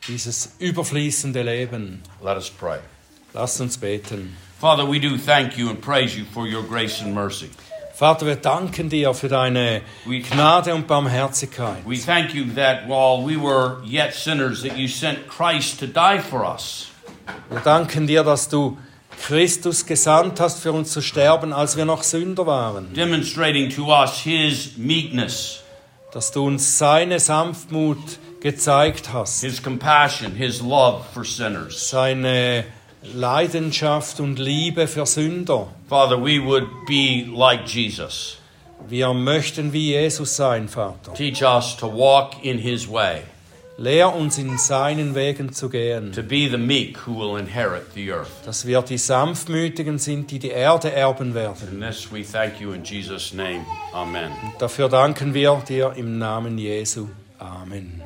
Dieses 0.07 0.55
überfließende 0.59 1.43
Leben. 1.43 2.03
Let 2.23 2.37
us 2.37 2.51
pray. 2.51 2.79
Lass 3.33 3.61
uns 3.61 3.79
beten. 3.79 4.37
Father, 4.61 4.85
we 4.85 4.99
do 4.99 5.17
thank 5.17 5.57
you 5.57 5.69
and 5.71 5.81
praise 5.81 6.17
you 6.17 6.25
for 6.25 6.47
your 6.47 6.63
grace 6.63 7.01
and 7.01 7.15
mercy. 7.15 7.49
Vater, 7.95 8.27
wir 8.27 8.37
danken 8.37 8.89
dir 8.89 9.13
für 9.15 9.29
deine 9.29 9.83
Gnade 10.07 10.75
und 10.75 10.87
Barmherzigkeit. 10.87 11.85
We 11.87 11.97
thank 11.99 12.33
you 12.35 12.45
that 12.55 12.89
while 12.89 13.25
we 13.25 13.37
were 13.37 13.81
yet 13.85 14.15
sinners, 14.15 14.63
that 14.63 14.77
you 14.77 14.87
sent 14.89 15.29
Christ 15.29 15.81
to 15.81 15.87
die 15.87 16.19
for 16.21 16.45
us. 16.45 16.87
Wir 17.51 17.61
danken 17.61 18.07
dir, 18.07 18.23
dass 18.25 18.49
du 18.49 18.79
Christus 19.27 19.85
gesandt 19.85 20.41
hast, 20.41 20.61
für 20.61 20.73
uns 20.73 20.93
zu 20.93 21.03
sterben, 21.03 21.53
als 21.53 21.77
wir 21.77 21.85
noch 21.85 22.03
Sünder 22.05 22.47
waren. 22.47 22.93
demonstrating 22.95 23.69
to 23.71 23.87
us 23.93 24.21
his 24.23 24.77
meekness, 24.77 25.63
Dass 26.13 26.31
du 26.33 26.47
uns 26.47 26.79
seine 26.79 27.19
Sanftmut 27.21 27.99
gezeigt 28.41 29.13
hast. 29.13 29.41
his 29.43 29.61
compassion, 29.63 30.35
his 30.37 30.61
love 30.63 31.05
for 31.13 31.25
sinners. 31.25 31.91
Seine 31.91 32.65
Leidenschaft 33.15 34.21
und 34.21 34.39
Liebe 34.39 34.87
für 34.87 35.07
Sünder. 35.07 35.69
Father, 35.89 36.17
we 36.23 36.45
would 36.45 36.67
be 36.87 37.25
like 37.35 37.67
Jesus. 37.67 38.39
Wir 38.89 39.13
möchten 39.13 39.73
wie 39.73 39.93
Jesus 39.93 40.37
sein, 40.37 40.69
Vater. 40.69 41.15
Teach 41.15 41.43
us 41.43 41.77
to 41.77 41.87
walk 41.93 42.45
in 42.45 42.59
his 42.59 42.89
way, 42.89 43.23
Lehr 43.77 44.13
uns 44.15 44.39
in 44.39 44.59
seinen 44.59 45.15
Wegen 45.15 45.53
zu 45.53 45.69
gehen, 45.69 46.13
to 46.13 46.23
be 46.23 46.49
the 46.51 46.57
meek 46.57 47.07
who 47.07 47.17
will 47.17 47.39
inherit 47.39 47.93
the 47.95 48.11
earth. 48.13 48.29
dass 48.45 48.67
wir 48.67 48.83
die 48.83 48.99
Sanftmütigen 48.99 49.99
sind, 49.99 50.31
die 50.31 50.39
die 50.39 50.51
Erde 50.51 50.93
erben 50.93 51.35
werden. 51.35 51.69
And 51.71 51.81
this 51.83 52.11
we 52.13 52.23
thank 52.25 52.61
you 52.61 52.73
in 52.73 52.83
Jesus' 52.85 53.33
name. 53.33 53.65
Amen. 53.93 54.31
Dafür 54.59 54.89
danken 54.89 55.35
wir 55.35 55.63
dir 55.69 55.93
im 55.97 56.19
Namen 56.19 56.59
Jesu. 56.59 57.09
Amen. 57.39 58.03